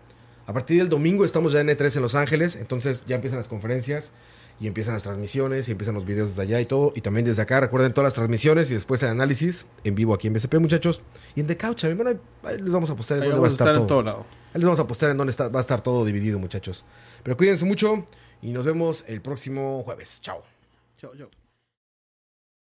[0.47, 2.57] A partir del domingo estamos ya en E3 en Los Ángeles.
[2.57, 4.13] Entonces ya empiezan las conferencias
[4.61, 6.93] y empiezan las transmisiones y empiezan los videos desde allá y todo.
[6.95, 7.61] Y también desde acá.
[7.61, 11.03] Recuerden todas las transmisiones y después el análisis en vivo aquí en BCP, muchachos.
[11.35, 13.43] Y en The Couch, a mí, bueno, ahí, les vamos a postar en Ahí dónde
[13.43, 13.87] va a estar en todo.
[13.87, 14.27] todo lado.
[14.53, 16.85] Ahí les vamos a postar en dónde está, va a estar todo dividido, muchachos.
[17.23, 18.05] Pero cuídense mucho
[18.43, 20.21] y nos vemos el próximo jueves.
[20.21, 20.43] Chao.
[20.99, 21.38] Chao, chao.